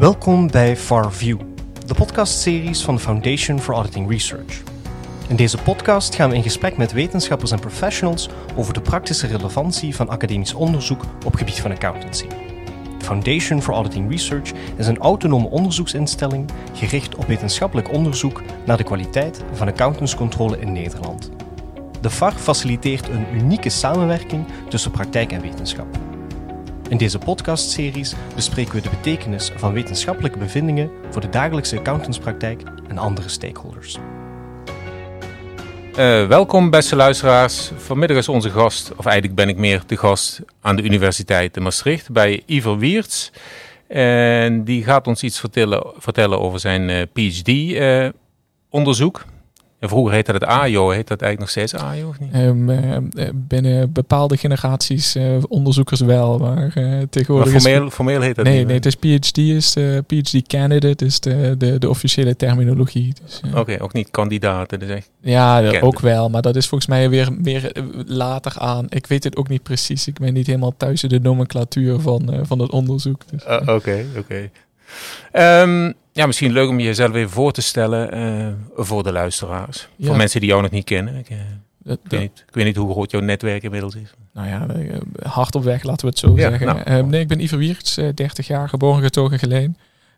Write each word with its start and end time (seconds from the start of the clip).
Welkom 0.00 0.50
bij 0.50 0.76
FarView, 0.76 1.40
de 1.86 1.94
podcastseries 1.94 2.82
van 2.82 2.94
de 2.94 3.00
Foundation 3.00 3.60
for 3.60 3.74
Auditing 3.74 4.10
Research. 4.10 4.62
In 5.28 5.36
deze 5.36 5.58
podcast 5.58 6.14
gaan 6.14 6.30
we 6.30 6.36
in 6.36 6.42
gesprek 6.42 6.76
met 6.76 6.92
wetenschappers 6.92 7.50
en 7.50 7.60
professionals 7.60 8.28
over 8.56 8.74
de 8.74 8.80
praktische 8.80 9.26
relevantie 9.26 9.94
van 9.94 10.08
academisch 10.08 10.54
onderzoek 10.54 11.04
op 11.26 11.34
gebied 11.34 11.60
van 11.60 11.70
accountancy. 11.70 12.26
De 12.98 13.04
Foundation 13.04 13.62
for 13.62 13.74
Auditing 13.74 14.10
Research 14.10 14.50
is 14.76 14.86
een 14.86 14.98
autonome 14.98 15.48
onderzoeksinstelling 15.48 16.50
gericht 16.74 17.14
op 17.14 17.26
wetenschappelijk 17.26 17.92
onderzoek 17.92 18.42
naar 18.66 18.76
de 18.76 18.84
kwaliteit 18.84 19.44
van 19.52 19.68
accountantscontrole 19.68 20.58
in 20.58 20.72
Nederland. 20.72 21.30
De 22.00 22.10
FAR 22.10 22.32
faciliteert 22.32 23.08
een 23.08 23.26
unieke 23.34 23.70
samenwerking 23.70 24.44
tussen 24.68 24.90
praktijk 24.90 25.32
en 25.32 25.40
wetenschap. 25.40 26.09
In 26.90 26.96
deze 26.96 27.18
podcastseries 27.18 28.14
bespreken 28.34 28.74
we 28.74 28.80
de 28.80 28.88
betekenis 28.88 29.50
van 29.56 29.72
wetenschappelijke 29.72 30.38
bevindingen 30.38 30.90
voor 31.10 31.20
de 31.20 31.28
dagelijkse 31.28 31.78
accountantspraktijk 31.78 32.62
en 32.88 32.98
andere 32.98 33.28
stakeholders. 33.28 33.96
Uh, 33.96 34.02
welkom 36.26 36.70
beste 36.70 36.96
luisteraars. 36.96 37.70
Vanmiddag 37.76 38.16
is 38.16 38.28
onze 38.28 38.50
gast, 38.50 38.92
of 38.96 39.04
eigenlijk 39.04 39.36
ben 39.36 39.48
ik 39.48 39.56
meer 39.56 39.82
de 39.86 39.96
gast 39.96 40.40
aan 40.60 40.76
de 40.76 40.82
Universiteit 40.82 41.56
in 41.56 41.62
Maastricht 41.62 42.10
bij 42.10 42.42
Iver 42.46 42.78
Wiertz. 42.78 43.30
En 43.88 44.64
die 44.64 44.84
gaat 44.84 45.06
ons 45.06 45.22
iets 45.22 45.40
vertellen, 45.40 45.92
vertellen 45.96 46.40
over 46.40 46.60
zijn 46.60 46.88
uh, 46.88 47.02
PhD-onderzoek. 47.12 49.24
Uh, 49.80 49.88
vroeger 49.88 50.14
heette 50.14 50.32
het 50.32 50.44
AIO, 50.44 50.90
heet 50.90 51.08
dat 51.08 51.22
eigenlijk 51.22 51.38
nog 51.38 51.50
steeds 51.50 51.84
AIO 51.84 52.08
of 52.08 52.18
niet? 52.18 52.34
Um, 52.34 52.70
uh, 52.70 52.96
binnen 53.34 53.92
bepaalde 53.92 54.36
generaties 54.36 55.16
uh, 55.16 55.36
onderzoekers 55.48 56.00
wel, 56.00 56.38
maar 56.38 56.72
uh, 56.74 57.02
tegenwoordig... 57.10 57.52
Maar 57.52 57.60
formeel, 57.60 57.86
is, 57.86 57.92
formeel 57.92 58.20
heet 58.20 58.36
dat 58.36 58.44
nee, 58.44 58.58
niet? 58.58 58.66
Nee, 58.66 58.76
het 58.76 58.86
is 58.86 58.94
PhD, 58.94 59.38
is 59.38 59.72
de 59.72 60.04
PhD 60.06 60.46
candidate, 60.46 61.04
is 61.04 61.20
de, 61.20 61.54
de, 61.58 61.78
de 61.78 61.88
officiële 61.88 62.36
terminologie. 62.36 63.14
Dus, 63.24 63.40
Oké, 63.48 63.58
okay, 63.58 63.78
ook 63.78 63.92
niet 63.92 64.10
kandidaten, 64.10 64.78
dus 64.78 64.88
echt 64.88 65.10
Ja, 65.20 65.80
ook 65.80 66.00
wel, 66.00 66.28
maar 66.28 66.42
dat 66.42 66.56
is 66.56 66.68
volgens 66.68 66.90
mij 66.90 67.10
weer, 67.10 67.28
weer 67.42 67.72
later 68.06 68.52
aan. 68.58 68.86
Ik 68.88 69.06
weet 69.06 69.24
het 69.24 69.36
ook 69.36 69.48
niet 69.48 69.62
precies, 69.62 70.06
ik 70.06 70.18
ben 70.18 70.32
niet 70.32 70.46
helemaal 70.46 70.74
thuis 70.76 71.02
in 71.02 71.08
de 71.08 71.20
nomenclatuur 71.20 72.00
van, 72.00 72.40
van 72.42 72.58
het 72.58 72.70
onderzoek. 72.70 73.22
Dus, 73.30 73.42
Oké, 73.44 73.72
oké. 73.72 73.72
Okay, 73.72 74.50
okay. 75.32 75.62
um, 75.62 75.94
ja, 76.20 76.26
misschien 76.26 76.52
leuk 76.52 76.68
om 76.68 76.80
jezelf 76.80 77.14
even 77.14 77.30
voor 77.30 77.52
te 77.52 77.62
stellen 77.62 78.18
uh, 78.18 78.84
voor 78.84 79.02
de 79.02 79.12
luisteraars. 79.12 79.88
Ja. 79.96 80.06
Voor 80.06 80.16
mensen 80.16 80.40
die 80.40 80.48
jou 80.48 80.62
nog 80.62 80.70
niet 80.70 80.84
kennen. 80.84 81.16
Ik, 81.16 81.30
uh, 81.30 81.38
dat, 81.78 81.98
ik, 82.04 82.10
weet 82.10 82.20
niet, 82.20 82.44
ik, 82.48 82.54
weet 82.54 82.64
niet, 82.64 82.76
hoe 82.76 82.92
groot 82.92 83.10
jouw 83.10 83.20
netwerk 83.20 83.62
inmiddels 83.62 83.94
is. 83.94 84.14
Nou 84.32 84.48
ja, 84.48 84.66
uh, 84.76 84.96
hard 85.22 85.54
op 85.54 85.62
weg, 85.64 85.82
laten 85.82 86.04
we 86.04 86.10
het 86.10 86.18
zo 86.18 86.36
ja, 86.36 86.48
zeggen. 86.48 86.66
Nou, 86.66 87.06
nee, 87.06 87.20
ik 87.20 87.28
ben 87.28 87.40
Iver 87.40 87.58
Wiertz, 87.58 87.94
30 88.14 88.46
jaar, 88.46 88.68
geboren 88.68 89.02
getogen 89.02 89.38
geleen. 89.38 89.76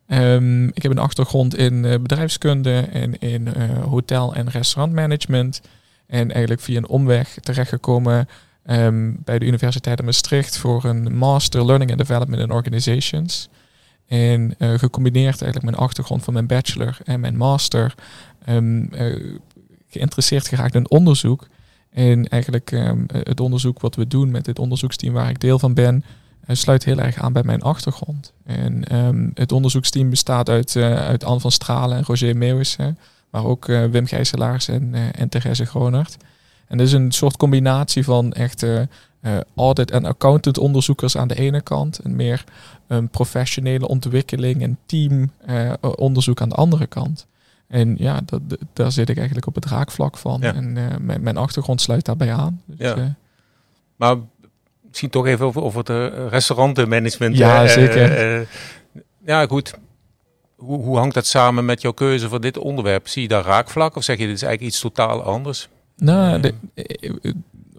Um, 0.08 0.68
ik 0.68 0.82
heb 0.82 0.92
een 0.92 0.98
achtergrond 0.98 1.56
in 1.56 1.82
bedrijfskunde 1.82 2.88
en 2.92 3.18
in 3.18 3.48
hotel- 3.88 4.34
en 4.34 4.50
restaurantmanagement. 4.50 5.60
En 6.06 6.30
eigenlijk 6.30 6.60
via 6.60 6.76
een 6.76 6.88
omweg 6.88 7.38
terechtgekomen 7.40 8.28
um, 8.66 9.16
bij 9.24 9.38
de 9.38 9.44
Universiteit 9.44 9.96
van 9.96 10.04
Maastricht 10.04 10.58
voor 10.58 10.84
een 10.84 11.16
Master 11.16 11.66
Learning 11.66 11.90
and 11.90 11.98
Development 11.98 12.42
in 12.42 12.50
Organizations. 12.50 13.48
En 14.12 14.54
uh, 14.58 14.78
gecombineerd 14.78 15.42
eigenlijk 15.42 15.62
mijn 15.62 15.86
achtergrond 15.86 16.24
van 16.24 16.32
mijn 16.32 16.46
bachelor 16.46 16.98
en 17.04 17.20
mijn 17.20 17.36
master, 17.36 17.94
um, 18.48 18.88
uh, 18.94 19.38
geïnteresseerd 19.88 20.48
geraakt 20.48 20.74
in 20.74 20.90
onderzoek. 20.90 21.46
En 21.90 22.28
eigenlijk 22.28 22.70
um, 22.70 23.06
het 23.12 23.40
onderzoek 23.40 23.80
wat 23.80 23.94
we 23.94 24.06
doen 24.06 24.30
met 24.30 24.44
dit 24.44 24.58
onderzoeksteam 24.58 25.12
waar 25.12 25.30
ik 25.30 25.40
deel 25.40 25.58
van 25.58 25.74
ben, 25.74 26.04
uh, 26.46 26.56
sluit 26.56 26.84
heel 26.84 26.98
erg 26.98 27.16
aan 27.16 27.32
bij 27.32 27.42
mijn 27.42 27.62
achtergrond. 27.62 28.32
En 28.44 28.96
um, 28.96 29.30
het 29.34 29.52
onderzoeksteam 29.52 30.10
bestaat 30.10 30.48
uit, 30.48 30.76
uit 30.76 31.24
Anne 31.24 31.40
van 31.40 31.52
Stralen 31.52 31.96
en 31.96 32.04
Roger 32.04 32.36
Meeuwissen, 32.36 32.98
maar 33.30 33.44
ook 33.44 33.66
Wim 33.66 34.06
Gijselaars 34.06 34.68
en, 34.68 34.94
en 35.14 35.28
Therese 35.28 35.66
Gronert. 35.66 36.16
En 36.66 36.78
dat 36.78 36.86
is 36.86 36.92
een 36.92 37.12
soort 37.12 37.36
combinatie 37.36 38.04
van 38.04 38.32
echt 38.32 38.66
uh, 39.22 39.36
audit- 39.56 39.90
en 39.90 40.04
accountant 40.04 40.58
onderzoekers 40.58 41.16
aan 41.16 41.28
de 41.28 41.34
ene 41.34 41.60
kant 41.60 41.98
en 41.98 42.16
meer 42.16 42.44
um, 42.88 43.08
professionele 43.08 43.88
ontwikkeling 43.88 44.62
en 44.62 44.78
teamonderzoek 44.86 46.36
uh, 46.36 46.42
aan 46.42 46.48
de 46.48 46.54
andere 46.54 46.86
kant. 46.86 47.26
En 47.68 47.94
ja, 47.98 48.20
dat, 48.24 48.40
daar 48.72 48.92
zit 48.92 49.08
ik 49.08 49.16
eigenlijk 49.16 49.46
op 49.46 49.54
het 49.54 49.66
raakvlak 49.66 50.16
van. 50.16 50.40
Ja. 50.40 50.54
En 50.54 50.76
uh, 50.76 50.84
mijn, 51.00 51.22
mijn, 51.22 51.36
achtergrond 51.36 51.80
sluit 51.80 52.04
daarbij 52.04 52.32
aan. 52.32 52.62
Dus, 52.64 52.78
ja. 52.78 53.14
maar 53.96 54.16
misschien 54.88 55.10
toch 55.10 55.26
even 55.26 55.46
over, 55.46 55.62
over 55.62 55.78
het 55.78 56.12
restaurantenmanagement. 56.30 57.36
Ja, 57.36 57.66
zeker. 57.66 58.48
ja, 59.24 59.46
goed. 59.46 59.74
Hoe, 60.56 60.82
hoe 60.82 60.98
hangt 60.98 61.14
dat 61.14 61.26
samen 61.26 61.64
met 61.64 61.80
jouw 61.80 61.92
keuze 61.92 62.28
voor 62.28 62.40
dit 62.40 62.58
onderwerp? 62.58 63.08
Zie 63.08 63.22
je 63.22 63.28
daar 63.28 63.44
raakvlak 63.44 63.96
of 63.96 64.04
zeg 64.04 64.18
je 64.18 64.26
dit 64.26 64.34
is 64.34 64.42
eigenlijk 64.42 64.72
iets 64.72 64.82
totaal 64.82 65.22
anders? 65.22 65.68
Nou, 65.96 66.40
de, 66.40 66.54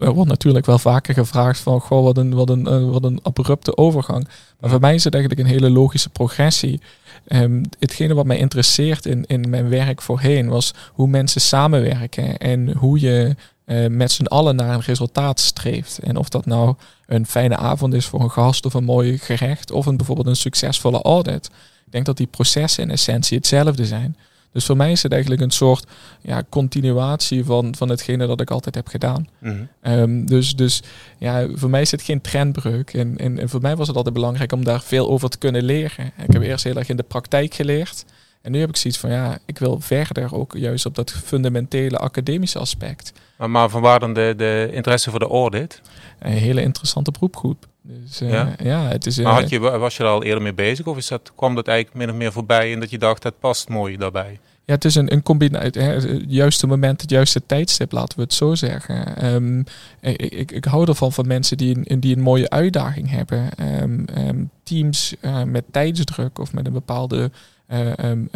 er 0.04 0.12
wordt 0.12 0.30
natuurlijk 0.30 0.66
wel 0.66 0.78
vaker 0.78 1.14
gevraagd 1.14 1.60
van, 1.60 1.80
goh, 1.80 2.04
wat 2.04 2.16
een, 2.16 2.34
wat 2.34 2.50
een, 2.50 2.66
uh, 2.68 2.90
wat 2.90 3.04
een 3.04 3.20
abrupte 3.22 3.76
overgang. 3.76 4.28
Maar 4.60 4.70
voor 4.70 4.80
mij 4.80 4.94
is 4.94 5.04
het 5.04 5.14
eigenlijk 5.14 5.42
een 5.42 5.54
hele 5.54 5.70
logische 5.70 6.08
progressie. 6.08 6.80
Um, 7.28 7.62
hetgene 7.78 8.14
wat 8.14 8.26
mij 8.26 8.38
interesseert 8.38 9.06
in, 9.06 9.24
in 9.26 9.50
mijn 9.50 9.68
werk 9.68 10.02
voorheen 10.02 10.48
was 10.48 10.74
hoe 10.92 11.08
mensen 11.08 11.40
samenwerken 11.40 12.38
en 12.38 12.72
hoe 12.76 13.00
je 13.00 13.36
uh, 13.66 13.86
met 13.86 14.12
z'n 14.12 14.24
allen 14.24 14.56
naar 14.56 14.74
een 14.74 14.80
resultaat 14.80 15.40
streeft. 15.40 15.98
En 15.98 16.16
of 16.16 16.28
dat 16.28 16.46
nou 16.46 16.74
een 17.06 17.26
fijne 17.26 17.56
avond 17.56 17.94
is 17.94 18.06
voor 18.06 18.20
een 18.20 18.30
gast 18.30 18.66
of 18.66 18.74
een 18.74 18.84
mooi 18.84 19.18
gerecht 19.18 19.70
of 19.70 19.86
een, 19.86 19.96
bijvoorbeeld 19.96 20.26
een 20.26 20.36
succesvolle 20.36 21.02
audit. 21.02 21.46
Ik 21.86 21.92
denk 21.92 22.06
dat 22.06 22.16
die 22.16 22.26
processen 22.26 22.82
in 22.82 22.90
essentie 22.90 23.36
hetzelfde 23.36 23.86
zijn. 23.86 24.16
Dus 24.54 24.64
voor 24.64 24.76
mij 24.76 24.90
is 24.90 25.02
het 25.02 25.12
eigenlijk 25.12 25.42
een 25.42 25.50
soort 25.50 25.86
ja, 26.20 26.42
continuatie 26.48 27.44
van, 27.44 27.74
van 27.76 27.88
hetgene 27.88 28.26
dat 28.26 28.40
ik 28.40 28.50
altijd 28.50 28.74
heb 28.74 28.88
gedaan. 28.88 29.28
Mm-hmm. 29.38 29.68
Um, 29.82 30.26
dus, 30.26 30.56
dus 30.56 30.82
ja, 31.18 31.46
voor 31.52 31.70
mij 31.70 31.80
is 31.80 31.90
het 31.90 32.02
geen 32.02 32.20
trendbreuk. 32.20 32.94
En, 32.94 33.18
en, 33.18 33.38
en, 33.38 33.48
voor 33.48 33.60
mij 33.60 33.76
was 33.76 33.86
het 33.86 33.96
altijd 33.96 34.14
belangrijk 34.14 34.52
om 34.52 34.64
daar 34.64 34.82
veel 34.82 35.08
over 35.08 35.28
te 35.28 35.38
kunnen 35.38 35.62
leren. 35.62 36.12
Ik 36.26 36.32
heb 36.32 36.42
eerst 36.42 36.64
heel 36.64 36.76
erg 36.76 36.88
in 36.88 36.96
de 36.96 37.02
praktijk 37.02 37.54
geleerd. 37.54 38.04
En 38.42 38.52
nu 38.52 38.60
heb 38.60 38.68
ik 38.68 38.76
zoiets 38.76 39.00
van, 39.00 39.10
ja, 39.10 39.38
ik 39.46 39.58
wil 39.58 39.80
verder 39.80 40.34
ook 40.34 40.56
juist 40.56 40.86
op 40.86 40.94
dat 40.94 41.10
fundamentele 41.10 41.98
academische 41.98 42.58
aspect. 42.58 43.12
Maar, 43.38 43.50
maar 43.50 43.68
van 43.68 43.82
waar 43.82 44.00
dan 44.00 44.14
de, 44.14 44.34
de 44.36 44.70
interesse 44.72 45.10
voor 45.10 45.18
de 45.18 45.28
audit? 45.28 45.80
Een 46.18 46.32
hele 46.32 46.62
interessante 46.62 47.10
beroepgroep. 47.10 47.66
Dus 47.86 48.22
uh, 48.22 48.30
ja? 48.30 48.54
ja, 48.62 48.88
het 48.88 49.06
is... 49.06 49.18
Uh, 49.18 49.24
maar 49.24 49.40
had 49.40 49.48
je, 49.48 49.58
was 49.58 49.96
je 49.96 50.02
er 50.02 50.08
al 50.08 50.22
eerder 50.22 50.42
mee 50.42 50.54
bezig? 50.54 50.86
Of 50.86 50.96
is 50.96 51.08
dat, 51.08 51.32
kwam 51.34 51.54
dat 51.54 51.68
eigenlijk 51.68 51.98
min 51.98 52.10
of 52.10 52.16
meer 52.16 52.32
voorbij 52.32 52.72
en 52.72 52.80
dat 52.80 52.90
je 52.90 52.98
dacht, 52.98 53.22
het 53.22 53.38
past 53.38 53.68
mooi 53.68 53.96
daarbij? 53.96 54.38
Ja, 54.64 54.74
het 54.74 54.84
is 54.84 54.94
een, 54.94 55.12
een 55.12 55.22
combinatie. 55.22 55.82
Het 55.82 56.24
juiste 56.28 56.66
moment, 56.66 57.00
het 57.00 57.10
juiste 57.10 57.46
tijdstip, 57.46 57.92
laten 57.92 58.16
we 58.16 58.22
het 58.22 58.34
zo 58.34 58.54
zeggen. 58.54 59.24
Um, 59.34 59.64
ik, 60.00 60.22
ik, 60.22 60.52
ik, 60.52 60.64
hou 60.64 60.88
ervan 60.88 61.12
van 61.12 61.26
mensen 61.26 61.56
die 61.56 61.78
een, 61.84 62.00
die 62.00 62.16
een 62.16 62.22
mooie 62.22 62.50
uitdaging 62.50 63.10
hebben. 63.10 63.48
Um, 63.82 64.04
um, 64.18 64.50
teams 64.62 65.14
uh, 65.20 65.42
met 65.42 65.64
tijdsdruk 65.70 66.38
of 66.38 66.52
met 66.52 66.66
een 66.66 66.72
bepaalde 66.72 67.30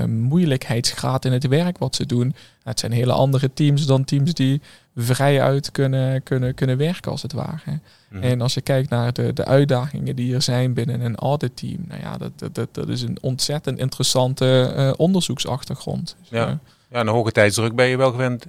moeilijkheidsgraad 0.07 1.25
in 1.25 1.33
het 1.33 1.47
werk 1.47 1.79
wat 1.79 1.95
ze 1.95 2.07
doen. 2.07 2.35
Het 2.63 2.81
zijn 2.81 2.93
hele 2.93 3.13
andere 3.13 3.51
teams 3.55 3.87
dan 3.87 4.05
teams 4.05 4.35
die 4.35 4.61
vrij 4.99 5.43
uit 5.43 5.71
kunnen, 5.71 6.23
kunnen, 6.23 6.55
kunnen 6.55 6.77
werken, 6.77 7.11
als 7.11 7.23
het 7.23 7.33
ware. 7.33 7.81
Mm. 8.09 8.23
En 8.23 8.41
als 8.41 8.55
je 8.55 8.61
kijkt 8.61 8.91
naar 8.91 9.13
de, 9.13 9.33
de 9.33 9.45
uitdagingen 9.45 10.17
die 10.17 10.35
er 10.35 10.43
zijn 10.43 10.75
binnen 10.75 11.01
een 11.01 11.17
auditteam, 11.17 11.85
nou 11.89 12.01
ja, 12.01 12.17
dat, 12.17 12.55
dat, 12.55 12.69
dat 12.75 12.89
is 12.89 13.03
een 13.03 13.19
ontzettend 13.21 13.79
interessante 13.79 14.75
uh, 14.77 14.93
onderzoeksachtergrond. 14.97 16.17
Dus, 16.21 16.29
ja. 16.29 16.49
Uh, 16.49 16.53
ja, 16.91 17.01
een 17.01 17.09
hoge 17.09 17.33
tijdsdruk 17.33 17.75
ben 17.75 17.87
je 17.87 17.97
wel 17.97 18.11
gewend 18.11 18.47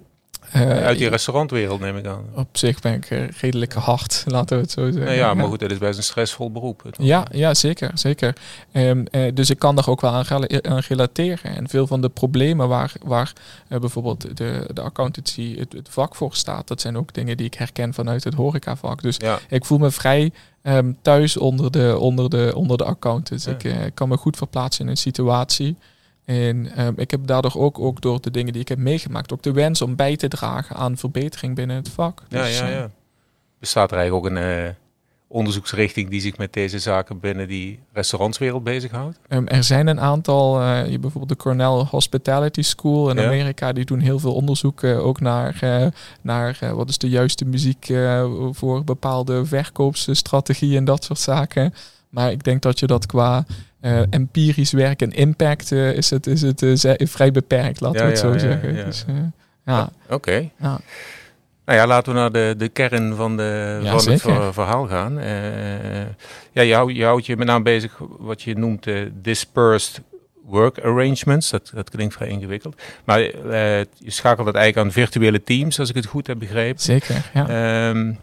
uh, 0.55 0.85
uit 0.85 0.97
die 0.97 1.09
restaurantwereld, 1.09 1.79
neem 1.79 1.97
ik 1.97 2.05
aan. 2.05 2.25
Op 2.35 2.57
zich 2.57 2.79
ben 2.79 2.93
ik 2.93 3.09
uh, 3.09 3.27
redelijk 3.27 3.73
hard, 3.73 4.23
laten 4.27 4.55
we 4.55 4.63
het 4.63 4.71
zo 4.71 4.85
zeggen. 4.85 5.03
Nou 5.03 5.15
ja, 5.15 5.33
maar 5.33 5.47
goed, 5.47 5.61
het 5.61 5.71
is 5.71 5.77
best 5.77 5.97
een 5.97 6.03
stressvol 6.03 6.51
beroep. 6.51 6.81
Toch? 6.81 7.05
Ja, 7.05 7.25
ja, 7.31 7.53
zeker. 7.53 7.91
zeker. 7.93 8.35
Um, 8.73 9.05
uh, 9.11 9.31
dus 9.33 9.49
ik 9.49 9.59
kan 9.59 9.75
daar 9.75 9.87
ook 9.87 10.01
wel 10.01 10.11
aan, 10.11 10.25
aan, 10.65 10.79
relateren. 10.87 11.55
En 11.55 11.69
veel 11.69 11.87
van 11.87 12.01
de 12.01 12.09
problemen 12.09 12.67
waar, 12.67 12.91
waar 13.03 13.33
bijvoorbeeld 13.67 14.37
de, 14.37 14.69
de 14.73 14.81
accountancy 14.81 15.57
het, 15.57 15.73
het, 15.73 15.89
vak 15.89 16.15
voor 16.15 16.35
staat, 16.35 16.67
dat 16.67 16.81
zijn 16.81 16.97
ook 16.97 17.13
dingen 17.13 17.37
die 17.37 17.45
ik 17.45 17.53
herken 17.53 17.93
vanuit 17.93 18.23
het 18.23 18.33
horecavak. 18.33 19.01
Dus 19.01 19.15
ja. 19.17 19.39
ik 19.49 19.65
voel 19.65 19.77
me 19.77 19.91
vrij 19.91 20.31
um, 20.63 20.97
thuis 21.01 21.37
onder 21.37 21.71
de, 21.71 21.97
onder 21.99 22.29
de, 22.29 22.51
onder 22.55 22.77
de 22.77 22.85
accountants. 22.85 23.45
Ja. 23.45 23.51
Ik 23.51 23.91
kan 23.93 24.09
me 24.09 24.17
goed 24.17 24.37
verplaatsen 24.37 24.85
in 24.85 24.91
een 24.91 24.97
situatie. 24.97 25.75
En 26.29 26.85
um, 26.85 26.93
ik 26.97 27.11
heb 27.11 27.27
daardoor 27.27 27.55
ook, 27.55 27.79
ook 27.79 28.01
door 28.01 28.21
de 28.21 28.31
dingen 28.31 28.53
die 28.53 28.61
ik 28.61 28.67
heb 28.67 28.77
meegemaakt, 28.77 29.33
ook 29.33 29.41
de 29.41 29.51
wens 29.51 29.81
om 29.81 29.95
bij 29.95 30.15
te 30.15 30.27
dragen 30.27 30.75
aan 30.75 30.97
verbetering 30.97 31.55
binnen 31.55 31.75
het 31.75 31.89
vak. 31.89 32.23
Ja, 32.27 32.43
dus, 32.43 32.59
ja, 32.59 32.67
ja. 32.67 32.89
Bestaat 33.59 33.91
er 33.91 33.97
eigenlijk 33.97 34.25
ook 34.25 34.31
een 34.31 34.65
uh, 34.65 34.69
onderzoeksrichting 35.27 36.09
die 36.09 36.21
zich 36.21 36.37
met 36.37 36.53
deze 36.53 36.79
zaken 36.79 37.19
binnen 37.19 37.47
die 37.47 37.79
restaurantswereld 37.93 38.63
bezighoudt? 38.63 39.19
Um, 39.27 39.47
er 39.47 39.63
zijn 39.63 39.87
een 39.87 39.99
aantal, 39.99 40.61
uh, 40.61 40.87
je 40.87 40.99
bijvoorbeeld 40.99 41.37
de 41.37 41.43
Cornell 41.43 41.85
Hospitality 41.89 42.61
School 42.61 43.09
in 43.09 43.15
ja. 43.15 43.25
Amerika, 43.25 43.73
die 43.73 43.85
doen 43.85 43.99
heel 43.99 44.19
veel 44.19 44.33
onderzoek 44.33 44.81
uh, 44.81 45.05
ook 45.05 45.19
naar, 45.19 45.59
uh, 45.63 45.87
naar 46.21 46.59
wat 46.75 46.89
is 46.89 46.97
de 46.97 47.09
juiste 47.09 47.45
muziek 47.45 47.93
voor 48.51 48.83
bepaalde 48.83 49.45
verkoopsstrategieën 49.45 50.77
en 50.77 50.85
dat 50.85 51.03
soort 51.03 51.19
zaken. 51.19 51.73
Maar 52.09 52.31
ik 52.31 52.43
denk 52.43 52.61
dat 52.61 52.79
je 52.79 52.87
dat 52.87 53.05
qua 53.05 53.45
uh, 53.81 54.01
empirisch 54.09 54.71
werk 54.71 55.01
en 55.01 55.11
impact 55.11 55.71
uh, 55.71 55.93
is 55.93 56.09
het, 56.09 56.27
is 56.27 56.41
het 56.41 56.61
uh, 56.61 56.93
vrij 56.97 57.31
beperkt, 57.31 57.81
laten 57.81 58.01
we 58.01 58.07
het 58.07 58.19
zo 58.19 58.37
zeggen. 58.37 58.75
Ja, 58.75 58.83
dus, 58.83 59.05
ja. 59.65 59.89
Oké. 60.09 60.49
Ja. 60.59 60.79
Nou 61.65 61.81
ja, 61.81 61.87
laten 61.87 62.13
we 62.13 62.19
naar 62.19 62.31
de, 62.31 62.55
de 62.57 62.69
kern 62.69 63.15
van, 63.15 63.37
de, 63.37 63.79
van 63.83 64.11
het 64.11 64.21
verhaal 64.53 64.87
gaan. 64.87 65.13
ja, 66.51 66.61
je, 66.61 66.73
houdt, 66.73 66.95
je 66.95 67.03
houdt 67.03 67.25
je 67.25 67.37
met 67.37 67.47
name 67.47 67.63
bezig 67.63 67.99
wat 68.17 68.41
je 68.41 68.57
noemt 68.57 68.87
dispersed 69.13 70.01
work 70.45 70.79
arrangements. 70.79 71.49
Dat, 71.49 71.71
dat 71.73 71.89
klinkt 71.89 72.13
vrij 72.13 72.27
ingewikkeld. 72.27 72.81
Maar 73.03 73.19
je 73.19 73.87
schakelt 74.05 74.47
het 74.47 74.55
eigenlijk 74.55 74.87
aan 74.87 74.93
virtuele 74.93 75.43
teams, 75.43 75.79
als 75.79 75.89
ik 75.89 75.95
het 75.95 76.05
goed 76.05 76.27
heb 76.27 76.39
begrepen. 76.39 76.81
Zeker, 76.81 77.29
ja. 77.33 77.89
Um, 77.89 78.17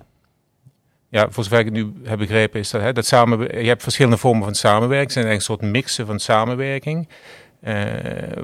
ja, 1.17 1.27
voor 1.31 1.45
zover 1.45 1.59
ik 1.59 1.65
het 1.65 1.75
nu 1.75 1.93
heb 2.05 2.19
begrepen, 2.19 2.61
is 2.61 2.71
dat, 2.71 2.81
hè, 2.81 2.93
dat 2.93 3.07
samen, 3.07 3.39
je 3.63 3.69
hebt 3.69 3.83
verschillende 3.83 4.17
vormen 4.17 4.45
van 4.45 4.55
samenwerking. 4.55 5.13
zijn 5.13 5.27
eigenlijk 5.27 5.61
een 5.61 5.67
soort 5.67 5.75
mixen 5.75 6.07
van 6.07 6.21
samenwerking. 6.21 7.09
Uh, 7.63 7.75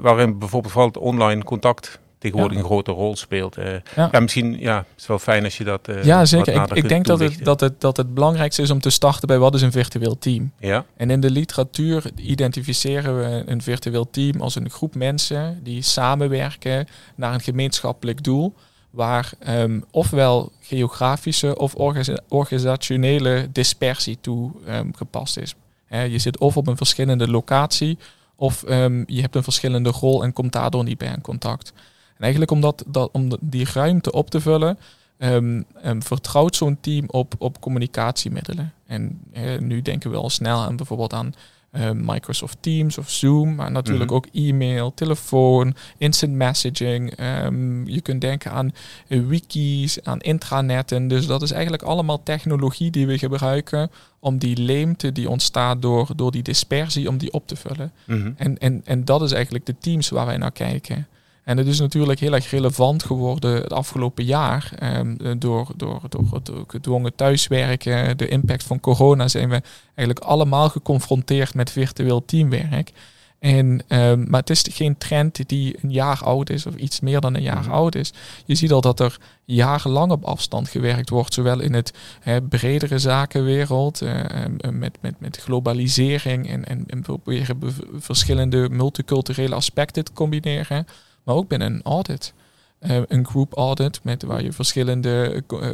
waarin 0.01 0.39
bijvoorbeeld 0.39 0.71
vooral 0.73 0.89
het 0.89 0.97
online 0.97 1.43
contact 1.43 1.99
tegenwoordig 2.17 2.57
een 2.57 2.63
grote 2.63 2.91
rol 2.91 3.15
speelt. 3.15 3.57
Uh, 3.57 3.65
ja. 3.95 4.19
misschien 4.19 4.59
ja, 4.59 4.77
het 4.77 5.01
is 5.01 5.07
wel 5.07 5.19
fijn 5.19 5.43
als 5.43 5.57
je 5.57 5.63
dat. 5.63 5.89
Uh, 5.89 6.03
ja, 6.03 6.25
zeker. 6.25 6.53
Ik, 6.53 6.73
ik 6.73 6.89
denk 6.89 7.05
dat 7.05 7.19
het, 7.19 7.43
dat, 7.43 7.59
het, 7.59 7.81
dat 7.81 7.97
het 7.97 8.13
belangrijkste 8.13 8.61
is 8.61 8.69
om 8.69 8.79
te 8.79 8.89
starten 8.89 9.27
bij 9.27 9.37
wat 9.37 9.55
is 9.55 9.61
een 9.61 9.71
virtueel 9.71 10.17
team. 10.17 10.51
Ja. 10.59 10.85
En 10.97 11.09
in 11.09 11.19
de 11.19 11.31
literatuur 11.31 12.03
identificeren 12.15 13.17
we 13.19 13.43
een 13.45 13.61
virtueel 13.61 14.09
team 14.09 14.41
als 14.41 14.55
een 14.55 14.69
groep 14.69 14.95
mensen 14.95 15.59
die 15.63 15.81
samenwerken 15.81 16.87
naar 17.15 17.33
een 17.33 17.41
gemeenschappelijk 17.41 18.23
doel 18.23 18.53
waar 18.93 19.31
um, 19.47 19.83
ofwel 19.91 20.51
geografische 20.59 21.57
of 21.57 21.75
organisationele 22.27 23.49
dispersie 23.51 24.17
toe 24.21 24.51
um, 24.67 24.95
gepast 24.95 25.37
is. 25.37 25.55
je 25.87 26.17
zit 26.17 26.37
of 26.37 26.57
op 26.57 26.67
een 26.67 26.77
verschillende 26.77 27.29
locatie 27.29 27.97
of 28.35 28.63
um, 28.69 29.03
je 29.07 29.21
hebt 29.21 29.35
een 29.35 29.43
verschillende 29.43 29.89
rol 29.89 30.23
en 30.23 30.33
komt 30.33 30.51
daardoor 30.51 30.83
niet 30.83 30.97
bij 30.97 31.13
een 31.13 31.21
contact. 31.21 31.73
En 32.15 32.21
eigenlijk 32.21 32.51
om, 32.51 32.61
dat, 32.61 32.83
dat, 32.87 33.09
om 33.11 33.31
die 33.39 33.67
ruimte 33.73 34.11
op 34.11 34.29
te 34.29 34.41
vullen, 34.41 34.77
vertrouwt 35.99 36.55
zo'n 36.55 36.77
team 36.81 37.05
op, 37.07 37.33
op 37.37 37.61
communicatiemiddelen. 37.61 38.73
En 38.85 39.21
nu 39.59 39.81
denken 39.81 40.11
we 40.11 40.17
al 40.17 40.29
snel 40.29 40.59
aan 40.59 40.75
bijvoorbeeld 40.75 41.13
aan 41.13 41.33
uh, 41.75 41.89
Microsoft 41.93 42.57
Teams 42.59 42.97
of 42.97 43.09
Zoom, 43.09 43.55
maar 43.55 43.71
natuurlijk 43.71 44.09
mhm. 44.09 44.13
ook 44.13 44.27
e-mail, 44.33 44.93
telefoon, 44.93 45.75
instant 45.97 46.33
messaging. 46.33 47.19
Um, 47.19 47.87
je 47.87 48.01
kunt 48.01 48.21
denken 48.21 48.51
aan 48.51 48.71
uh, 49.07 49.27
wikis, 49.27 50.03
aan 50.03 50.19
intranetten. 50.19 51.07
Dus 51.07 51.27
dat 51.27 51.41
is 51.41 51.51
eigenlijk 51.51 51.83
allemaal 51.83 52.23
technologie 52.23 52.91
die 52.91 53.07
we 53.07 53.17
gebruiken 53.17 53.91
om 54.19 54.37
die 54.37 54.57
leemte 54.57 55.11
die 55.11 55.29
ontstaat 55.29 55.81
door, 55.81 56.09
door 56.15 56.31
die 56.31 56.43
dispersie, 56.43 57.09
om 57.09 57.17
die 57.17 57.33
op 57.33 57.47
te 57.47 57.55
vullen. 57.55 57.91
Mhm. 58.05 58.31
en, 58.37 58.57
en, 58.57 58.81
en 58.85 59.05
dat 59.05 59.21
is 59.21 59.31
eigenlijk 59.31 59.65
de 59.65 59.75
teams 59.79 60.09
waar 60.09 60.25
wij 60.25 60.37
naar 60.37 60.51
kijken. 60.51 61.07
En 61.43 61.57
het 61.57 61.67
is 61.67 61.79
natuurlijk 61.79 62.19
heel 62.19 62.33
erg 62.33 62.49
relevant 62.49 63.03
geworden 63.03 63.53
het 63.53 63.73
afgelopen 63.73 64.25
jaar. 64.25 64.71
Um, 64.83 65.39
door, 65.39 65.67
door, 65.75 66.01
door 66.09 66.27
het 66.31 66.51
gedwongen 66.67 67.15
thuiswerken, 67.15 68.17
de 68.17 68.27
impact 68.27 68.63
van 68.63 68.79
corona, 68.79 69.27
zijn 69.27 69.49
we 69.49 69.61
eigenlijk 69.95 70.19
allemaal 70.19 70.69
geconfronteerd 70.69 71.53
met 71.53 71.71
virtueel 71.71 72.25
teamwerk. 72.25 72.91
En, 73.39 73.81
um, 73.87 74.29
maar 74.29 74.39
het 74.39 74.49
is 74.49 74.65
geen 74.71 74.97
trend 74.97 75.49
die 75.49 75.75
een 75.81 75.91
jaar 75.91 76.23
oud 76.23 76.49
is 76.49 76.65
of 76.65 76.75
iets 76.75 76.99
meer 76.99 77.19
dan 77.19 77.35
een 77.35 77.41
jaar 77.41 77.63
mhm. 77.63 77.71
oud 77.71 77.95
is. 77.95 78.13
Je 78.45 78.55
ziet 78.55 78.71
al 78.71 78.81
dat 78.81 78.99
er 78.99 79.17
jarenlang 79.45 80.11
op 80.11 80.23
afstand 80.23 80.69
gewerkt 80.69 81.09
wordt, 81.09 81.33
zowel 81.33 81.59
in 81.59 81.73
het 81.73 81.93
bredere 82.49 82.99
zakenwereld, 82.99 84.01
uh, 84.01 84.21
met, 84.71 84.97
met, 85.01 85.19
met 85.19 85.37
globalisering 85.37 86.49
en, 86.49 86.65
en, 86.65 86.83
en 86.87 87.01
proberen 87.01 87.57
verschillende 87.97 88.69
multiculturele 88.69 89.55
aspecten 89.55 90.03
te 90.03 90.13
combineren 90.13 90.87
maar 91.23 91.35
ook 91.35 91.47
binnen 91.47 91.73
een 91.73 91.81
audit. 91.83 92.33
Uh, 92.79 93.01
een 93.07 93.25
group 93.25 93.53
audit 93.53 93.99
met, 94.03 94.23
waar, 94.23 94.43
je 94.43 94.51
verschillende, 94.51 95.43
uh, 95.53 95.69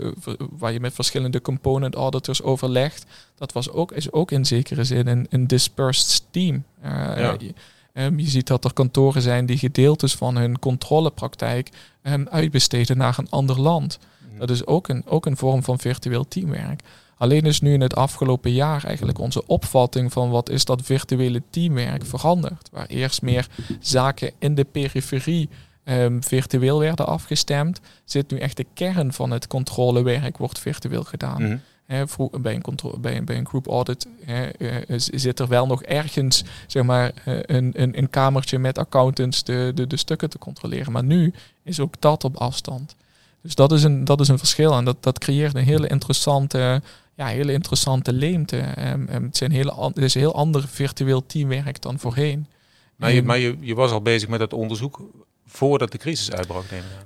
waar 0.49 0.71
je 0.73 0.79
met 0.79 0.93
verschillende 0.93 1.41
component 1.41 1.95
auditors 1.95 2.41
overlegt. 2.41 3.05
Dat 3.35 3.51
was 3.51 3.71
ook, 3.71 3.91
is 3.91 4.11
ook 4.11 4.31
in 4.31 4.45
zekere 4.45 4.83
zin 4.83 5.07
een, 5.07 5.27
een 5.29 5.47
dispersed 5.47 6.23
team. 6.31 6.63
Uh, 6.85 6.91
ja. 7.17 7.37
um, 7.93 8.19
je 8.19 8.27
ziet 8.27 8.47
dat 8.47 8.65
er 8.65 8.73
kantoren 8.73 9.21
zijn 9.21 9.45
die 9.45 9.57
gedeeltes 9.57 10.15
van 10.15 10.37
hun 10.37 10.59
controlepraktijk 10.59 11.69
um, 12.03 12.27
uitbesteden 12.27 12.97
naar 12.97 13.17
een 13.17 13.29
ander 13.29 13.61
land. 13.61 13.99
Mhm. 14.29 14.39
Dat 14.39 14.49
is 14.49 14.65
ook 14.65 14.87
een, 14.87 15.03
ook 15.05 15.25
een 15.25 15.37
vorm 15.37 15.63
van 15.63 15.79
virtueel 15.79 16.27
teamwerk. 16.27 16.81
Alleen 17.19 17.45
is 17.45 17.61
nu 17.61 17.73
in 17.73 17.81
het 17.81 17.95
afgelopen 17.95 18.51
jaar 18.51 18.83
eigenlijk 18.83 19.19
onze 19.19 19.45
opvatting 19.45 20.11
van 20.11 20.29
wat 20.29 20.49
is 20.49 20.65
dat 20.65 20.81
virtuele 20.81 21.41
teamwerk 21.49 22.05
veranderd. 22.05 22.69
Waar 22.71 22.87
eerst 22.87 23.21
meer 23.21 23.47
zaken 23.79 24.31
in 24.37 24.55
de 24.55 24.63
periferie 24.63 25.49
um, 25.83 26.23
virtueel 26.23 26.79
werden 26.79 27.07
afgestemd, 27.07 27.79
zit 28.05 28.31
nu 28.31 28.37
echt 28.37 28.57
de 28.57 28.65
kern 28.73 29.13
van 29.13 29.31
het 29.31 29.47
controlewerk 29.47 30.37
wordt 30.37 30.59
virtueel 30.59 31.03
gedaan. 31.03 31.43
Mm 31.43 31.61
bij, 32.41 32.61
een 32.63 33.01
bij, 33.01 33.17
een, 33.17 33.25
bij 33.25 33.37
een 33.37 33.47
group 33.47 33.67
audit 33.67 34.07
uh, 34.27 34.75
zit 34.95 35.39
er 35.39 35.47
wel 35.47 35.67
nog 35.67 35.83
ergens 35.83 36.43
zeg 36.67 36.83
maar, 36.83 37.11
uh, 37.25 37.39
een, 37.41 37.71
een, 37.75 37.97
een 37.97 38.09
kamertje 38.09 38.59
met 38.59 38.77
accountants 38.77 39.43
de, 39.43 39.71
de, 39.75 39.87
de 39.87 39.97
stukken 39.97 40.29
te 40.29 40.37
controleren. 40.37 40.91
Maar 40.91 41.03
nu 41.03 41.33
is 41.63 41.79
ook 41.79 41.93
dat 41.99 42.23
op 42.23 42.37
afstand. 42.37 42.95
Dus 43.41 43.55
dat 43.55 43.71
is 43.71 43.83
een, 43.83 44.05
dat 44.05 44.19
is 44.19 44.27
een 44.27 44.37
verschil 44.37 44.73
en 44.73 44.85
dat, 44.85 44.97
dat 44.99 45.19
creëert 45.19 45.55
een 45.55 45.63
hele 45.63 45.87
interessante 45.87 46.81
ja, 47.19 47.27
hele 47.27 47.53
interessante 47.53 48.13
leemte. 48.13 48.57
Um, 48.57 49.07
het, 49.07 49.37
zijn 49.37 49.51
hele, 49.51 49.73
het 49.93 49.97
is 49.97 50.15
een 50.15 50.21
heel 50.21 50.35
ander 50.35 50.67
virtueel 50.67 51.25
teamwerk 51.25 51.81
dan 51.81 51.99
voorheen. 51.99 52.47
Maar, 52.95 53.11
je, 53.11 53.23
maar 53.23 53.37
je, 53.37 53.57
je 53.59 53.75
was 53.75 53.91
al 53.91 54.01
bezig 54.01 54.29
met 54.29 54.39
dat 54.39 54.53
onderzoek 54.53 55.01
voordat 55.45 55.91
de 55.91 55.97
crisis 55.97 56.31
uitbrak, 56.31 56.63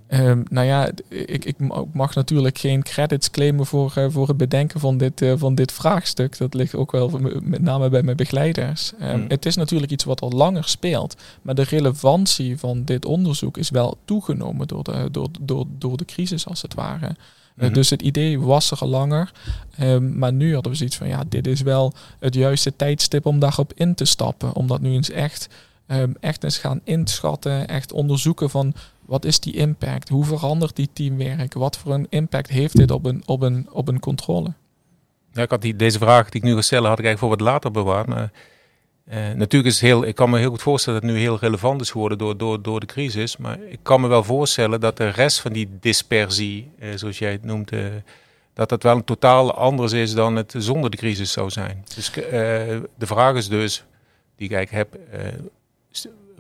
um, 0.08 0.44
nou 0.50 0.68
ja, 0.68 0.90
ik, 1.10 1.46
ik 1.46 1.56
mag 1.94 2.16
natuurlijk 2.16 2.58
geen 2.58 2.84
credits 2.84 3.32
claimen 3.32 3.66
voor, 3.66 3.94
uh, 3.98 4.06
voor 4.10 4.28
het 4.28 4.38
bedenken 4.38 4.80
van 4.80 4.98
dit, 4.98 5.22
uh, 5.22 5.34
van 5.36 5.56
dit 5.56 5.72
vraagstuk. 5.72 6.38
Dat 6.38 6.54
ligt 6.54 6.76
ook 6.76 6.92
wel 6.92 7.10
met 7.42 7.62
name 7.62 7.90
bij 7.90 8.04
mijn 8.04 8.18
begeleiders. 8.18 8.94
Um, 9.02 9.26
Het 9.28 9.46
is 9.46 9.56
natuurlijk 9.56 9.92
iets 9.92 10.04
wat 10.04 10.22
al 10.22 10.32
langer 10.32 10.68
speelt, 10.68 11.16
maar 11.42 11.56
de 11.56 11.64
relevantie 11.64 12.58
van 12.58 12.84
dit 12.84 13.06
onderzoek 13.06 13.58
is 13.58 13.70
wel 13.70 13.98
toegenomen 14.06 14.68
door 14.68 14.84
de, 14.84 15.08
door, 15.12 15.30
door, 15.42 15.66
door 15.78 15.98
de 15.98 16.06
crisis 16.06 16.48
als 16.48 16.62
het 16.62 16.74
ware. 16.74 17.16
Eh, 17.56 17.66
mhm. 17.66 17.74
dus 17.74 17.90
het 17.90 18.02
idee 18.02 18.40
was 18.40 18.72
er 18.72 18.78
al 18.78 18.88
langer. 18.88 19.32
Ehm, 19.78 20.18
maar 20.18 20.34
nu 20.34 20.54
hadden 20.54 20.72
we 20.72 20.78
zoiets 20.78 20.98
van, 20.98 21.08
ja, 21.08 21.24
dit 21.30 21.48
is 21.48 21.62
wel 21.62 21.94
het 22.20 22.34
juiste 22.34 22.76
tijdstip 22.76 23.26
om 23.26 23.40
daarop 23.40 23.74
in 23.76 23.96
te 23.96 24.06
stappen. 24.06 24.54
Om 24.54 24.68
dat 24.68 24.82
nu 24.82 24.92
eens 24.92 25.10
echt, 25.10 25.50
um, 25.88 26.16
echt 26.20 26.44
eens 26.44 26.58
gaan 26.58 26.82
inschatten, 26.84 27.68
echt 27.68 27.92
onderzoeken 27.92 28.50
van 28.50 28.74
wat 29.06 29.26
is 29.26 29.40
die 29.40 29.56
impact? 29.56 30.10
Hoe 30.10 30.26
verandert 30.26 30.76
die 30.76 30.90
teamwerk? 30.94 31.54
Wat 31.54 31.78
voor 31.78 31.94
een 31.94 32.08
impact 32.10 32.50
heeft 32.50 32.78
dit 32.78 32.92
op 32.92 33.06
een, 33.06 33.24
op 33.26 33.42
een, 33.42 33.68
op 33.72 33.88
een 33.88 34.00
controle? 34.00 34.54
Ja, 35.34 35.42
ik 35.42 35.50
had 35.50 35.62
die, 35.62 35.76
deze 35.76 35.98
vraag 35.98 36.30
die 36.30 36.42
ik 36.42 36.48
nu 36.48 36.56
ga 36.56 36.62
stellen, 36.62 36.90
had 36.90 37.00
ik 37.00 37.06
eigenlijk 37.06 37.20
voor 37.36 37.46
wat 37.46 37.54
later 37.54 37.72
bewaard. 37.72 38.08
Maar 38.08 38.32
uh, 39.10 39.16
natuurlijk 39.16 39.74
is 39.74 39.74
het 39.74 39.90
heel, 39.90 40.06
ik 40.06 40.16
kan 40.16 40.30
me 40.30 40.40
heel 40.40 40.50
goed 40.50 40.62
voorstellen 40.62 41.02
dat 41.02 41.10
het 41.10 41.18
nu 41.18 41.24
heel 41.26 41.38
relevant 41.40 41.82
is 41.82 41.92
geworden 41.92 42.18
door, 42.18 42.38
door, 42.38 42.62
door 42.62 42.80
de 42.80 42.86
crisis. 42.86 43.38
Maar 43.38 43.58
ik 43.70 43.80
kan 43.82 44.02
me 44.02 44.08
wel 44.08 44.24
voorstellen 44.24 44.80
dat 44.80 44.98
de 44.98 45.10
rest 45.10 45.40
van 45.40 45.54
die 45.54 45.70
dispersie, 45.80 46.72
uh, 46.80 46.90
zoals 46.96 47.18
jij 47.18 47.32
het 47.32 47.44
noemt, 47.44 47.72
uh, 47.72 47.86
dat 48.54 48.70
dat 48.70 48.84
wel 48.84 48.96
een 48.96 49.04
totaal 49.04 49.54
anders 49.54 49.92
is 49.92 50.14
dan 50.14 50.36
het 50.36 50.54
zonder 50.58 50.90
de 50.90 50.98
crisis 50.98 51.32
zou 51.32 51.50
zijn. 51.50 51.86
Dus 51.96 52.12
de 52.12 53.06
vraag 53.06 53.36
is 53.36 53.48
dus, 53.48 53.84
die 54.36 54.50
ik 54.50 54.70
heb, 54.70 54.98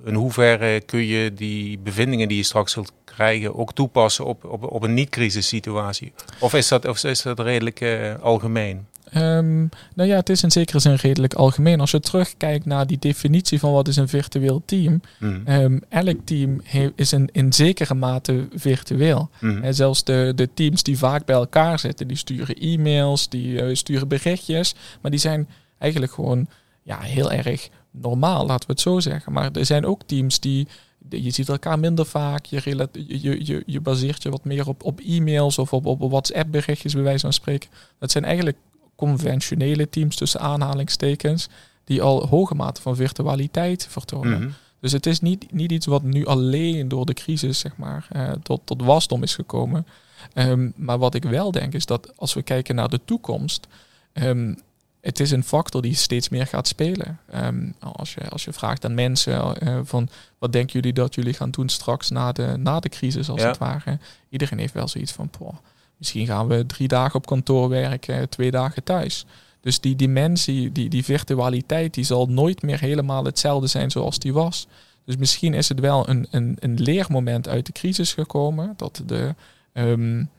in 0.05 0.13
hoeverre 0.13 0.81
kun 0.81 1.05
je 1.05 1.33
die 1.33 1.77
bevindingen 1.77 2.27
die 2.27 2.37
je 2.37 2.43
straks 2.43 2.71
zult 2.71 2.91
krijgen 3.03 3.55
ook 3.55 3.73
toepassen 3.73 4.25
op, 4.25 4.45
op, 4.45 4.63
op 4.63 4.83
een 4.83 4.93
niet-crisis 4.93 5.47
situatie? 5.47 6.13
Of 6.39 6.53
is 6.53 6.67
dat, 6.67 6.87
of 6.87 7.03
is 7.03 7.21
dat 7.21 7.39
redelijk 7.39 7.85
algemeen? 8.21 8.87
Um, 9.17 9.69
nou 9.95 10.09
ja, 10.09 10.15
het 10.15 10.29
is 10.29 10.43
in 10.43 10.51
zekere 10.51 10.79
zin 10.79 10.95
redelijk 10.95 11.33
algemeen. 11.33 11.79
Als 11.79 11.91
je 11.91 11.99
terugkijkt 11.99 12.65
naar 12.65 12.87
die 12.87 12.99
definitie 12.99 13.59
van 13.59 13.71
wat 13.71 13.87
is 13.87 13.95
een 13.95 14.07
virtueel 14.07 14.61
team. 14.65 15.01
Mm. 15.19 15.43
Um, 15.47 15.81
elk 15.89 16.17
team 16.23 16.61
is 16.95 17.13
in, 17.13 17.29
in 17.31 17.53
zekere 17.53 17.93
mate 17.93 18.47
virtueel. 18.55 19.29
Mm. 19.39 19.63
En 19.63 19.75
zelfs 19.75 20.03
de, 20.03 20.31
de 20.35 20.49
teams 20.53 20.83
die 20.83 20.97
vaak 20.97 21.25
bij 21.25 21.35
elkaar 21.35 21.79
zitten, 21.79 22.07
die 22.07 22.17
sturen 22.17 22.55
e-mails, 22.55 23.29
die 23.29 23.61
uh, 23.61 23.75
sturen 23.75 24.07
berichtjes. 24.07 24.75
Maar 25.01 25.11
die 25.11 25.19
zijn 25.19 25.47
eigenlijk 25.77 26.13
gewoon 26.13 26.47
ja, 26.83 26.99
heel 26.99 27.31
erg 27.31 27.69
normaal, 27.91 28.45
laten 28.45 28.67
we 28.67 28.73
het 28.73 28.81
zo 28.81 28.99
zeggen. 28.99 29.33
Maar 29.33 29.51
er 29.51 29.65
zijn 29.65 29.85
ook 29.85 30.01
teams 30.05 30.39
die 30.39 30.67
je 31.09 31.31
ziet 31.31 31.49
elkaar 31.49 31.79
minder 31.79 32.05
vaak. 32.05 32.45
Je, 32.45 32.61
je, 32.63 33.45
je, 33.45 33.63
je 33.65 33.79
baseert 33.79 34.23
je 34.23 34.29
wat 34.29 34.45
meer 34.45 34.67
op, 34.67 34.83
op 34.83 34.99
e-mails 34.99 35.57
of 35.57 35.73
op, 35.73 35.85
op 35.85 36.11
WhatsApp 36.11 36.51
berichtjes, 36.51 36.93
bij 36.93 37.03
wijze 37.03 37.19
van 37.19 37.33
spreken. 37.33 37.69
Dat 37.99 38.11
zijn 38.11 38.23
eigenlijk 38.23 38.57
conventionele 38.95 39.89
teams 39.89 40.15
tussen 40.15 40.39
aanhalingstekens, 40.39 41.47
die 41.83 42.01
al 42.01 42.27
hoge 42.27 42.55
mate 42.55 42.81
van 42.81 42.95
virtualiteit 42.95 43.87
vertonen. 43.89 44.39
Mhm. 44.39 44.49
Dus 44.79 44.91
het 44.91 45.05
is 45.05 45.19
niet, 45.19 45.51
niet 45.51 45.71
iets 45.71 45.85
wat 45.85 46.03
nu 46.03 46.25
alleen 46.25 46.87
door 46.87 47.05
de 47.05 47.13
crisis 47.13 47.59
zeg 47.59 47.77
maar, 47.77 48.07
uh, 48.15 48.31
tot, 48.31 48.61
tot 48.63 48.81
wasdom 48.81 49.23
is 49.23 49.35
gekomen. 49.35 49.87
Um, 50.33 50.73
maar 50.75 50.97
wat 50.97 51.15
ik 51.15 51.23
wel 51.23 51.51
denk 51.51 51.73
is 51.73 51.85
dat 51.85 52.17
als 52.17 52.33
we 52.33 52.41
kijken 52.41 52.75
naar 52.75 52.89
de 52.89 52.99
toekomst, 53.05 53.67
um, 54.13 54.57
het 55.01 55.19
is 55.19 55.31
een 55.31 55.43
factor 55.43 55.81
die 55.81 55.95
steeds 55.95 56.29
meer 56.29 56.47
gaat 56.47 56.67
spelen. 56.67 57.19
Ehm, 57.29 57.69
als, 57.79 58.13
je, 58.13 58.29
als 58.29 58.43
je 58.43 58.53
vraagt 58.53 58.85
aan 58.85 58.93
mensen 58.93 59.55
uh, 59.63 59.79
van 59.83 60.09
wat 60.37 60.51
denken 60.51 60.73
jullie 60.73 60.93
dat 60.93 61.15
jullie 61.15 61.33
gaan 61.33 61.51
doen 61.51 61.69
straks 61.69 62.09
na 62.09 62.31
de, 62.31 62.55
na 62.57 62.79
de 62.79 62.89
crisis 62.89 63.29
als 63.29 63.43
het 63.43 63.57
ware. 63.57 63.99
Iedereen 64.29 64.59
heeft 64.59 64.73
wel 64.73 64.87
zoiets 64.87 65.11
van, 65.11 65.29
poh, 65.29 65.55
misschien 66.03 66.27
gaan 66.27 66.47
we 66.47 66.65
drie 66.65 66.87
dagen 66.87 67.15
op 67.15 67.25
kantoor 67.25 67.69
werken, 67.69 68.29
twee 68.29 68.51
dagen 68.51 68.83
thuis. 68.83 69.25
Dus 69.61 69.79
die 69.79 69.95
dimensie, 69.95 70.71
die, 70.71 70.89
die 70.89 71.03
virtualiteit, 71.03 71.93
die 71.93 72.03
zal 72.03 72.25
nooit 72.25 72.61
meer 72.61 72.79
helemaal 72.79 73.23
hetzelfde 73.23 73.67
zijn 73.67 73.91
zoals 73.91 74.19
die 74.19 74.33
was. 74.33 74.67
Dus 75.05 75.17
misschien 75.17 75.53
is 75.53 75.69
het 75.69 75.79
wel 75.79 76.09
een, 76.09 76.27
een, 76.31 76.57
een 76.59 76.79
leermoment 76.79 77.47
uit 77.47 77.65
de 77.65 77.71
crisis 77.71 78.13
gekomen. 78.13 78.73
Dat 78.77 79.01
de, 79.05 79.35
um, 79.73 80.29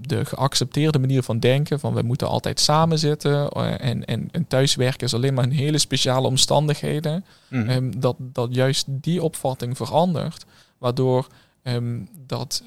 de 0.00 0.24
geaccepteerde 0.24 0.98
manier 0.98 1.22
van 1.22 1.38
denken, 1.38 1.80
van 1.80 1.94
we 1.94 2.02
moeten 2.02 2.28
altijd 2.28 2.60
samen 2.60 2.98
zitten 2.98 3.50
uh, 3.56 3.84
en, 3.84 4.04
en, 4.04 4.28
en 4.30 4.46
thuiswerken 4.46 5.06
is 5.06 5.14
alleen 5.14 5.34
maar 5.34 5.44
in 5.44 5.50
hele 5.50 5.78
speciale 5.78 6.26
omstandigheden, 6.26 7.24
mhm. 7.48 7.68
Ehm, 7.68 7.90
dat, 7.96 8.16
dat 8.18 8.54
juist 8.54 8.86
die 8.88 9.22
opvatting 9.22 9.76
verandert. 9.76 10.44
Waardoor 10.78 11.26
um, 11.62 12.08
dat 12.26 12.62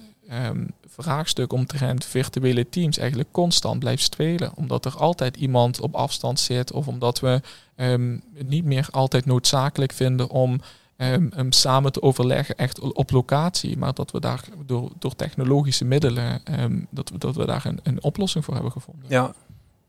vraagstuk 0.97 1.53
omtrent 1.53 2.05
virtuele 2.05 2.69
teams 2.69 2.97
eigenlijk 2.97 3.31
constant 3.31 3.79
blijft 3.79 4.03
spelen. 4.03 4.51
Omdat 4.55 4.85
er 4.85 4.95
altijd 4.97 5.37
iemand 5.37 5.79
op 5.79 5.95
afstand 5.95 6.39
zit 6.39 6.71
of 6.71 6.87
omdat 6.87 7.19
we 7.19 7.41
het 7.75 8.49
niet 8.49 8.65
meer 8.65 8.87
altijd 8.91 9.25
noodzakelijk 9.25 9.93
vinden 9.93 10.29
om 10.29 10.61
um, 10.97 11.51
samen 11.51 11.91
te 11.91 12.01
overleggen 12.01 12.55
echt 12.55 12.79
op 12.79 13.11
locatie. 13.11 13.77
Maar 13.77 13.93
dat 13.93 14.11
we 14.11 14.19
daar 14.19 14.43
door, 14.65 14.91
door 14.99 15.15
technologische 15.15 15.85
middelen, 15.85 16.43
ehm, 16.43 16.79
dat, 16.89 17.09
we, 17.09 17.17
dat 17.17 17.35
we 17.35 17.45
daar 17.45 17.65
een, 17.65 17.79
een 17.83 18.03
oplossing 18.03 18.45
voor 18.45 18.53
hebben 18.53 18.71
gevonden. 18.71 19.05
Ja, 19.07 19.33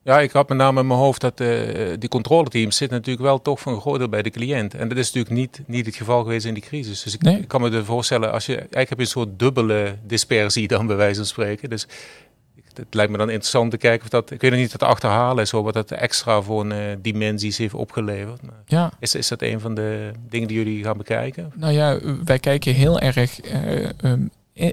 ja, 0.05 0.21
ik 0.21 0.31
had 0.31 0.49
met 0.49 0.59
name 0.59 0.81
in 0.81 0.87
mijn 0.87 0.99
hoofd 0.99 1.21
dat 1.21 1.41
uh, 1.41 1.49
die 1.99 2.09
controleteams 2.09 2.77
zitten 2.77 2.97
natuurlijk 2.97 3.27
wel 3.27 3.43
toch 3.43 3.61
van 3.61 3.73
een 3.73 3.81
groot 3.81 3.99
deel 3.99 4.09
bij 4.09 4.23
de 4.23 4.31
cliënt. 4.31 4.75
En 4.75 4.89
dat 4.89 4.99
is 4.99 5.13
natuurlijk 5.13 5.35
niet, 5.35 5.63
niet 5.67 5.87
het 5.87 5.97
geval 5.97 6.23
geweest 6.23 6.47
in 6.47 6.55
die 6.55 6.63
crisis. 6.63 7.03
Dus 7.03 7.15
ik, 7.15 7.23
ik 7.23 7.49
kan 7.49 7.61
me 7.61 7.71
er 7.71 7.85
voorstellen, 7.85 8.33
als 8.33 8.47
je, 8.47 8.55
eigenlijk 8.57 8.89
heb 8.89 8.99
je 8.99 9.05
een 9.05 9.11
soort 9.11 9.39
dubbele 9.39 9.97
dispersie 10.07 10.69
dan 10.69 10.87
bij 10.87 10.97
wijze 10.97 11.17
van 11.17 11.27
spreken. 11.27 11.71
Dus 11.71 11.87
het 12.75 12.95
lijkt 12.95 13.11
me 13.11 13.19
dan 13.19 13.31
interessant 13.31 13.71
te 13.71 13.77
kijken 13.77 14.03
of 14.03 14.09
dat, 14.09 14.31
ik 14.31 14.41
weet 14.41 14.51
nog 14.51 14.61
niet, 14.61 14.73
dat 14.73 14.83
achterhalen 14.83 15.43
is, 15.43 15.51
wat 15.51 15.75
dat 15.75 15.91
extra 15.91 16.43
voor 16.43 16.61
een 16.61 16.71
uh, 16.71 16.97
dimensies 17.03 17.57
heeft 17.57 17.75
opgeleverd. 17.75 18.41
ja. 18.67 18.93
Is, 18.99 19.15
is 19.15 19.29
dat 19.29 19.43
een 19.43 19.61
van 19.61 19.75
de 19.75 20.11
dingen 20.29 20.49
die 20.49 20.57
jullie 20.57 20.85
gaan 20.85 20.97
bekijken? 20.97 21.53
Nou 21.55 21.73
ja, 21.73 21.99
wij 22.25 22.39
kijken 22.39 22.75
heel 22.75 23.01
erg 23.01 23.45
uh, 23.45 23.89
um, 24.05 24.31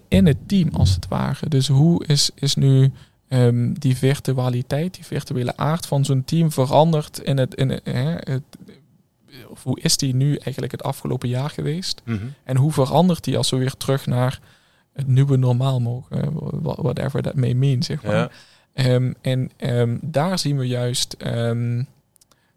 in, 0.08 0.26
het 0.26 0.38
team 0.48 0.70
als 0.74 0.96
het 0.96 1.08
ware. 1.08 1.50
Dus 1.50 1.68
hoe 1.68 2.06
is, 2.06 2.32
is 2.36 2.56
nu 2.56 2.92
um, 3.30 3.80
die 3.80 3.98
virtualiteit, 3.98 4.94
die 4.94 5.06
virtuele 5.06 5.58
aard 5.58 5.86
van 5.86 6.06
zo'n 6.06 6.24
team 6.24 6.52
veranderd 6.52 7.20
in 7.20 7.38
het, 7.38 7.56
in 7.56 7.70
het, 7.70 7.82
het 8.28 8.44
of 9.48 9.64
hoe 9.64 9.80
is 9.80 9.98
die 9.98 10.16
nu 10.16 10.36
eigenlijk 10.36 10.72
het 10.72 10.84
afgelopen 10.84 11.30
jaar 11.30 11.50
geweest? 11.50 12.02
Mm 12.06 12.18
-hmm. 12.18 12.34
En 12.44 12.58
hoe 12.58 12.72
verandert 12.72 13.24
die 13.24 13.38
als 13.38 13.50
we 13.50 13.58
weer 13.58 13.74
terug 13.74 14.06
naar 14.06 14.40
het 14.94 15.08
nieuwe 15.08 15.38
normaal 15.38 15.80
mogen, 15.80 16.32
whatever 16.62 17.22
that 17.22 17.36
may 17.36 17.54
mean, 17.54 17.84
zeg 17.84 18.04
maar. 18.04 18.16
Ja. 18.16 18.30
Um, 18.94 19.16
en 19.22 19.52
um, 19.58 20.00
daar 20.02 20.40
zien 20.40 20.58
we 20.58 20.68
juist, 20.68 21.16
um, 21.26 21.88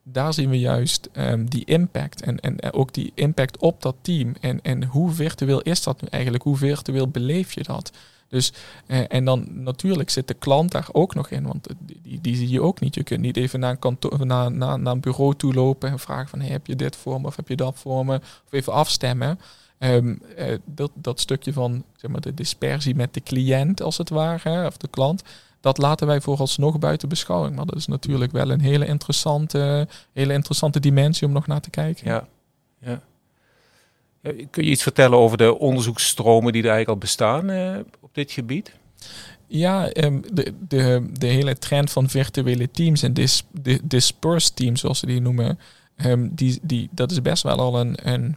daar 0.02 0.34
zien 0.34 0.50
we 0.50 0.58
juist 0.58 1.10
die 1.38 1.64
impact 1.64 2.22
en, 2.22 2.40
en 2.40 2.72
ook 2.72 2.94
die 2.94 3.12
impact 3.14 3.58
op 3.58 3.82
dat 3.82 3.96
team. 4.00 4.34
En, 4.40 4.62
en 4.62 4.84
hoe 4.84 5.10
virtueel 5.10 5.62
is 5.62 5.82
dat 5.82 6.00
nu 6.02 6.08
eigenlijk? 6.10 6.44
Hoe 6.44 6.56
virtueel 6.56 7.08
beleef 7.08 7.52
je 7.52 7.62
dat? 7.62 7.92
Dus, 8.32 8.52
uh, 8.86 9.04
en 9.08 9.24
dan 9.24 9.46
natuurlijk 9.50 10.10
zit 10.10 10.28
de 10.28 10.34
klant 10.34 10.70
daar 10.70 10.88
ook 10.92 11.14
nog 11.14 11.30
in, 11.30 11.46
want 11.46 11.68
die, 11.78 12.20
die 12.20 12.36
zie 12.36 12.48
je 12.48 12.62
ook 12.62 12.80
niet. 12.80 12.94
Je 12.94 13.02
kunt 13.02 13.20
niet 13.20 13.36
even 13.36 13.60
naar 13.60 13.70
een, 13.70 13.78
kantoor, 13.78 14.26
naar, 14.26 14.52
naar, 14.52 14.78
naar 14.78 14.92
een 14.92 15.00
bureau 15.00 15.34
toe 15.34 15.54
lopen 15.54 15.90
en 15.90 15.98
vragen 15.98 16.28
van 16.28 16.40
hey, 16.40 16.48
heb 16.48 16.66
je 16.66 16.76
dit 16.76 16.96
voor 16.96 17.20
me 17.20 17.26
of 17.26 17.36
heb 17.36 17.48
je 17.48 17.56
dat 17.56 17.78
voor 17.78 18.06
me? 18.06 18.14
Of 18.16 18.52
even 18.52 18.72
afstemmen. 18.72 19.40
Um, 19.78 20.22
dat, 20.64 20.90
dat 20.94 21.20
stukje 21.20 21.52
van 21.52 21.84
zeg 21.96 22.10
maar, 22.10 22.20
de 22.20 22.34
dispersie 22.34 22.94
met 22.94 23.14
de 23.14 23.22
cliënt, 23.22 23.82
als 23.82 23.98
het 23.98 24.08
ware, 24.08 24.66
of 24.66 24.76
de 24.76 24.88
klant, 24.88 25.22
dat 25.60 25.78
laten 25.78 26.06
wij 26.06 26.20
vooralsnog 26.20 26.78
buiten 26.78 27.08
beschouwing. 27.08 27.56
Maar 27.56 27.66
dat 27.66 27.76
is 27.76 27.86
natuurlijk 27.86 28.32
wel 28.32 28.50
een 28.50 28.60
hele 28.60 28.86
interessante, 28.86 29.88
hele 30.12 30.32
interessante 30.32 30.80
dimensie 30.80 31.26
om 31.26 31.32
nog 31.32 31.46
naar 31.46 31.60
te 31.60 31.70
kijken. 31.70 32.06
Ja, 32.06 32.28
ja. 32.78 33.00
Kun 34.22 34.64
je 34.64 34.70
iets 34.70 34.82
vertellen 34.82 35.18
over 35.18 35.36
de 35.36 35.58
onderzoeksstromen 35.58 36.52
die 36.52 36.62
er 36.62 36.68
eigenlijk 36.68 36.88
al 36.88 37.06
bestaan 37.08 37.50
uh, 37.50 37.78
op 38.00 38.10
dit 38.12 38.32
gebied? 38.32 38.72
Ja, 39.46 39.90
um, 39.96 40.22
de, 40.32 40.54
de, 40.68 41.10
de 41.12 41.26
hele 41.26 41.58
trend 41.58 41.90
van 41.90 42.08
virtuele 42.08 42.70
teams 42.70 43.02
en 43.02 43.14
dis, 43.14 43.44
dispersed 43.82 44.56
teams, 44.56 44.80
zoals 44.80 44.98
ze 44.98 45.06
die 45.06 45.20
noemen, 45.20 45.58
um, 46.04 46.30
die, 46.34 46.58
die, 46.62 46.88
dat 46.90 47.10
is 47.10 47.22
best 47.22 47.42
wel 47.42 47.58
al 47.58 47.80
een, 47.80 47.98
een 48.02 48.36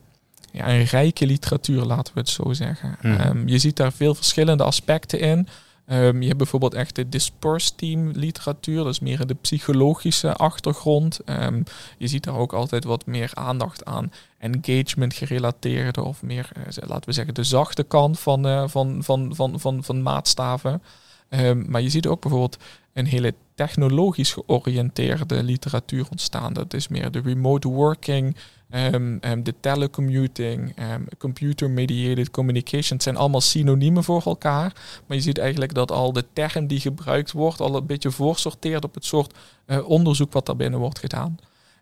ja, 0.56 0.70
een 0.70 0.84
rijke 0.84 1.26
literatuur, 1.26 1.84
laten 1.84 2.14
we 2.14 2.20
het 2.20 2.30
zo 2.30 2.54
zeggen. 2.54 2.98
Hmm. 3.00 3.16
Ehm, 3.16 3.48
je 3.48 3.58
ziet 3.58 3.76
daar 3.76 3.94
veel 3.94 4.16
verschillende 4.16 4.64
aspecten 4.64 5.20
in. 5.20 5.48
Um, 5.88 6.22
je 6.22 6.28
hebt 6.28 6.38
bijvoorbeeld 6.38 6.74
echt 6.74 6.96
de 6.96 7.10
dispersed 7.10 7.78
team 7.78 8.12
literatuur, 8.12 8.76
dat 8.76 8.94
is 8.94 9.00
meer 9.00 9.26
de 9.26 9.34
psychologische 9.34 10.34
achtergrond. 10.34 11.20
Um, 11.26 11.64
je 11.98 12.08
ziet 12.08 12.24
daar 12.24 12.38
ook 12.38 12.54
altijd 12.54 12.84
wat 12.84 13.06
meer 13.06 13.32
aandacht 13.34 13.86
aan 13.86 14.12
engagement 14.38 15.14
gerelateerde 15.14 16.04
of 16.04 16.22
meer, 16.22 16.50
uh, 16.58 16.64
laten 16.88 17.06
we 17.06 17.12
zeggen, 17.12 17.34
de 17.34 17.44
zachte 17.44 17.84
kant 17.84 18.20
van, 18.20 18.48
uh, 18.48 18.68
van, 18.68 19.04
van, 19.04 19.36
van, 19.36 19.60
van, 19.60 19.84
van 19.84 20.02
maatstaven. 20.02 20.82
Um, 21.30 21.66
maar 21.70 21.82
je 21.82 21.90
ziet 21.90 22.08
ook 22.08 22.22
bijvoorbeeld 22.22 22.58
een 22.94 23.06
hele 23.06 23.34
technologisch 23.56 24.34
georiënteerde 24.34 25.44
literatuur 25.44 26.08
ontstaan. 26.10 26.54
Dat 26.54 26.74
is 26.74 26.88
meer 26.88 27.12
de 27.12 27.22
remote 27.22 27.68
working, 27.68 28.36
Um, 28.70 29.20
um, 29.22 29.44
de 29.44 29.54
telecommuting, 29.60 30.80
um, 30.80 31.08
computer-mediated 31.18 32.32
communication, 32.32 33.02
zijn 33.02 33.18
allemaal 33.18 33.42
synoniemen 33.42 34.04
voor 34.04 34.22
elkaar. 34.26 34.74
Maar 35.06 35.18
je 35.18 35.24
ziet 35.24 35.38
eigenlijk 35.38 35.74
dat 35.74 35.92
al 35.92 36.14
de 36.14 36.26
term 36.34 36.68
die 36.68 36.80
gebruikt 36.80 37.32
wordt, 37.32 37.60
al 37.60 37.76
een 37.76 37.86
beetje 37.86 38.12
voorsorteert 38.12 38.84
op 38.84 38.94
het 38.94 39.06
soort 39.06 39.34
uh, 39.68 39.90
onderzoek 39.90 40.34
wat 40.34 40.46
daar 40.46 40.56
binnen 40.56 40.80
wordt 40.80 41.00
gedaan. 41.00 41.38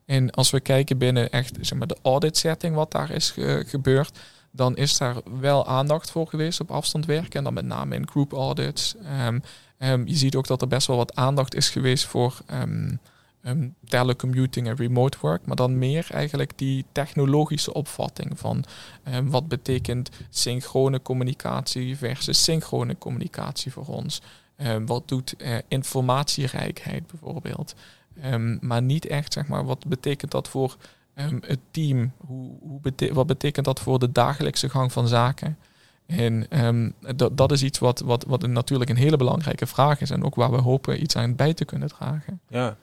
En 0.06 0.32
als 0.32 0.50
we 0.50 0.60
kijken 0.60 0.98
binnen 0.98 1.30
echt 1.30 1.58
zeg 1.62 1.78
maar, 1.78 1.88
de 1.88 1.98
audit 2.02 2.38
setting, 2.38 2.76
wat 2.76 2.92
daar 2.92 3.12
is 3.12 3.34
gebeurd, 3.66 4.20
dan 4.52 4.76
is 4.76 4.98
daar 4.98 5.16
wel 5.40 5.68
aandacht 5.68 6.12
voor 6.12 6.28
geweest 6.28 6.60
op 6.60 6.72
afstand 6.72 7.06
werken. 7.06 7.34
En 7.34 7.44
dan 7.44 7.54
met 7.54 7.66
name 7.66 7.96
in 7.96 8.10
group 8.10 8.34
audits. 8.34 8.96
je 9.80 10.16
ziet 10.16 10.36
ook 10.36 10.48
dat 10.48 10.62
er 10.62 10.68
best 10.68 10.88
wel 10.88 10.98
wat 10.98 11.16
aandacht 11.16 11.56
is 11.56 11.70
geweest 11.70 12.06
voor 12.06 12.38
um, 13.46 13.76
telecommuting 13.86 14.68
en 14.68 14.76
remote 14.76 15.18
work, 15.22 15.46
maar 15.46 15.56
dan 15.56 15.78
meer 15.78 16.08
eigenlijk 16.12 16.52
die 16.56 16.86
technologische 16.92 17.74
opvatting 17.74 18.40
van 18.40 18.64
um, 19.14 19.30
wat 19.30 19.48
betekent 19.48 20.10
synchrone 20.30 21.02
communicatie 21.02 21.98
versus 21.98 22.44
synchrone 22.44 22.98
communicatie 22.98 23.72
voor 23.72 23.88
ons. 23.88 24.22
Um, 24.58 24.86
wat 24.86 25.08
doet 25.08 25.36
uh, 25.38 25.58
informatierijkheid 25.68 27.08
bijvoorbeeld? 27.08 27.76
maar 28.60 28.82
niet 28.82 29.06
echt, 29.06 29.34
zeg 29.34 29.48
maar, 29.48 29.66
wat 29.66 29.86
betekent 29.86 30.32
dat 30.32 30.48
voor 30.48 30.78
het 31.42 31.60
team? 31.72 32.12
Hoe, 32.18 32.52
hoe 32.60 33.12
wat 33.14 33.28
betekent 33.28 33.66
dat 33.66 33.80
voor 33.80 34.00
de 34.00 34.12
dagelijkse 34.12 34.70
gang 34.70 34.92
van 34.92 35.08
zaken? 35.08 35.58
En 36.06 36.96
dat, 37.16 37.38
dat 37.38 37.52
is 37.52 37.64
iets 37.64 37.80
wat, 37.80 38.00
wat, 38.00 38.24
wat 38.28 38.48
natuurlijk 38.48 38.90
een 38.90 38.96
hele 38.96 39.18
belangrijke 39.18 39.68
vraag 39.68 40.02
is 40.02 40.10
en 40.10 40.24
ook 40.24 40.36
waar 40.36 40.52
we 40.52 40.58
hopen 40.58 41.02
iets 41.02 41.16
aan 41.16 41.36
bij 41.36 41.54
te 41.54 41.66
kunnen 41.66 41.88
dragen. 41.88 42.42
Ja, 42.48 42.78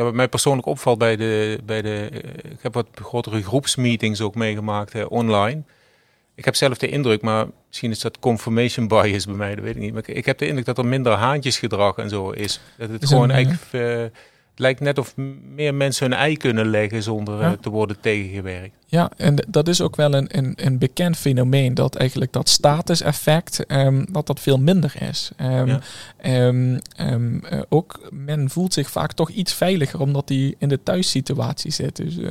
ja, 0.00 0.06
wat 0.06 0.14
mij 0.14 0.28
persoonlijk 0.28 0.66
opvalt 0.66 0.98
bij 0.98 1.16
de, 1.16 1.58
bij 1.64 1.82
de. 1.82 2.08
Eh, 2.12 2.50
ik 2.50 2.58
heb 2.62 2.74
wat 2.74 2.86
grotere 2.94 3.42
groepsmeetings 3.42 4.20
ook 4.20 4.34
meegemaakt 4.34 5.08
online. 5.08 5.62
Ik 6.34 6.44
heb 6.44 6.54
zelf 6.54 6.78
de 6.78 6.88
indruk, 6.88 7.22
maar 7.22 7.46
misschien 7.68 7.90
is 7.90 8.00
dat 8.00 8.18
confirmation 8.18 8.88
bias 8.88 9.24
bij 9.24 9.34
mij, 9.34 9.54
dat 9.54 9.64
weet 9.64 9.74
ik 9.74 9.80
niet. 9.80 9.92
Maar 9.92 10.08
ik 10.08 10.26
heb 10.26 10.38
de 10.38 10.46
indruk 10.46 10.66
dat 10.66 10.78
er 10.78 10.86
minder 10.86 11.12
haantjesgedrag 11.12 11.96
en 11.96 12.08
zo 12.08 12.30
is. 12.30 12.60
Dat 12.76 12.88
het 12.88 13.06
gewoon 13.06 13.30
eigenlijk. 13.30 13.62
Uh, 13.72 14.04
lijkt 14.54 14.80
net 14.80 14.98
of 14.98 15.16
meer 15.54 15.74
mensen 15.74 16.10
hun 16.10 16.18
ei 16.18 16.36
kunnen 16.36 16.66
leggen 16.66 17.02
zonder 17.02 17.40
eh, 17.40 17.52
te 17.52 17.70
worden 17.70 18.00
tegengewerkt. 18.00 18.74
Ja, 18.90 19.10
en 19.16 19.36
dat 19.48 19.68
is 19.68 19.80
ook 19.80 19.96
wel 19.96 20.14
een, 20.14 20.38
een, 20.38 20.52
een 20.56 20.78
bekend 20.78 21.16
fenomeen, 21.16 21.74
dat 21.74 21.94
eigenlijk 21.94 22.32
dat 22.32 22.48
statuseffect, 22.48 23.64
um, 23.68 24.06
dat 24.12 24.26
dat 24.26 24.40
veel 24.40 24.58
minder 24.58 24.94
is. 25.08 25.30
Um, 26.22 26.80
ook 27.68 28.08
men 28.10 28.50
voelt 28.50 28.72
zich 28.72 28.90
vaak 28.90 29.12
toch 29.12 29.30
iets 29.30 29.52
veiliger, 29.52 30.00
omdat 30.00 30.28
hij 30.28 30.54
in 30.58 30.68
de 30.68 30.82
thuissituatie 30.82 31.70
zit. 31.70 31.96
Dus 31.96 32.16
uh, 32.18 32.30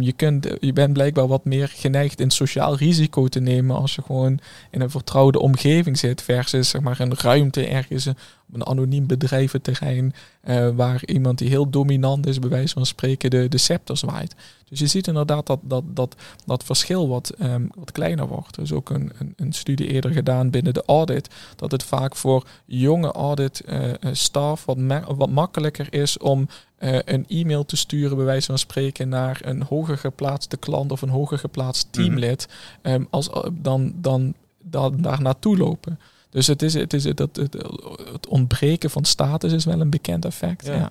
je, 0.00 0.12
kunt, 0.12 0.48
je 0.60 0.72
bent 0.72 0.92
blijkbaar 0.92 1.26
wat 1.26 1.44
meer 1.44 1.68
geneigd 1.68 2.20
in 2.20 2.30
sociaal 2.30 2.76
risico 2.76 3.28
te 3.28 3.40
nemen 3.40 3.76
als 3.76 3.94
je 3.94 4.02
gewoon 4.02 4.38
in 4.70 4.80
een 4.80 4.90
vertrouwde 4.90 5.40
omgeving 5.40 5.98
zit, 5.98 6.22
versus 6.22 6.68
zeg 6.68 6.80
maar 6.80 7.00
een 7.00 7.14
ruimte 7.16 7.66
ergens 7.66 8.06
op 8.06 8.14
een 8.52 8.66
anoniem 8.66 9.06
bedrijventerrein, 9.06 10.14
uh, 10.44 10.68
waar 10.68 11.02
iemand 11.04 11.38
die 11.38 11.48
heel 11.48 11.70
dominant 11.70 12.26
is, 12.26 12.38
bij 12.38 12.48
wijze 12.48 12.74
van 12.74 12.86
spreken, 12.86 13.30
de, 13.30 13.48
de 13.48 13.58
scepter 13.58 13.96
zwaait. 13.96 14.34
Dus 14.68 14.80
je 14.80 14.86
ziet 14.86 15.06
inderdaad 15.06 15.46
dat, 15.46 15.60
dat, 15.72 15.96
dat, 15.96 16.16
dat 16.46 16.64
verschil 16.64 17.08
wat, 17.08 17.28
ehm, 17.28 17.66
wat 17.74 17.92
kleiner 17.92 18.26
wordt. 18.26 18.56
Er 18.56 18.62
is 18.62 18.72
ook 18.72 18.90
een, 18.90 19.12
een, 19.18 19.32
een, 19.36 19.52
studie 19.52 19.86
eerder 19.86 20.10
gedaan 20.10 20.50
binnen 20.50 20.74
de 20.74 20.82
audit, 20.86 21.28
dat 21.56 21.70
het 21.70 21.82
vaak 21.82 22.16
voor 22.16 22.46
jonge 22.64 23.12
audit 23.12 23.62
uh, 23.66 23.92
staf 24.12 24.64
wat, 24.64 24.78
wat 25.16 25.30
makkelijker 25.30 25.86
is 25.90 26.18
om 26.18 26.48
uh, 26.78 26.98
een 27.04 27.26
e-mail 27.28 27.64
te 27.64 27.76
sturen, 27.76 28.16
bij 28.16 28.24
wijze 28.24 28.46
van 28.46 28.58
spreken, 28.58 29.08
naar 29.08 29.40
een 29.42 29.62
hoger 29.62 29.98
geplaatste 29.98 30.56
klant 30.56 30.92
of 30.92 31.02
een 31.02 31.08
hoger 31.08 31.38
geplaatst 31.38 31.88
mhm. 31.92 32.02
teamlid, 32.02 32.48
um, 32.82 33.06
als, 33.10 33.30
dan, 33.52 33.92
dan, 33.96 34.34
dan 34.62 35.02
daar 35.02 35.22
naartoe 35.22 35.56
lopen. 35.56 35.98
Dus 36.30 36.46
het, 36.46 36.62
is, 36.62 36.74
het, 36.74 36.92
is, 36.92 37.04
het, 37.04 37.18
het, 37.18 37.36
het 38.12 38.26
ontbreken 38.28 38.90
van 38.90 39.04
status 39.04 39.52
is 39.52 39.64
wel 39.64 39.80
een 39.80 39.90
bekend 39.90 40.24
effect. 40.24 40.66
Ja. 40.66 40.74
ja. 40.74 40.90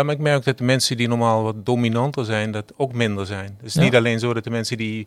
Maar 0.00 0.14
ik 0.14 0.18
merk 0.18 0.44
dat 0.44 0.58
de 0.58 0.64
mensen 0.64 0.96
die 0.96 1.08
normaal 1.08 1.42
wat 1.42 1.66
dominanter 1.66 2.24
zijn, 2.24 2.50
dat 2.50 2.72
ook 2.76 2.92
minder 2.92 3.26
zijn. 3.26 3.54
Het 3.56 3.66
is 3.66 3.74
niet 3.74 3.94
alleen 3.94 4.18
zo 4.18 4.34
dat 4.34 4.44
de 4.44 4.50
mensen 4.50 4.76
die 4.76 5.06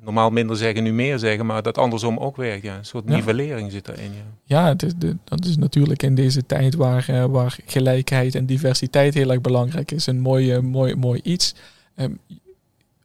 normaal 0.00 0.30
minder 0.30 0.56
zeggen, 0.56 0.82
nu 0.82 0.92
meer 0.92 1.18
zeggen, 1.18 1.46
maar 1.46 1.62
dat 1.62 1.78
andersom 1.78 2.18
ook 2.18 2.36
werkt. 2.36 2.62
Ja. 2.62 2.76
Een 2.76 2.84
soort 2.84 3.04
nivellering 3.04 3.72
zit 3.72 3.88
erin. 3.88 4.12
Ja, 4.12 4.22
ja 4.44 4.68
het 4.68 4.82
is 4.82 4.92
de, 4.96 5.16
dat 5.24 5.44
is 5.44 5.56
natuurlijk 5.56 6.02
in 6.02 6.14
deze 6.14 6.46
tijd 6.46 6.74
waar, 6.74 7.06
uh, 7.10 7.24
waar 7.24 7.58
gelijkheid 7.66 8.34
en 8.34 8.46
diversiteit 8.46 9.14
heel 9.14 9.30
erg 9.30 9.40
belangrijk 9.40 9.90
is, 9.90 10.06
een 10.06 10.20
mooi, 10.20 10.60
mooi, 10.60 10.94
mooi 10.94 11.20
iets. 11.22 11.54
Um, 11.96 12.18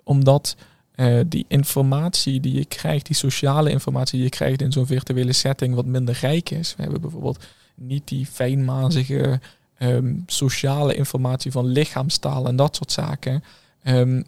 omdat 0.04 0.56
uh, 0.96 1.20
die 1.28 1.46
informatie 1.48 2.40
die 2.40 2.54
je 2.54 2.66
krijgt, 2.66 3.06
die 3.06 3.16
sociale 3.16 3.70
informatie 3.70 4.16
die 4.16 4.24
je 4.24 4.30
krijgt 4.30 4.62
in 4.62 4.72
zo'n 4.72 4.86
virtuele 4.86 5.34
setting 5.34 5.76
wat 5.76 5.86
minder 5.86 6.18
rijk 6.22 6.50
is. 6.50 6.74
We 6.76 6.82
hebben 6.82 7.02
bijvoorbeeld 7.02 7.46
niet 7.76 8.08
die 8.08 8.26
fijnmazige 8.26 9.40
um, 9.80 10.24
sociale 10.28 10.96
informatie 10.96 11.52
van 11.52 11.66
lichaamstaal 11.66 12.48
en 12.48 12.56
dat 12.56 12.76
soort 12.76 12.92
zaken. 12.92 13.44
Um, 13.84 14.26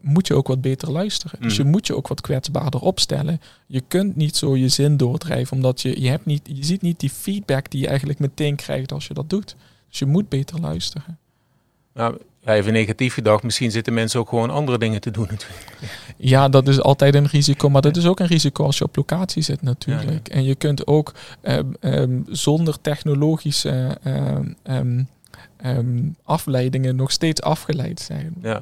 moet 0.00 0.26
je 0.26 0.34
ook 0.34 0.46
wat 0.46 0.60
beter 0.60 0.90
luisteren. 0.90 1.40
Dus 1.40 1.56
je 1.56 1.64
mm. 1.64 1.70
moet 1.70 1.86
je 1.86 1.96
ook 1.96 2.08
wat 2.08 2.20
kwetsbaarder 2.20 2.80
opstellen. 2.80 3.40
Je 3.66 3.80
kunt 3.88 4.16
niet 4.16 4.36
zo 4.36 4.56
je 4.56 4.68
zin 4.68 4.96
doordrijven, 4.96 5.56
omdat 5.56 5.80
je, 5.80 6.00
je, 6.00 6.08
hebt 6.08 6.26
niet, 6.26 6.42
je 6.44 6.64
ziet 6.64 6.82
niet 6.82 7.00
die 7.00 7.10
feedback 7.10 7.70
die 7.70 7.80
je 7.80 7.88
eigenlijk 7.88 8.18
meteen 8.18 8.56
krijgt 8.56 8.92
als 8.92 9.06
je 9.06 9.14
dat 9.14 9.30
doet. 9.30 9.56
Dus 9.88 9.98
je 9.98 10.06
moet 10.06 10.28
beter 10.28 10.60
luisteren. 10.60 11.18
Nou, 11.94 12.18
even 12.56 12.72
negatief 12.72 13.14
gedacht, 13.14 13.42
misschien 13.42 13.70
zitten 13.70 13.94
mensen 13.94 14.20
ook 14.20 14.28
gewoon 14.28 14.50
andere 14.50 14.78
dingen 14.78 15.00
te 15.00 15.10
doen 15.10 15.26
natuurlijk. 15.30 15.76
Ja, 16.20 16.48
dat 16.48 16.68
is 16.68 16.80
altijd 16.80 17.14
een 17.14 17.26
risico, 17.26 17.68
maar 17.68 17.82
dat 17.82 17.96
is 17.96 18.06
ook 18.06 18.20
een 18.20 18.26
risico 18.26 18.64
als 18.64 18.78
je 18.78 18.84
op 18.84 18.96
locatie 18.96 19.42
zit 19.42 19.62
natuurlijk. 19.62 20.28
En 20.28 20.44
je 20.44 20.54
kunt 20.54 20.86
ook 20.86 21.14
um, 21.42 21.74
um, 21.80 22.24
zonder 22.28 22.80
technologische 22.80 23.98
um, 24.64 25.08
um, 25.62 26.16
afleidingen 26.24 26.96
nog 26.96 27.10
steeds 27.10 27.42
afgeleid 27.42 28.00
zijn. 28.00 28.34
Uh, 28.42 28.56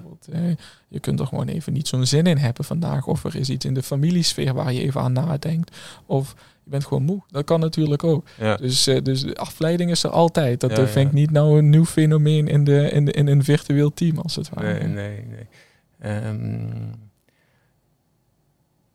je 0.88 1.00
kunt 1.00 1.20
er 1.20 1.26
gewoon 1.26 1.48
even 1.48 1.72
niet 1.72 1.88
zo'n 1.88 2.06
zin 2.06 2.26
in 2.26 2.38
hebben 2.38 2.64
vandaag. 2.64 3.06
Of 3.06 3.24
er 3.24 3.36
is 3.36 3.50
iets 3.50 3.64
in 3.64 3.74
de 3.74 3.82
familiesfeer 3.82 4.54
waar 4.54 4.72
je 4.72 4.80
even 4.80 5.00
aan 5.00 5.12
nadenkt. 5.12 5.76
Of 6.06 6.34
je 6.66 6.72
bent 6.72 6.86
gewoon 6.86 7.02
moe. 7.02 7.22
Dat 7.28 7.44
kan 7.44 7.60
natuurlijk 7.60 8.04
ook. 8.04 8.26
Ja. 8.38 8.56
Dus, 8.56 8.88
uh, 8.88 9.02
dus 9.02 9.34
afleiding 9.34 9.90
is 9.90 10.02
er 10.02 10.10
altijd. 10.10 10.60
Dat 10.60 10.76
ja, 10.76 10.86
vind 10.86 11.06
ik 11.06 11.12
niet 11.12 11.30
nou 11.30 11.58
een 11.58 11.70
nieuw 11.70 11.84
fenomeen 11.84 12.48
in, 12.48 12.64
de, 12.64 12.90
in, 12.90 13.04
de, 13.04 13.12
in 13.12 13.26
een 13.26 13.44
virtueel 13.44 13.92
team 13.92 14.18
als 14.18 14.36
het 14.36 14.48
ware. 14.48 14.72
Nee, 14.72 14.88
nee, 14.88 15.24
nee. 15.98 16.26
Um, 16.26 16.94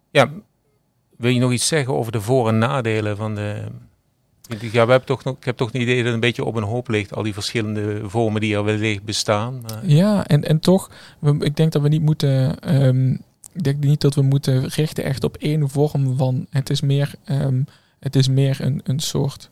ja, 0.10 0.32
wil 1.18 1.32
je 1.32 1.40
nog 1.40 1.52
iets 1.52 1.68
zeggen 1.68 1.94
over 1.94 2.12
de 2.12 2.22
voor- 2.22 2.48
en 2.48 2.58
nadelen 2.58 3.18
van 3.18 3.36
de 3.36 3.66
ja, 4.60 4.86
we 4.86 4.92
hebben 4.92 5.06
toch 5.06 5.24
nog, 5.24 5.38
ik 5.38 5.46
heb 5.46 5.58
toch 5.58 5.74
een 5.74 5.82
idee 5.82 5.96
dat 5.96 6.06
het 6.06 6.14
een 6.14 6.20
beetje 6.20 6.46
op 6.46 6.56
een 6.56 6.64
hoop 6.64 6.88
ligt, 6.88 7.16
al 7.16 7.24
die 7.24 7.34
verschillende 7.34 8.02
vormen 8.04 8.42
die 8.42 8.56
er 8.56 8.64
wellicht 8.64 9.04
bestaan. 9.04 9.62
Maar... 9.62 9.86
Ja, 9.86 10.28
en, 10.28 10.44
en 10.44 10.60
toch, 10.60 10.92
ik 11.40 11.56
denk 11.56 11.72
dat 11.72 11.82
we 11.82 11.88
niet 11.88 12.02
moeten, 12.02 12.58
um, 12.86 13.22
ik 13.54 13.64
denk 13.64 13.84
niet 13.84 14.02
dat 14.02 14.16
we 14.16 14.22
moeten 14.22 14.68
richten 14.68 15.04
echt 15.04 15.24
op 15.24 15.38
één 15.38 15.70
vorm 15.70 16.18
van, 16.18 16.48
het 16.50 16.70
is 16.70 16.82
meer, 16.82 17.14
um, 17.30 17.66
het 18.00 18.16
is 18.16 18.28
meer 18.28 18.62
een, 18.62 18.82
een 18.84 19.00
soort 19.00 19.50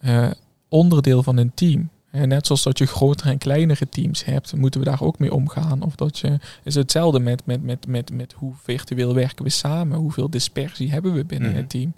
uh, 0.00 0.30
onderdeel 0.68 1.22
van 1.22 1.36
een 1.36 1.54
team. 1.54 1.90
En 2.10 2.28
net 2.28 2.46
zoals 2.46 2.62
dat 2.62 2.78
je 2.78 2.86
grotere 2.86 3.30
en 3.30 3.38
kleinere 3.38 3.88
teams 3.88 4.24
hebt, 4.24 4.56
moeten 4.56 4.80
we 4.80 4.86
daar 4.86 5.02
ook 5.02 5.18
mee 5.18 5.32
omgaan. 5.34 5.82
Of 5.82 5.94
dat 5.94 6.18
je, 6.18 6.38
is 6.62 6.74
hetzelfde 6.74 7.20
met, 7.20 7.46
met, 7.46 7.62
met, 7.62 7.86
met, 7.86 8.12
met 8.12 8.32
hoe 8.32 8.52
virtueel 8.62 9.14
werken 9.14 9.44
we 9.44 9.50
samen, 9.50 9.98
hoeveel 9.98 10.30
dispersie 10.30 10.90
hebben 10.90 11.12
we 11.12 11.24
binnen 11.24 11.50
mm 11.50 11.56
het 11.56 11.70
team. 11.70 11.94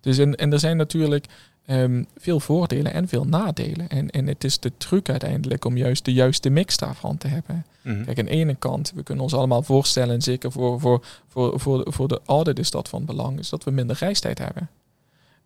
Dus 0.00 0.18
en, 0.18 0.34
en 0.34 0.52
er 0.52 0.58
zijn 0.58 0.76
natuurlijk 0.76 1.26
um, 1.66 2.06
veel 2.16 2.40
voordelen 2.40 2.92
en 2.92 3.08
veel 3.08 3.24
nadelen. 3.24 3.88
En, 3.88 4.10
en 4.10 4.26
het 4.26 4.44
is 4.44 4.58
de 4.58 4.72
truc 4.76 5.08
uiteindelijk 5.08 5.64
om 5.64 5.76
juist 5.76 6.04
de 6.04 6.12
juiste 6.12 6.50
mix 6.50 6.76
daarvan 6.76 7.18
te 7.18 7.28
hebben. 7.28 7.64
Mhm. 7.82 8.04
Kijk, 8.04 8.18
aan 8.18 8.24
de 8.24 8.30
ene 8.30 8.54
kant, 8.54 8.92
we 8.94 9.02
kunnen 9.02 9.24
ons 9.24 9.34
allemaal 9.34 9.62
voorstellen, 9.62 10.14
en 10.14 10.22
zeker 10.22 10.52
voor, 10.52 10.80
voor, 10.80 11.04
voor, 11.28 11.60
voor, 11.60 11.84
voor 11.86 12.08
de 12.08 12.20
audit 12.26 12.58
is 12.58 12.70
dat 12.70 12.88
van 12.88 13.04
belang, 13.04 13.38
is 13.38 13.48
dat 13.48 13.64
we 13.64 13.70
minder 13.70 13.96
reistijd 13.98 14.38
hebben. 14.38 14.68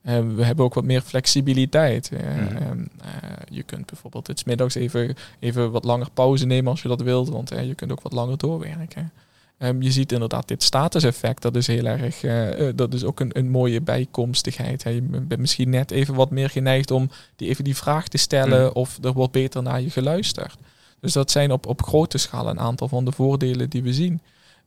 Um, 0.04 0.37
we 0.37 0.44
hebben 0.44 0.64
ook 0.64 0.74
wat 0.74 0.85
meer 0.85 1.00
flexibiliteit. 1.00 2.11
Uh, 2.12 2.70
um, 2.70 2.88
uh, 3.04 3.12
je 3.50 3.62
kunt 3.62 3.87
bijvoorbeeld 3.87 4.26
het 4.26 4.46
middags 4.46 4.74
even, 4.74 5.14
even 5.38 5.70
wat 5.70 5.85
langer 5.85 6.11
pauze 6.14 6.46
nemen 6.46 6.70
als 6.70 6.83
je 6.83 6.88
dat 6.88 7.00
wilt, 7.00 7.28
want 7.28 7.48
je 7.48 7.74
kunt 7.74 7.92
ook 7.92 8.02
wat 8.02 8.12
langer 8.12 8.38
doorwerken. 8.38 9.12
Um, 9.59 9.83
je 9.83 9.92
ziet 9.92 10.12
inderdaad 10.12 10.49
dit 10.49 10.62
statuseffect, 10.62 11.42
dat 11.42 11.57
is 11.57 11.66
heel 11.66 11.85
erg, 11.85 12.23
uh, 12.23 12.68
dat 12.75 12.94
is 12.94 13.05
ook 13.05 13.21
een, 13.21 13.38
een 13.38 13.51
mooie 13.51 13.81
bijkomstigheid. 13.81 14.83
Hè. 14.83 14.90
Je 14.90 15.03
bent 15.03 15.40
misschien 15.40 15.71
net 15.71 15.90
even 15.90 16.14
wat 16.14 16.31
meer 16.31 16.51
geneigd 16.51 16.90
om 16.90 17.11
die, 17.37 17.49
even 17.49 17.64
die 17.64 17.77
vraag 17.77 18.09
te 18.09 18.18
stellen 18.18 18.62
mm. 18.62 18.71
of 18.73 18.99
er 19.03 19.12
wordt 19.12 19.33
beter 19.33 19.62
naar 19.62 19.81
je 19.81 19.90
geluisterd. 19.90 20.57
Dus 21.01 21.12
dat 21.12 21.31
zijn 21.31 21.53
op, 21.53 21.66
op 21.66 21.83
grote 21.83 22.18
schaal 22.18 22.49
een 22.49 22.61
aantal 22.61 22.88
van 22.88 23.05
de 23.05 23.12
voordelen 23.12 23.71
die 23.71 23.83
we 23.83 23.92
zien. 23.92 24.21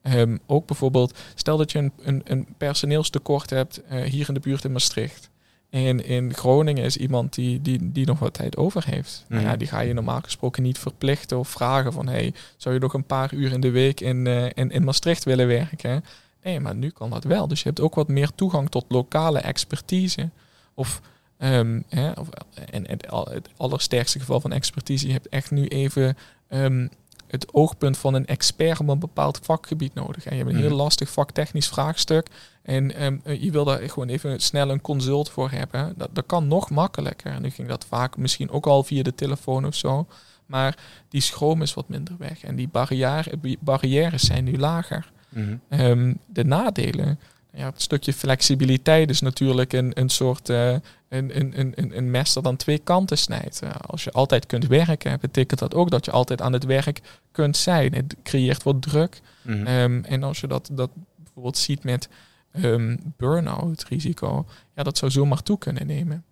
Um, 0.04 0.40
ook 0.46 0.68
bijvoorbeeld, 0.68 1.20
stel 1.36 1.58
dat 1.58 1.72
je 1.72 1.78
een, 1.78 1.92
een, 2.04 2.22
een 2.24 2.48
personeelstekort 2.58 3.50
hebt 3.50 3.82
uh, 3.92 4.02
hier 4.04 4.28
in 4.28 4.34
de 4.34 4.40
buurt 4.40 4.64
in 4.64 4.72
Maastricht. 4.72 5.30
En 5.72 6.06
in 6.06 6.34
Groningen 6.34 6.84
is 6.84 6.98
iemand 6.98 7.34
die, 7.34 7.62
die, 7.62 7.92
die 7.92 8.06
nog 8.06 8.20
wat 8.20 8.34
tijd 8.34 8.58
over 8.58 8.86
heeft. 8.86 9.26
Nou 9.28 9.42
ja, 9.42 9.50
mhm. 9.50 9.58
die 9.58 9.68
ga 9.68 9.80
je 9.80 9.94
normaal 9.94 10.22
gesproken 10.22 10.64
niet 10.64 10.80
verplichten 10.80 11.40
of 11.40 11.50
vragen 11.50 11.94
van... 11.94 12.08
hey, 12.08 12.34
zou 12.58 12.76
je 12.76 12.82
nog 12.82 12.94
een 12.94 13.04
paar 13.04 13.34
uur 13.34 13.52
in 13.52 13.62
de 13.62 13.70
week 13.70 14.00
in, 14.00 14.26
uh, 14.26 14.46
in, 14.54 14.72
in 14.72 14.84
Maastricht 14.84 15.24
willen 15.24 15.48
werken? 15.48 16.04
Nee, 16.44 16.60
maar 16.60 16.76
nu 16.76 16.90
kan 16.90 17.10
dat 17.10 17.24
wel. 17.24 17.48
Dus 17.48 17.62
je 17.62 17.68
hebt 17.68 17.82
ook 17.82 17.96
wat 17.96 18.08
meer 18.08 18.32
toegang 18.36 18.70
tot 18.70 18.86
lokale 18.88 19.40
expertise. 19.40 20.30
Of, 20.74 21.02
um, 21.40 21.84
hè, 21.88 22.12
of 22.12 22.30
en, 22.70 22.88
en 22.88 22.98
het 23.32 23.50
allersterkste 23.58 24.20
geval 24.20 24.40
van 24.40 24.52
expertise... 24.52 25.08
je 25.08 25.14
hebt 25.14 25.30
echt 25.30 25.52
nu 25.52 25.68
even 25.68 26.18
um, 26.50 26.90
het 27.28 27.54
oogpunt 27.54 27.98
van 27.98 28.14
een 28.14 28.26
expert 28.26 28.80
op 28.80 28.88
een 28.88 29.00
bepaald 29.00 29.40
vakgebied 29.44 29.94
nodig. 29.94 30.26
En 30.26 30.36
je 30.36 30.44
hebt 30.44 30.54
een 30.54 30.62
heel 30.62 30.70
mhm. 30.70 30.82
lastig 30.82 31.10
vaktechnisch 31.10 31.68
vraagstuk. 31.68 32.28
En 32.62 33.04
um, 33.04 33.22
je 33.24 33.52
wil 33.52 33.66
daar 33.66 33.90
gewoon 33.90 34.08
even 34.08 34.40
snel 34.40 34.70
een 34.70 34.82
consult 34.82 35.30
voor 35.30 35.52
hebben. 35.52 35.94
Dat, 35.98 36.10
dat 36.14 36.26
kan 36.26 36.48
nog 36.48 36.70
makkelijker. 36.70 37.32
En 37.32 37.42
nu 37.42 37.50
ging 37.50 37.68
dat 37.68 37.86
vaak 37.86 38.18
misschien 38.18 38.50
ook 38.50 38.66
al 38.66 38.84
via 38.84 39.04
de 39.04 39.16
telefoon 39.16 39.66
of 39.66 39.76
zo. 39.76 40.08
Maar 40.46 40.78
die 41.10 41.22
schroom 41.22 41.62
is 41.62 41.74
wat 41.74 41.90
minder 41.90 42.16
weg. 42.18 42.44
En 42.44 42.56
die 42.56 42.68
barrière, 42.68 43.40
barrières 43.60 44.24
zijn 44.24 44.44
nu 44.44 44.58
lager. 44.58 45.12
Mhm. 45.30 45.56
Ehm, 45.70 46.14
de 46.26 46.44
nadelen, 46.44 47.20
ja, 47.54 47.66
het 47.66 47.82
stukje 47.82 48.14
flexibiliteit 48.14 49.10
is 49.10 49.22
natuurlijk 49.22 49.74
een, 49.74 49.92
een 49.94 50.10
soort 50.10 50.50
uh, 50.50 50.76
een, 51.10 51.40
een, 51.40 51.54
een, 51.76 51.98
een 51.98 52.12
mes 52.12 52.34
dat 52.34 52.48
aan 52.48 52.56
twee 52.56 52.80
kanten 52.80 53.18
snijdt. 53.18 53.62
Uh, 53.64 53.70
als 53.88 54.04
je 54.04 54.12
altijd 54.12 54.46
kunt 54.46 54.68
werken, 54.68 55.20
betekent 55.20 55.60
dat 55.60 55.74
ook 55.76 55.90
dat 55.90 56.06
je 56.06 56.12
altijd 56.12 56.42
aan 56.42 56.54
het 56.54 56.64
werk 56.64 57.02
kunt 57.32 57.58
zijn. 57.58 57.94
Het 57.94 58.16
creëert 58.24 58.64
wat 58.64 58.82
druk. 58.82 59.22
Mhm. 59.42 59.66
Ehm, 59.66 60.04
en 60.04 60.24
als 60.24 60.40
je 60.40 60.48
dat, 60.48 60.70
dat 60.72 60.90
bijvoorbeeld 61.16 61.58
ziet 61.58 61.84
met 61.84 62.10
um, 62.52 63.14
burn-out 63.18 63.84
risico, 63.84 64.46
ja, 64.76 64.84
dat 64.84 64.98
zou 64.98 65.12
zomaar 65.12 65.44
toe 65.44 65.58
kunnen 65.58 65.88
nemen. 65.88 66.24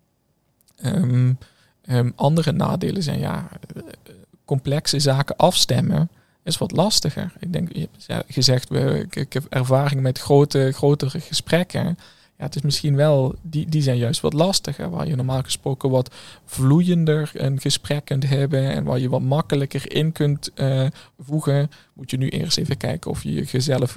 Um, 0.84 1.38
andere 2.14 2.52
nadelen 2.52 3.02
zijn 3.02 3.18
ja, 3.18 3.48
complexe 4.44 5.00
zaken 5.00 5.36
afstemmen 5.36 6.10
is 6.42 6.58
wat 6.58 6.72
lastiger. 6.72 7.32
Ik 7.38 7.52
denk, 7.52 7.72
je 7.72 7.88
hebt 8.06 8.32
gezegd, 8.32 8.70
ik, 9.14 9.32
heb 9.32 9.44
ervaring 9.48 10.00
met 10.00 10.18
grote, 10.18 10.70
grotere 10.72 11.20
gesprekken. 11.20 11.98
Het 12.40 12.56
is 12.56 12.62
misschien 12.62 12.96
wel, 12.96 13.34
die, 13.42 13.68
die 13.68 13.82
zijn 13.82 13.96
juist 13.96 14.20
wat 14.20 14.32
lastiger. 14.32 14.90
Waar 14.90 15.08
je 15.08 15.16
normaal 15.16 15.42
gesproken 15.42 15.90
wat 15.90 16.14
vloeiender 16.44 17.30
een 17.34 17.60
gesprek 17.60 18.04
kunt 18.04 18.28
hebben. 18.28 18.70
En 18.70 18.84
waar 18.84 18.98
je 18.98 19.08
wat 19.08 19.20
makkelijker 19.20 19.92
in 19.92 20.12
kunt 20.12 20.50
uh, 20.54 20.86
voegen. 21.18 21.70
Moet 21.92 22.10
je 22.10 22.16
nu 22.16 22.28
eerst 22.28 22.58
even 22.58 22.76
kijken 22.76 23.10
of 23.10 23.22
je 23.22 23.44
jezelf 23.44 23.96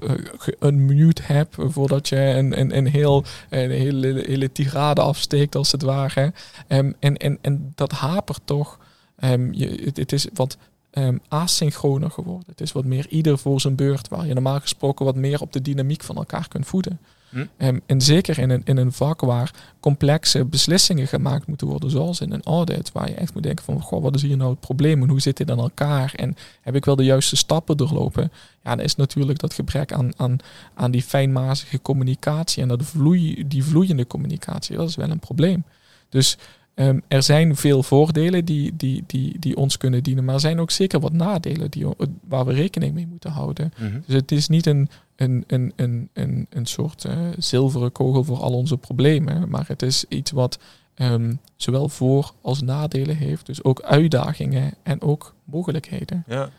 uh, 0.60 1.10
hebt. 1.21 1.56
Voordat 1.58 2.10
je 2.10 2.17
een, 2.17 2.60
een, 2.60 2.77
een, 2.77 2.88
heel, 2.88 3.23
een 3.49 3.71
hele, 3.71 4.23
hele 4.25 4.51
tirade 4.51 5.01
afsteekt 5.01 5.56
als 5.56 5.71
het 5.71 5.82
ware. 5.82 6.34
Um, 6.67 6.95
en, 6.99 7.17
en, 7.17 7.38
en 7.41 7.71
dat 7.75 7.91
hapert 7.91 8.41
toch. 8.45 8.79
Um, 9.23 9.53
je, 9.53 9.91
het, 9.93 10.12
is 10.12 10.27
wat 10.34 10.58
um, 10.91 11.19
asynchroner 11.27 12.12
geworden. 12.12 12.47
Het 12.47 12.62
is 12.62 12.71
wat 12.71 12.86
meer 12.86 13.08
ieder 13.10 13.38
voor 13.38 13.62
zijn 13.62 13.75
beurt, 13.75 14.08
waar 14.08 14.27
je 14.27 14.34
normaal 14.34 14.60
gesproken 14.60 15.06
wat 15.06 15.15
meer 15.15 15.41
op 15.41 15.53
de 15.53 15.62
dynamiek 15.62 16.03
van 16.03 16.15
elkaar 16.15 16.47
kunt 16.47 16.67
voeden. 16.67 16.99
Hm. 17.34 17.46
Ehm, 17.58 17.80
en 17.86 18.02
zeker 18.02 18.39
in 18.39 18.50
een, 18.50 18.62
in 18.63 18.78
een 18.78 18.91
vak 18.91 19.22
waar 19.22 19.52
complexe 19.80 20.46
beslissingen 20.46 21.08
gemaakt 21.08 21.48
moeten 21.48 21.67
worden, 21.67 21.89
zoals 21.89 22.22
in 22.22 22.32
een 22.32 22.43
audit, 22.43 22.91
waar 22.91 23.10
je 23.10 23.15
echt 23.15 23.34
moet 23.34 23.43
denken 23.43 23.65
van, 23.65 23.82
goh, 23.82 24.02
wat 24.02 24.15
is 24.15 24.22
hier 24.22 24.38
nou 24.38 24.50
het 24.50 24.60
probleem 24.60 25.02
en 25.02 25.10
hoe 25.10 25.22
zit 25.22 25.38
dit 25.38 25.52
aan 25.52 25.60
elkaar 25.60 26.13
en 26.15 26.36
heb 26.62 26.76
ik 26.76 26.86
wel 26.86 26.96
de 26.96 27.04
juiste 27.04 27.36
stappen 27.36 27.78
doorlopen? 27.78 28.32
Ja, 28.63 28.76
dan 28.76 28.86
is 28.86 28.96
natuurlijk 28.96 29.39
dat 29.39 29.54
gebrek 29.54 29.91
aan, 29.91 30.12
aan, 30.19 30.38
aan 30.74 30.91
die 30.91 31.04
fijnmazige 31.04 31.82
communicatie 31.82 32.62
en 32.62 32.67
dat 32.67 32.84
vloei, 32.84 33.48
die 33.48 33.63
vloeiende 33.63 34.08
communicatie, 34.08 34.78
dat 34.78 34.89
is 34.89 34.96
wel 34.96 35.10
een 35.10 35.19
probleem. 35.19 35.63
Dus 36.10 36.38
Ehm, 36.73 36.99
er 37.07 37.23
zijn 37.23 37.55
veel 37.55 37.83
voordelen 37.83 38.45
die, 38.45 38.75
die, 38.75 39.03
die, 39.07 39.39
die 39.39 39.57
ons 39.57 39.77
kunnen 39.77 40.03
dienen, 40.03 40.23
maar 40.23 40.33
er 40.33 40.39
zijn 40.39 40.59
ook 40.59 40.71
zeker 40.71 40.99
wat 40.99 41.13
nadelen 41.13 41.71
die, 41.71 41.86
waar 42.27 42.45
we 42.45 42.53
rekening 42.53 42.93
mee 42.93 43.07
moeten 43.07 43.31
houden. 43.31 43.73
Mhm. 43.77 43.99
Dus 44.05 44.15
het 44.15 44.31
is 44.31 44.47
niet 44.47 44.65
een, 44.65 44.89
een, 45.15 45.43
een, 45.47 45.73
een, 45.75 46.09
een, 46.13 46.47
een 46.49 46.65
soort 46.65 47.03
uh, 47.03 47.13
zilveren 47.38 47.91
kogel 47.91 48.23
voor 48.23 48.38
al 48.38 48.53
onze 48.53 48.77
problemen, 48.77 49.49
maar 49.49 49.67
het 49.67 49.81
is 49.81 50.05
iets 50.07 50.31
wat 50.31 50.59
um, 50.95 51.39
zowel 51.55 51.89
voor- 51.89 52.31
als 52.41 52.62
nadelen 52.62 53.15
heeft. 53.15 53.45
Dus 53.45 53.63
ook 53.63 53.81
uitdagingen 53.81 54.73
en 54.83 55.01
ook 55.01 55.33
mogelijkheden. 55.43 56.23
Ja. 56.27 56.49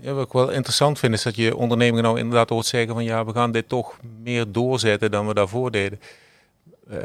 Ja, 0.00 0.12
wat 0.12 0.26
ik 0.26 0.32
wel 0.32 0.50
interessant 0.50 0.98
vind 0.98 1.14
is 1.14 1.22
dat 1.22 1.36
je 1.36 1.56
ondernemingen 1.56 2.02
nou 2.02 2.18
inderdaad 2.18 2.48
hoort 2.48 2.66
zeggen 2.66 2.94
van 2.94 3.04
ja, 3.04 3.24
we 3.24 3.32
gaan 3.32 3.52
dit 3.52 3.68
toch 3.68 3.98
meer 4.22 4.52
doorzetten 4.52 5.10
dan 5.10 5.26
we 5.26 5.34
daarvoor 5.34 5.70
deden. 5.70 6.00
Uh, 6.90 6.98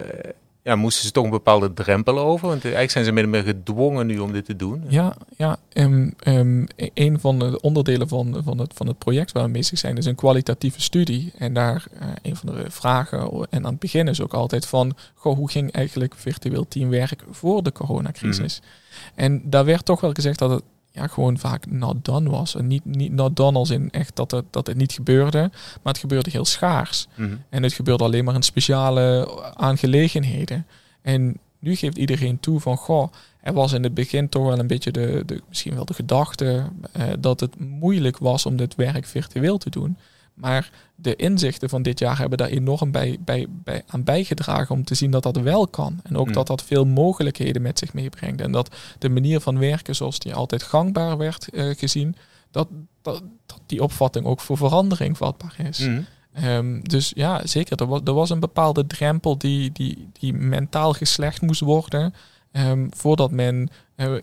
ja, 0.64 0.76
moesten 0.76 1.06
ze 1.06 1.12
toch 1.12 1.24
een 1.24 1.30
bepaalde 1.30 1.74
drempel 1.74 2.20
over? 2.20 2.48
Want 2.48 2.64
eigenlijk 2.64 2.92
zijn 2.92 3.06
ze 3.06 3.12
of 3.12 3.26
meer 3.26 3.44
gedwongen 3.44 4.08
nu 4.08 4.20
om 4.20 4.32
dit 4.32 4.46
te 4.46 4.56
doen. 4.56 4.84
Ja, 4.88 5.16
ja 5.38 5.58
um, 5.74 6.14
um, 6.28 6.68
een 6.94 7.20
van 7.20 7.40
de 7.40 7.62
onderdelen 7.62 8.08
van, 8.08 8.42
van, 8.44 8.58
het, 8.58 8.74
van 8.74 8.88
het 8.88 8.98
project 8.98 9.32
waar 9.32 9.46
we 9.46 9.52
bezig 9.52 9.80
zijn 9.80 9.98
is 9.98 10.06
een 10.06 10.16
kwalitatieve 10.16 10.82
studie. 10.82 11.32
En 11.38 11.54
daar 11.54 11.86
uh, 11.94 12.08
een 12.22 12.36
van 12.36 12.56
de 12.56 12.66
vragen 12.68 13.48
en 13.50 13.66
aan 13.66 13.72
het 13.72 13.80
begin 13.80 14.08
is 14.08 14.22
ook 14.22 14.34
altijd 14.34 14.66
van, 14.66 14.96
goh, 15.14 15.36
hoe 15.36 15.52
ging 15.52 15.72
eigenlijk 15.72 16.16
virtueel 16.16 16.68
teamwerk 16.68 17.24
voor 17.30 17.64
de 17.64 17.72
coronacrisis? 17.72 18.62
Mm. 18.62 18.68
En 19.16 19.42
daar 19.50 19.66
werd 19.66 19.86
toch 19.86 20.02
wel 20.02 20.12
gezegd 20.12 20.40
dat 20.40 20.50
het 20.50 20.64
ja, 20.94 21.08
gewoon 21.08 21.38
vaak 21.38 21.66
not 21.66 22.06
done 22.06 22.30
was. 22.30 22.56
En 22.56 22.68
niet, 22.68 22.86
niet 22.86 23.12
not 23.12 23.36
done 23.36 23.58
als 23.58 23.70
in 23.70 23.90
echt 23.92 24.16
dat 24.16 24.32
het, 24.32 24.46
dat 24.50 24.68
het 24.68 24.78
niet 24.78 24.92
gebeurde, 24.92 25.40
maar 25.82 25.94
het 25.94 25.98
gebeurde 25.98 26.30
heel 26.30 26.46
schaars. 26.46 27.08
Mhm. 27.16 27.36
En 27.50 27.64
het 27.64 27.74
gebeurde 27.74 28.04
alleen 28.04 28.24
maar 28.24 28.36
in 28.36 28.44
speciale 28.44 29.30
aangelegenheden. 29.56 30.66
En 31.02 31.38
nu 31.60 31.76
geeft 31.76 31.98
iedereen 31.98 32.40
toe 32.40 32.60
van, 32.60 32.78
goh, 32.78 33.12
er 33.42 33.54
was 33.54 33.74
in 33.74 33.84
het 33.84 33.94
begin 33.94 34.30
toch 34.30 34.46
wel 34.46 34.60
een 34.60 34.68
beetje 34.68 34.92
de, 34.92 35.24
de 35.26 35.42
misschien 35.48 35.76
wel 35.76 35.86
de 35.86 35.94
gedachte 35.94 36.64
eh, 36.92 37.04
dat 37.20 37.40
het 37.40 37.60
moeilijk 37.60 38.18
was 38.18 38.46
om 38.46 38.56
dit 38.56 38.76
werk 38.76 39.06
virtueel 39.06 39.58
te 39.58 39.70
doen. 39.70 39.98
Maar 40.34 40.72
de 40.96 41.16
inzichten 41.16 41.70
van 41.70 41.82
dit 41.82 42.00
jaar 42.00 42.18
hebben 42.18 42.38
daar 42.38 42.48
enorm 42.48 42.92
bij, 42.92 43.18
bij, 43.20 43.48
bij, 43.50 43.84
aan 43.88 44.04
bijgedragen 44.04 44.76
om 44.76 44.84
te 44.84 44.96
zien 44.96 45.12
dat 45.12 45.24
dat 45.24 45.38
wel 45.38 45.68
kan. 45.68 46.00
En 46.04 46.18
ook 46.18 46.28
mm. 46.28 46.34
dat 46.34 46.48
dat 46.48 46.64
veel 46.64 46.86
mogelijkheden 46.86 47.62
met 47.62 47.80
zich 47.80 47.94
meebrengt. 47.94 48.42
En 48.42 48.52
dat 48.52 48.76
de 49.00 49.10
manier 49.10 49.40
van 49.40 49.60
werken 49.60 49.96
zoals 49.96 50.20
die 50.20 50.34
altijd 50.34 50.64
gangbaar 50.64 51.18
werd 51.18 51.48
uh, 51.52 51.76
gezien, 51.76 52.16
dat, 52.52 52.68
dat, 53.02 53.24
dat, 53.46 53.60
die 53.66 53.84
opvatting 53.84 54.26
ook 54.26 54.40
voor 54.40 54.58
verandering 54.58 55.18
vatbaar 55.18 55.56
is. 55.58 55.80
Mm. 55.80 56.06
Um, 56.44 56.88
dus 56.88 57.12
ja, 57.16 57.48
zeker. 57.48 57.82
Er 57.82 57.88
was, 57.88 58.02
er 58.04 58.14
was 58.14 58.30
een 58.30 58.40
bepaalde 58.40 58.88
drempel 58.88 59.38
die, 59.38 59.72
die, 59.72 60.08
die 60.20 60.34
mentaal 60.34 60.94
geslecht 60.94 61.42
moest 61.42 61.62
worden. 61.62 62.14
Um, 62.52 62.90
voordat 62.96 63.32
men 63.32 63.70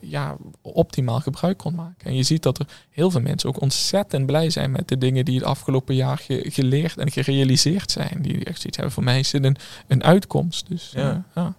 ja, 0.00 0.36
optimaal 0.62 1.20
gebruik 1.20 1.58
kon 1.58 1.74
maken. 1.74 2.06
En 2.06 2.14
je 2.16 2.22
ziet 2.22 2.42
dat 2.42 2.58
er 2.58 2.66
heel 2.90 3.10
veel 3.10 3.20
mensen 3.20 3.48
ook 3.48 3.60
ontzettend 3.60 4.26
blij 4.26 4.50
zijn 4.50 4.70
met 4.70 4.88
de 4.88 4.98
dingen 4.98 5.24
die 5.24 5.38
het 5.38 5.44
afgelopen 5.44 5.94
jaar 5.94 6.18
ge 6.18 6.44
geleerd 6.48 6.98
en 6.98 7.10
gerealiseerd 7.10 7.90
zijn. 7.90 8.18
Die 8.20 8.44
echt 8.44 8.60
zoiets 8.60 8.76
hebben. 8.76 8.94
Voor 8.94 9.04
mij 9.04 9.18
is 9.18 9.32
het 9.32 9.44
een, 9.44 9.56
een 9.86 10.04
uitkomst. 10.04 10.68
Dus, 10.68 10.92
ja. 10.94 11.10
Uh, 11.10 11.16
ja. 11.34 11.54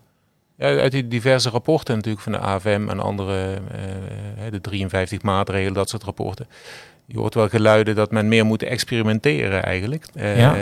Ja, 0.58 0.68
uit 0.68 0.92
die 0.92 1.08
diverse 1.08 1.50
rapporten 1.50 1.96
natuurlijk 1.96 2.24
van 2.24 2.32
de 2.32 2.40
AFM 2.40 2.88
en 2.90 3.00
andere, 3.00 3.62
uh, 4.46 4.52
de 4.52 4.62
53 4.62 5.22
maatregelen, 5.22 5.74
dat 5.74 5.90
soort 5.90 6.04
rapporten. 6.04 6.48
Je 7.06 7.18
hoort 7.18 7.34
wel 7.34 7.50
geluiden 7.50 7.96
dat 7.96 8.12
men 8.12 8.28
meer 8.28 8.46
moet 8.46 8.64
experimenteren 8.64 9.64
eigenlijk. 9.64 10.06
Uh, 10.16 10.38
ja 10.38 10.56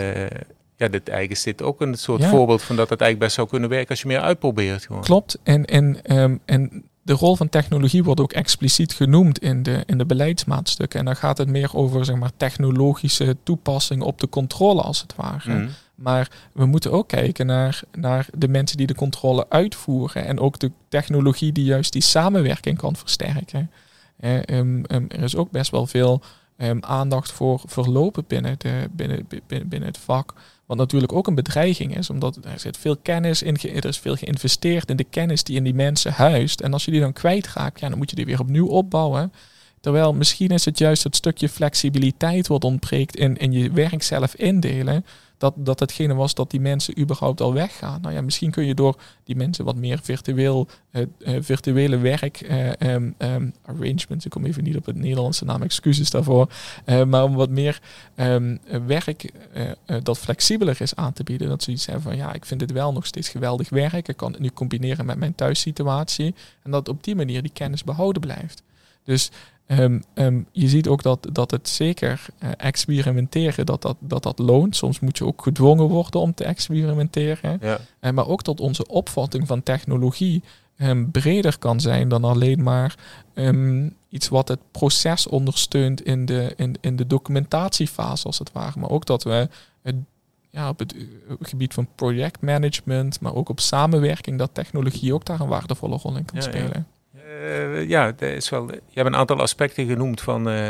ja, 0.79 0.87
dit 0.87 1.09
eigenlijk 1.09 1.31
is 1.31 1.43
dit 1.43 1.61
ook 1.61 1.81
een 1.81 1.95
soort 1.95 2.25
voorbeeld 2.25 2.61
van 2.61 2.75
dat 2.75 2.89
het 2.89 3.01
eigenlijk 3.01 3.19
best 3.19 3.35
zou 3.35 3.47
kunnen 3.47 3.69
werken 3.69 3.89
als 3.89 4.01
je 4.01 4.07
meer 4.07 4.19
uitprobeert. 4.19 4.85
Gewoon. 4.85 5.01
Klopt. 5.01 5.39
En, 5.43 5.65
en, 5.65 6.17
um, 6.17 6.39
en 6.45 6.83
de 7.09 7.15
rol 7.15 7.35
van 7.35 7.49
technologie 7.49 8.03
wordt 8.03 8.21
ook 8.21 8.33
expliciet 8.33 8.93
genoemd 8.93 9.39
in 9.39 9.63
de, 9.63 9.83
in 9.85 9.97
de 9.97 10.05
beleidsmaatstukken. 10.05 10.99
En 10.99 11.05
dan 11.05 11.15
gaat 11.15 11.37
het 11.37 11.47
meer 11.47 11.75
over 11.75 12.05
zeg 12.05 12.15
maar, 12.15 12.31
technologische 12.37 13.37
toepassing 13.43 14.01
op 14.01 14.19
de 14.19 14.29
controle 14.29 14.81
als 14.81 15.01
het 15.01 15.15
ware. 15.15 15.53
Mhm. 15.53 15.69
Maar 15.95 16.31
we 16.53 16.65
moeten 16.65 16.91
ook 16.91 17.07
kijken 17.07 17.45
naar, 17.45 17.81
naar 17.91 18.27
de 18.37 18.47
mensen 18.47 18.77
die 18.77 18.87
de 18.87 18.95
controle 18.95 19.45
uitvoeren. 19.49 20.25
En 20.25 20.39
ook 20.39 20.59
de 20.59 20.71
technologie 20.87 21.51
die 21.51 21.63
juist 21.63 21.93
die 21.93 22.01
samenwerking 22.01 22.77
kan 22.77 22.95
versterken. 22.95 23.71
Eh, 24.19 24.35
um, 24.35 24.83
um, 24.87 25.05
er 25.07 25.23
is 25.23 25.35
ook 25.35 25.51
best 25.51 25.71
wel 25.71 25.87
veel 25.87 26.21
aandacht 26.79 27.31
voor 27.31 27.61
verlopen 27.65 28.23
binnen, 28.27 28.55
de, 28.57 28.89
binnen, 28.91 29.27
binnen, 29.47 29.67
binnen 29.67 29.89
het 29.89 29.97
vak. 29.97 30.33
Wat 30.69 30.77
natuurlijk 30.77 31.13
ook 31.13 31.27
een 31.27 31.35
bedreiging 31.35 31.97
is, 31.97 32.09
omdat 32.09 32.35
er 32.35 32.59
zit 32.59 32.77
veel 32.77 32.97
kennis 32.97 33.41
in, 33.41 33.57
er 33.57 33.85
is 33.85 33.99
veel 33.99 34.15
geïnvesteerd 34.15 34.89
in 34.89 34.95
de 34.95 35.03
kennis 35.03 35.43
die 35.43 35.55
in 35.55 35.63
die 35.63 35.73
mensen 35.73 36.13
huist. 36.13 36.61
En 36.61 36.73
als 36.73 36.85
je 36.85 36.91
die 36.91 36.99
dan 36.99 37.13
kwijtraakt, 37.13 37.79
ja, 37.79 37.89
dan 37.89 37.97
moet 37.97 38.09
je 38.09 38.15
die 38.15 38.25
weer 38.25 38.39
opnieuw 38.39 38.67
opbouwen. 38.67 39.33
Terwijl 39.79 40.13
misschien 40.13 40.49
is 40.49 40.65
het 40.65 40.77
juist 40.77 41.03
het 41.03 41.15
stukje 41.15 41.49
flexibiliteit 41.49 42.47
wat 42.47 42.63
ontbreekt 42.63 43.15
in, 43.15 43.37
in 43.37 43.51
je 43.51 43.71
werk 43.71 44.03
zelf 44.03 44.35
indelen 44.35 45.05
dat, 45.39 45.53
dat 45.57 45.79
hetgene 45.79 46.13
was 46.13 46.33
dat 46.33 46.51
die 46.51 46.59
mensen 46.59 46.99
überhaupt 46.99 47.41
al 47.41 47.53
weggaan. 47.53 48.01
Nou 48.01 48.13
ja, 48.13 48.21
misschien 48.21 48.51
kun 48.51 48.65
je 48.65 48.75
door 48.75 48.95
die 49.23 49.35
mensen 49.35 49.65
wat 49.65 49.75
meer 49.75 49.99
virtueel, 50.01 50.67
uh, 50.91 51.05
virtuele 51.39 51.97
werk 51.97 52.41
uh, 52.41 52.71
um, 52.79 53.15
um, 53.17 53.53
arrangements, 53.65 54.25
ik 54.25 54.31
kom 54.31 54.45
even 54.45 54.63
niet 54.63 54.75
op 54.75 54.85
het 54.85 54.95
Nederlandse 54.95 55.45
naam, 55.45 55.61
excuses 55.61 56.09
daarvoor, 56.09 56.49
maar 57.07 57.23
om 57.23 57.35
wat 57.35 57.49
meer 57.49 57.81
um, 58.15 58.59
werk 58.87 59.31
dat 60.03 60.17
flexibeler 60.17 60.81
is 60.81 60.95
aan 60.95 61.13
te 61.13 61.23
bieden. 61.23 61.47
Dat 61.47 61.63
ze 61.63 61.71
iets 61.71 61.85
hebben 61.85 62.03
van 62.03 62.15
ja, 62.15 62.33
ik 62.33 62.45
vind 62.45 62.59
dit 62.59 62.71
wel 62.71 62.93
nog 62.93 63.05
steeds 63.05 63.29
geweldig 63.29 63.69
werk, 63.69 64.07
ik 64.07 64.17
kan 64.17 64.31
het 64.31 64.41
nu 64.41 64.49
combineren 64.49 65.05
met 65.05 65.17
mijn 65.17 65.35
thuissituatie 65.35 66.35
en 66.63 66.71
dat 66.71 66.89
op 66.89 67.03
die 67.03 67.15
manier 67.15 67.41
die 67.41 67.51
kennis 67.51 67.83
behouden 67.83 68.21
blijft. 68.21 68.63
Dus 69.03 69.31
Um, 69.71 70.03
um, 70.13 70.47
je 70.51 70.67
ziet 70.67 70.87
ook 70.87 71.03
dat, 71.03 71.27
dat 71.31 71.51
het 71.51 71.69
zeker 71.69 72.25
uh, 72.43 72.49
experimenteren, 72.57 73.65
dat 73.65 73.81
dat, 73.81 73.97
dat 73.99 74.23
dat 74.23 74.39
loont. 74.39 74.75
Soms 74.75 74.99
moet 74.99 75.17
je 75.17 75.25
ook 75.25 75.43
gedwongen 75.43 75.85
worden 75.85 76.19
om 76.19 76.33
te 76.33 76.43
experimenteren. 76.43 77.57
Ja. 77.61 77.79
Uh, 78.01 78.11
maar 78.11 78.27
ook 78.27 78.43
dat 78.43 78.59
onze 78.59 78.87
opvatting 78.87 79.47
van 79.47 79.63
technologie 79.63 80.43
um, 80.77 81.11
breder 81.11 81.57
kan 81.59 81.79
zijn 81.79 82.09
dan 82.09 82.23
alleen 82.23 82.63
maar 82.63 82.95
iets 84.09 84.29
wat 84.29 84.47
het 84.47 84.59
proces 84.71 85.27
ondersteunt 85.27 86.01
in 86.01 86.25
de, 86.25 86.53
in, 86.55 86.75
in 86.81 86.95
de 86.95 87.07
documentatiefase 87.07 88.25
als 88.25 88.39
het 88.39 88.51
ware. 88.51 88.79
Maar 88.79 88.89
ook 88.89 89.05
dat 89.05 89.23
we 89.23 89.49
ja, 90.49 90.69
op 90.69 90.79
het 90.79 90.95
gebied 91.41 91.73
van 91.73 91.87
projectmanagement, 91.95 93.19
maar 93.19 93.35
ook 93.35 93.49
op 93.49 93.59
samenwerking, 93.59 94.37
dat 94.37 94.53
technologie 94.53 95.13
ook 95.13 95.25
daar 95.25 95.39
een 95.39 95.47
waardevolle 95.47 95.97
rol 95.97 96.15
in 96.15 96.25
kan 96.25 96.41
spelen. 96.41 96.71
Ja. 96.73 96.85
Uh, 97.29 97.89
ja, 97.89 98.13
er 98.19 98.35
is 98.35 98.49
wel, 98.49 98.71
je 98.71 98.81
hebt 98.93 99.07
een 99.07 99.15
aantal 99.15 99.41
aspecten 99.41 99.87
genoemd 99.87 100.21
van, 100.21 100.49
uh, 100.49 100.69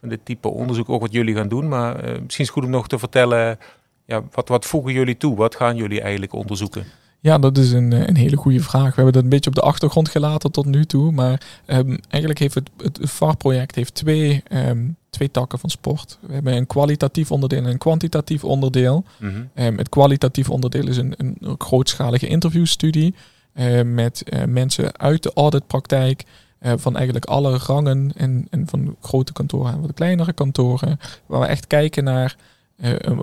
van 0.00 0.08
dit 0.08 0.20
type 0.24 0.48
onderzoek, 0.48 0.88
ook 0.88 1.00
wat 1.00 1.12
jullie 1.12 1.34
gaan 1.34 1.48
doen. 1.48 1.68
Maar 1.68 1.94
uh, 1.94 2.00
misschien 2.02 2.24
is 2.24 2.36
het 2.36 2.48
goed 2.48 2.64
om 2.64 2.70
nog 2.70 2.88
te 2.88 2.98
vertellen, 2.98 3.58
ja, 4.04 4.22
wat, 4.32 4.48
wat 4.48 4.66
voegen 4.66 4.92
jullie 4.92 5.16
toe? 5.16 5.36
Wat 5.36 5.54
gaan 5.54 5.76
jullie 5.76 6.00
eigenlijk 6.00 6.32
onderzoeken? 6.32 6.84
Ja, 7.20 7.38
dat 7.38 7.58
is 7.58 7.72
een, 7.72 8.08
een 8.08 8.16
hele 8.16 8.36
goede 8.36 8.60
vraag. 8.60 8.88
We 8.88 8.94
hebben 8.94 9.12
dat 9.12 9.22
een 9.22 9.28
beetje 9.28 9.50
op 9.50 9.56
de 9.56 9.62
achtergrond 9.62 10.08
gelaten 10.08 10.52
tot 10.52 10.66
nu 10.66 10.84
toe. 10.84 11.12
Maar 11.12 11.40
um, 11.66 11.98
eigenlijk 12.08 12.38
heeft 12.38 12.54
het, 12.54 12.70
het 12.76 12.98
VAR-project 13.00 13.74
heeft 13.74 13.94
twee, 13.94 14.42
um, 14.52 14.96
twee 15.10 15.30
takken 15.30 15.58
van 15.58 15.70
sport. 15.70 16.18
We 16.20 16.32
hebben 16.32 16.56
een 16.56 16.66
kwalitatief 16.66 17.30
onderdeel 17.30 17.58
en 17.58 17.70
een 17.70 17.78
kwantitatief 17.78 18.44
onderdeel. 18.44 19.04
Mm 19.18 19.30
-hmm. 19.30 19.64
um, 19.64 19.78
het 19.78 19.88
kwalitatief 19.88 20.50
onderdeel 20.50 20.88
is 20.88 20.96
een, 20.96 21.14
een 21.16 21.54
grootschalige 21.58 22.26
interviewstudie. 22.26 23.14
Uh, 23.54 23.82
met 23.82 24.22
uh, 24.26 24.44
mensen 24.44 24.98
uit 24.98 25.22
de 25.22 25.30
auditpraktijk. 25.34 26.24
Uh, 26.60 26.72
van 26.76 26.96
eigenlijk 26.96 27.26
alle 27.26 27.56
rangen 27.56 28.12
en, 28.16 28.46
en 28.50 28.66
van 28.68 28.96
grote 29.00 29.32
kantoren 29.32 29.72
en 29.72 29.80
wat 29.80 29.94
kleinere 29.94 30.32
kantoren. 30.32 30.98
Waar 31.26 31.40
we 31.40 31.46
echt 31.46 31.66
kijken 31.66 32.04
naar 32.04 32.36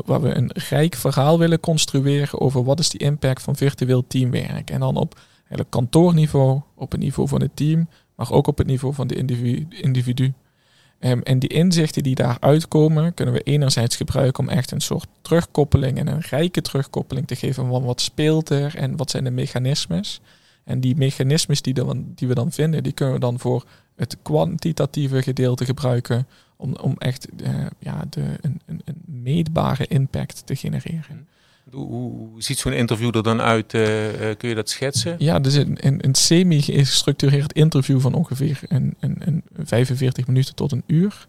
waar 0.05 0.21
we 0.21 0.35
een 0.35 0.51
rijk 0.69 0.95
verhaal 0.95 1.39
willen 1.39 1.59
construeren 1.59 2.41
over 2.41 2.63
wat 2.63 2.79
is 2.79 2.89
die 2.89 2.99
impact 2.99 3.41
van 3.41 3.55
virtueel 3.55 4.07
teamwerk. 4.07 4.69
En 4.69 4.79
dan 4.79 4.95
op 4.95 5.19
eigenlijk 5.37 5.69
kantoorniveau, 5.69 6.61
op 6.75 6.91
het 6.91 6.99
niveau 6.99 7.27
van 7.27 7.41
het 7.41 7.55
team, 7.55 7.87
maar 8.15 8.31
ook 8.31 8.47
op 8.47 8.57
het 8.57 8.67
niveau 8.67 8.93
van 8.93 9.07
de 9.07 9.15
individu. 9.15 9.67
individu. 9.69 10.33
Um, 11.05 11.21
en 11.21 11.39
die 11.39 11.49
inzichten 11.49 12.03
die 12.03 12.15
daar 12.15 12.37
uitkomen, 12.39 13.13
kunnen 13.13 13.33
we 13.33 13.41
enerzijds 13.41 13.95
gebruiken 13.95 14.43
om 14.43 14.49
echt 14.49 14.71
een 14.71 14.81
soort 14.81 15.07
terugkoppeling 15.21 15.97
en 15.97 16.07
een 16.07 16.21
rijke 16.21 16.61
terugkoppeling 16.61 17.27
te 17.27 17.35
geven 17.35 17.67
van 17.67 17.83
wat 17.83 18.01
speelt 18.01 18.49
er 18.49 18.75
en 18.75 18.97
wat 18.97 19.09
zijn 19.09 19.23
de 19.23 19.31
mechanismes. 19.31 20.21
En 20.63 20.79
die 20.79 20.95
mechanismes 20.95 21.61
die, 21.61 21.73
die 22.15 22.27
we 22.27 22.33
dan 22.33 22.51
vinden, 22.51 22.83
die 22.83 22.91
kunnen 22.91 23.13
we 23.13 23.19
dan 23.19 23.39
voor 23.39 23.65
het 23.95 24.17
kwantitatieve 24.21 25.21
gedeelte 25.21 25.65
gebruiken 25.65 26.27
om, 26.55 26.75
om 26.75 26.95
echt 26.97 27.27
uh, 27.41 27.65
ja, 27.79 28.05
de, 28.09 28.21
een, 28.41 28.61
een, 28.65 28.81
een, 28.85 29.01
meetbare 29.05 29.87
impact 29.87 30.41
te 30.45 30.55
genereren. 30.55 31.27
Hoe, 31.75 32.29
ziet 32.37 32.57
zo'n 32.57 32.73
interview 32.73 33.15
er 33.15 33.23
dan 33.23 33.41
uit? 33.41 33.73
Eh, 33.73 34.29
eh, 34.29 34.37
kun 34.37 34.49
je 34.49 34.55
dat 34.55 34.69
schetsen? 34.69 35.15
Ja, 35.19 35.39
dus 35.39 35.53
een, 35.53 35.77
een, 35.79 36.05
een 36.05 36.15
semi-gestructureerd 36.15 37.53
interview 37.53 37.99
van 37.99 38.13
ongeveer 38.13 38.59
een, 38.67 38.95
een, 38.99 39.21
een 39.25 39.43
45 39.63 40.27
minuten 40.27 40.55
tot 40.55 40.71
een 40.71 40.83
uur. 40.87 41.27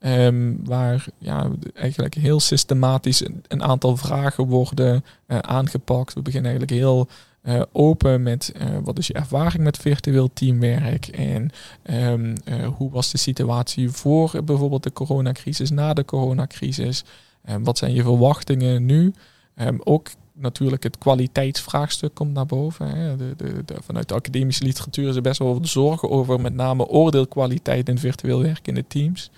Um, 0.00 0.60
waar 0.64 1.06
ja, 1.18 1.50
eigenlijk 1.74 2.14
heel 2.14 2.40
systematisch 2.40 3.22
een, 3.48 3.62
aantal 3.62 3.96
vragen 3.96 4.46
worden 4.46 5.04
uh, 5.28 5.38
aangepakt. 5.38 6.14
We 6.14 6.22
beginnen 6.22 6.50
eigenlijk 6.50 6.80
heel 6.80 7.08
open 7.72 8.22
met 8.22 8.52
wat 8.82 8.98
is 8.98 9.06
je 9.06 9.12
ervaring 9.12 9.62
met 9.62 9.76
virtueel 9.76 10.30
teamwerk 10.32 11.06
en 11.06 11.50
um, 11.90 12.34
hoe 12.76 12.90
was 12.90 13.10
de 13.10 13.18
situatie 13.18 13.90
voor 13.90 14.44
bijvoorbeeld 14.44 14.82
de 14.82 14.92
coronacrisis, 14.92 15.70
na 15.70 15.92
de 15.92 16.04
coronacrisis. 16.04 17.04
Um, 17.50 17.64
wat 17.64 17.78
zijn 17.78 17.94
je 17.94 18.02
verwachtingen 18.02 18.86
nu? 18.86 19.12
Um, 19.56 19.80
ook 19.84 20.08
natuurlijk 20.32 20.82
het 20.82 20.98
kwaliteitsvraagstuk 20.98 22.14
komt 22.14 22.32
naar 22.32 22.46
boven. 22.46 22.88
Hè. 22.88 23.16
De, 23.16 23.34
de, 23.36 23.64
vanuit 23.80 24.08
de 24.08 24.14
academische 24.14 24.64
literatuur 24.64 25.08
is 25.08 25.16
er 25.16 25.22
best 25.22 25.38
wel 25.38 25.58
wat 25.58 25.68
zorgen 25.68 26.10
over 26.10 26.40
met 26.40 26.54
name 26.54 26.86
oordeelkwaliteit 26.86 27.88
in 27.88 27.98
virtueel 27.98 28.42
werk 28.42 28.66
in 28.66 28.74
de 28.74 28.84
teams. 28.86 29.30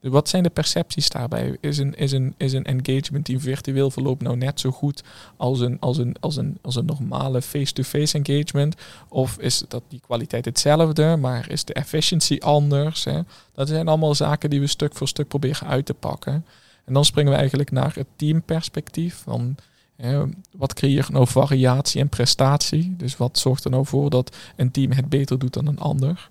Dus 0.00 0.10
wat 0.10 0.28
zijn 0.28 0.42
de 0.42 0.50
percepties 0.50 1.08
daarbij? 1.08 1.56
Is 1.60 1.78
een, 1.78 1.94
is 1.94 2.12
een, 2.12 2.34
is 2.36 2.52
een 2.52 2.64
engagement 2.64 3.26
die 3.26 3.38
virtueel 3.38 3.90
verloopt 3.90 4.22
nou 4.22 4.36
net 4.36 4.60
zo 4.60 4.70
goed 4.70 5.02
als 5.36 5.60
een, 5.60 5.80
als 5.80 5.98
een, 5.98 6.16
als 6.20 6.36
een, 6.36 6.58
als 6.62 6.76
een 6.76 6.84
normale 6.84 7.42
face-to-face 7.42 8.18
engagement? 8.22 8.76
Of 9.08 9.38
is 9.38 9.64
dat 9.68 9.82
die 9.88 10.00
kwaliteit 10.00 10.44
hetzelfde, 10.44 11.16
maar 11.16 11.50
is 11.50 11.64
de 11.64 11.72
efficiency 11.72 12.38
anders? 12.40 13.04
Hè? 13.04 13.20
Dat 13.52 13.68
zijn 13.68 13.88
allemaal 13.88 14.14
zaken 14.14 14.50
die 14.50 14.60
we 14.60 14.66
stuk 14.66 14.94
voor 14.94 15.08
stuk 15.08 15.28
proberen 15.28 15.66
uit 15.66 15.86
te 15.86 15.94
pakken. 15.94 16.44
En 16.88 16.94
dan 16.94 17.04
springen 17.04 17.32
we 17.32 17.38
eigenlijk 17.38 17.70
naar 17.70 17.94
het 17.94 18.06
teamperspectief. 18.16 19.22
Van, 19.24 19.56
wat 20.56 20.74
creëert 20.74 21.08
nou 21.08 21.26
variatie 21.26 22.00
en 22.00 22.08
prestatie? 22.08 22.94
Dus 22.96 23.16
wat 23.16 23.38
zorgt 23.38 23.64
er 23.64 23.70
nou 23.70 23.86
voor 23.86 24.10
dat 24.10 24.36
een 24.56 24.70
team 24.70 24.90
het 24.92 25.08
beter 25.08 25.38
doet 25.38 25.52
dan 25.52 25.66
een 25.66 25.78
ander? 25.78 26.30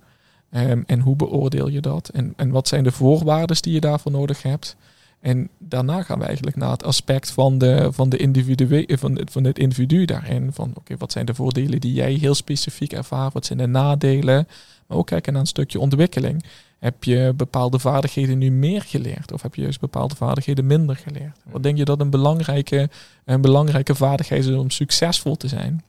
Um, 0.52 0.84
en 0.86 1.00
hoe 1.00 1.16
beoordeel 1.16 1.68
je 1.68 1.82
dat? 1.82 2.10
En, 2.10 2.34
en 2.36 2.50
wat 2.50 2.68
zijn 2.68 2.84
de 2.84 2.92
voorwaarden 2.92 3.62
die 3.62 3.74
je 3.74 3.80
daarvoor 3.80 4.12
nodig 4.12 4.42
hebt? 4.42 4.76
En 5.20 5.50
daarna 5.58 6.04
gaan 6.04 6.20
we 6.20 6.26
eigenlijk 6.26 6.56
naar 6.56 6.72
het 6.72 6.84
aspect 6.84 7.32
van, 7.32 7.58
de, 7.58 7.90
van, 7.92 8.10
de 8.10 8.18
individu, 8.18 8.86
van, 8.98 9.22
van 9.32 9.44
het 9.44 9.60
individu 9.60 10.06
daarin. 10.06 10.54
Van 10.54 10.72
oké, 10.76 10.98
wat 10.98 11.12
zijn 11.12 11.26
de 11.26 11.34
voordelen 11.34 11.80
die 11.80 11.94
jij 11.94 12.14
heel 12.14 12.36
specifiek 12.36 12.94
ervaart? 12.94 13.34
Wat 13.34 13.46
zijn 13.46 13.60
de 13.60 13.68
nadelen? 13.68 14.48
Maar 14.88 14.98
ook 14.98 15.08
kijken 15.08 15.34
naar 15.34 15.42
een 15.42 15.48
stukje 15.48 15.80
ontwikkeling. 15.80 16.44
Heb 16.80 17.04
je 17.04 17.34
bepaalde 17.36 17.80
vaardigheden 17.80 18.38
nu 18.38 18.52
meer 18.52 18.82
geleerd? 18.82 19.32
Of 19.32 19.42
heb 19.42 19.56
je 19.56 19.62
juist 19.62 19.80
bepaalde 19.80 20.16
vaardigheden 20.16 20.66
minder 20.66 20.96
geleerd? 20.96 21.38
Wat 21.44 21.64
denk 21.64 21.78
je 21.78 21.86
dat 21.86 22.00
een 22.00 22.10
belangrijke, 22.10 22.90
een 23.26 23.42
belangrijke 23.42 23.96
vaardigheid 23.96 24.46
is 24.46 24.56
om 24.56 24.70
succesvol 24.70 25.36
te 25.36 25.48
zijn? 25.48 25.84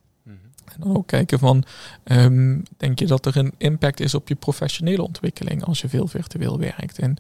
En 0.72 0.80
dan 0.86 0.96
ook 0.96 1.06
kijken 1.06 1.38
van, 1.38 1.64
um, 2.04 2.62
denk 2.76 2.98
je 2.98 3.06
dat 3.06 3.26
er 3.26 3.36
een 3.36 3.52
impact 3.56 4.00
is 4.00 4.14
op 4.14 4.28
je 4.28 4.34
professionele 4.34 5.02
ontwikkeling 5.02 5.64
als 5.64 5.80
je 5.80 5.88
veel 5.88 6.06
virtueel 6.06 6.58
werkt? 6.58 6.98
En 6.98 7.16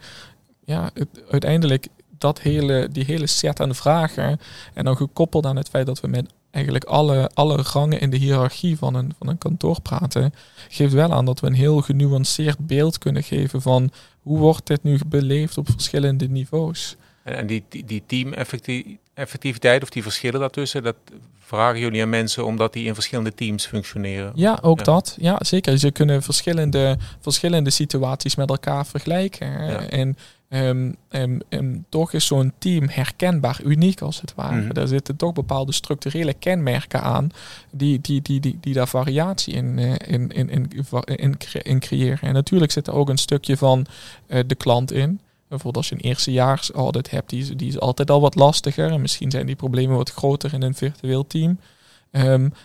ja, 0.64 0.90
het, 0.94 1.08
uiteindelijk 1.30 1.86
dat 2.18 2.40
hele, 2.40 2.88
die 2.92 3.04
hele 3.04 3.26
set 3.26 3.60
aan 3.60 3.74
vragen 3.74 4.40
en 4.74 4.84
dan 4.84 4.96
gekoppeld 4.96 5.46
aan 5.46 5.56
het 5.56 5.68
feit 5.68 5.86
dat 5.86 6.00
we 6.00 6.08
met 6.08 6.32
eigenlijk 6.50 6.84
alle, 6.84 7.30
alle 7.34 7.62
rangen 7.62 8.00
in 8.00 8.10
de 8.10 8.16
hiërarchie 8.16 8.76
van 8.76 8.94
een, 8.94 9.14
van 9.18 9.28
een 9.28 9.38
kantoor 9.38 9.80
praten, 9.80 10.34
geeft 10.68 10.92
wel 10.92 11.12
aan 11.12 11.24
dat 11.24 11.40
we 11.40 11.46
een 11.46 11.54
heel 11.54 11.80
genuanceerd 11.80 12.66
beeld 12.66 12.98
kunnen 12.98 13.22
geven 13.22 13.62
van 13.62 13.90
hoe 14.22 14.38
wordt 14.38 14.66
dit 14.66 14.82
nu 14.82 14.98
beleefd 15.06 15.58
op 15.58 15.70
verschillende 15.70 16.28
niveaus. 16.28 16.96
En 17.22 17.46
die, 17.46 17.64
die, 17.68 17.84
die 17.84 18.02
team-effectiviteit 18.06 19.82
of 19.82 19.90
die 19.90 20.02
verschillen 20.02 20.40
daartussen, 20.40 20.82
dat 20.82 20.96
vragen 21.38 21.80
jullie 21.80 22.02
aan 22.02 22.08
mensen 22.08 22.44
omdat 22.44 22.72
die 22.72 22.84
in 22.84 22.94
verschillende 22.94 23.34
teams 23.34 23.66
functioneren? 23.66 24.32
Ja, 24.34 24.58
ook 24.62 24.84
dat. 24.84 25.16
Ja, 25.20 25.36
zeker. 25.40 25.78
Ze 25.78 25.90
kunnen 25.90 26.22
verschillende, 26.22 26.98
verschillende 27.20 27.70
situaties 27.70 28.34
met 28.34 28.48
elkaar 28.48 28.86
vergelijken. 28.86 29.90
En 29.90 30.16
um, 30.50 30.96
um, 31.10 31.40
um, 31.48 31.84
toch 31.88 32.12
is 32.12 32.26
zo'n 32.26 32.52
team 32.58 32.88
herkenbaar, 32.88 33.60
uniek 33.64 34.00
als 34.00 34.20
het 34.20 34.34
ware. 34.34 34.60
Mm 34.60 34.72
Daar 34.72 34.86
zitten 34.86 35.16
toch 35.16 35.32
bepaalde 35.32 35.72
structurele 35.72 36.34
kenmerken 36.34 37.02
aan 37.02 37.30
die, 37.70 38.00
die, 38.00 38.22
die, 38.22 38.40
die, 38.40 38.58
die 38.60 38.74
daar 38.74 38.88
variatie 38.88 39.54
in, 39.54 39.78
uh, 39.78 39.90
in, 39.90 40.30
in, 40.30 40.50
in, 40.50 40.70
in, 41.06 41.36
in, 41.62 41.78
creëren. 41.78 42.28
En 42.28 42.32
natuurlijk 42.32 42.72
zit 42.72 42.86
er 42.86 42.94
ook 42.94 43.08
een 43.08 43.18
stukje 43.18 43.56
van 43.56 43.86
uh, 44.28 44.40
de 44.46 44.54
klant 44.54 44.92
in. 44.92 45.20
Bijvoorbeeld 45.48 45.76
als 45.76 45.88
je 45.88 45.94
een 45.94 46.10
eerstejaars 46.10 46.70
audit 46.70 47.10
hebt, 47.10 47.30
die 47.30 47.40
is, 47.40 47.48
die 47.56 47.68
is 47.68 47.80
altijd 47.80 48.10
al 48.10 48.20
wat 48.20 48.34
lastiger. 48.34 48.90
En 48.90 49.00
misschien 49.00 49.30
zijn 49.30 49.46
die 49.46 49.56
problemen 49.56 49.96
wat 49.96 50.10
groter 50.10 50.54
in 50.54 50.62
een 50.62 50.74
virtueel 50.74 51.26
team. 51.26 51.58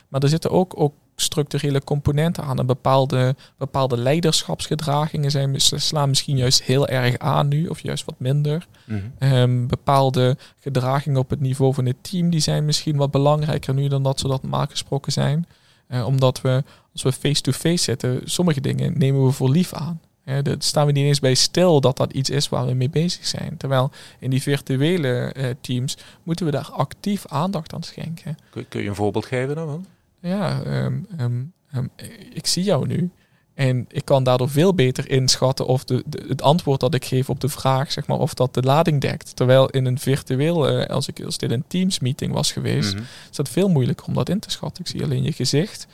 Maar 0.07 0.21
er 0.21 0.29
zitten 0.29 0.51
ook, 0.51 0.73
ook 0.79 0.93
structurele 1.15 1.83
componenten 1.83 2.43
aan. 2.43 2.59
En 2.59 2.65
bepaalde, 2.65 3.35
bepaalde 3.57 3.97
leiderschapsgedragingen 3.97 5.31
zijn, 5.31 5.55
slaan 5.59 6.09
misschien 6.09 6.37
juist 6.37 6.63
heel 6.63 6.87
erg 6.87 7.17
aan 7.17 7.47
nu, 7.47 7.67
of 7.67 7.79
juist 7.79 8.05
wat 8.05 8.15
minder. 8.17 8.67
Mm 8.85 9.13
-hmm. 9.19 9.67
bepaalde 9.67 10.37
gedragingen 10.59 11.19
op 11.19 11.29
het 11.29 11.39
niveau 11.39 11.73
van 11.73 11.85
het 11.85 11.95
team, 12.01 12.29
die 12.29 12.39
zijn 12.39 12.65
misschien 12.65 12.95
wat 12.95 13.11
belangrijker 13.11 13.73
nu 13.73 13.87
dan 13.87 14.03
dat 14.03 14.19
ze 14.19 14.27
dat 14.27 14.41
normaal 14.41 14.65
gesproken 14.69 15.11
zijn. 15.11 15.47
Uh, 15.89 16.05
omdat 16.05 16.41
we, 16.41 16.63
als 16.93 17.03
we 17.03 17.11
face-to-face 17.11 17.67
-face 17.67 17.83
zitten, 17.83 18.21
sommige 18.23 18.61
dingen 18.61 18.97
nemen 18.97 19.25
we 19.25 19.31
voor 19.31 19.49
lief 19.49 19.73
aan. 19.73 20.01
Ja, 20.25 20.41
daar 20.41 20.55
staan 20.59 20.85
we 20.85 20.91
niet 20.91 21.05
eens 21.05 21.19
bij 21.19 21.33
stil 21.33 21.81
dat 21.81 21.97
dat 21.97 22.13
iets 22.13 22.29
is 22.29 22.49
waar 22.49 22.65
we 22.65 22.73
mee 22.73 22.89
bezig 22.89 23.25
zijn. 23.25 23.57
Terwijl 23.57 23.91
in 24.19 24.29
die 24.29 24.41
virtuele 24.41 25.33
uh, 25.37 25.45
teams 25.61 25.97
moeten 26.23 26.45
we 26.45 26.51
daar 26.51 26.69
actief 26.71 27.27
aandacht 27.27 27.73
aan 27.73 27.83
schenken. 27.83 28.37
Kun, 28.49 28.67
kun 28.67 28.81
je 28.81 28.89
een 28.89 28.95
voorbeeld 28.95 29.25
geven 29.25 29.55
dan? 29.55 29.85
Ja, 30.23 30.65
um, 30.65 31.07
um, 31.19 31.53
um, 31.75 31.89
ik 32.33 32.47
zie 32.47 32.63
jou 32.63 32.87
nu. 32.87 33.11
En 33.53 33.85
ik 33.89 34.05
kan 34.05 34.23
daardoor 34.23 34.49
veel 34.49 34.73
beter 34.73 35.09
inschatten 35.09 35.65
of 35.65 35.83
de, 35.83 36.03
de, 36.05 36.25
het 36.27 36.41
antwoord 36.41 36.79
dat 36.79 36.93
ik 36.93 37.05
geef 37.05 37.29
op 37.29 37.39
de 37.39 37.49
vraag, 37.49 37.91
zeg 37.91 38.07
maar, 38.07 38.19
of 38.19 38.33
dat 38.33 38.53
de 38.53 38.61
lading 38.61 39.01
dekt. 39.01 39.35
Terwijl 39.35 39.69
in 39.69 39.85
een 39.85 39.99
virtueel, 39.99 40.79
uh, 40.79 40.85
als, 40.85 41.07
ik, 41.07 41.23
als 41.23 41.37
dit 41.37 41.51
een 41.51 41.63
Teams 41.67 41.99
meeting 41.99 42.33
was 42.33 42.51
geweest, 42.51 42.95
mm 42.95 43.01
is 43.31 43.37
het 43.37 43.49
veel 43.49 43.69
moeilijker 43.69 44.07
om 44.07 44.13
dat 44.13 44.29
in 44.29 44.39
te 44.39 44.51
schatten. 44.51 44.83
Ik 44.83 44.89
zie 44.89 45.03
alleen 45.03 45.23
je 45.23 45.31
gezicht. 45.31 45.87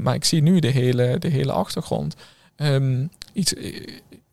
maar 0.00 0.14
ik 0.14 0.24
zie 0.24 0.42
nu 0.42 0.58
de 0.58 0.68
hele, 0.68 1.18
de 1.18 1.28
hele 1.28 1.52
achtergrond. 1.52 2.14
Um, 2.56 3.10
iets, 3.32 3.54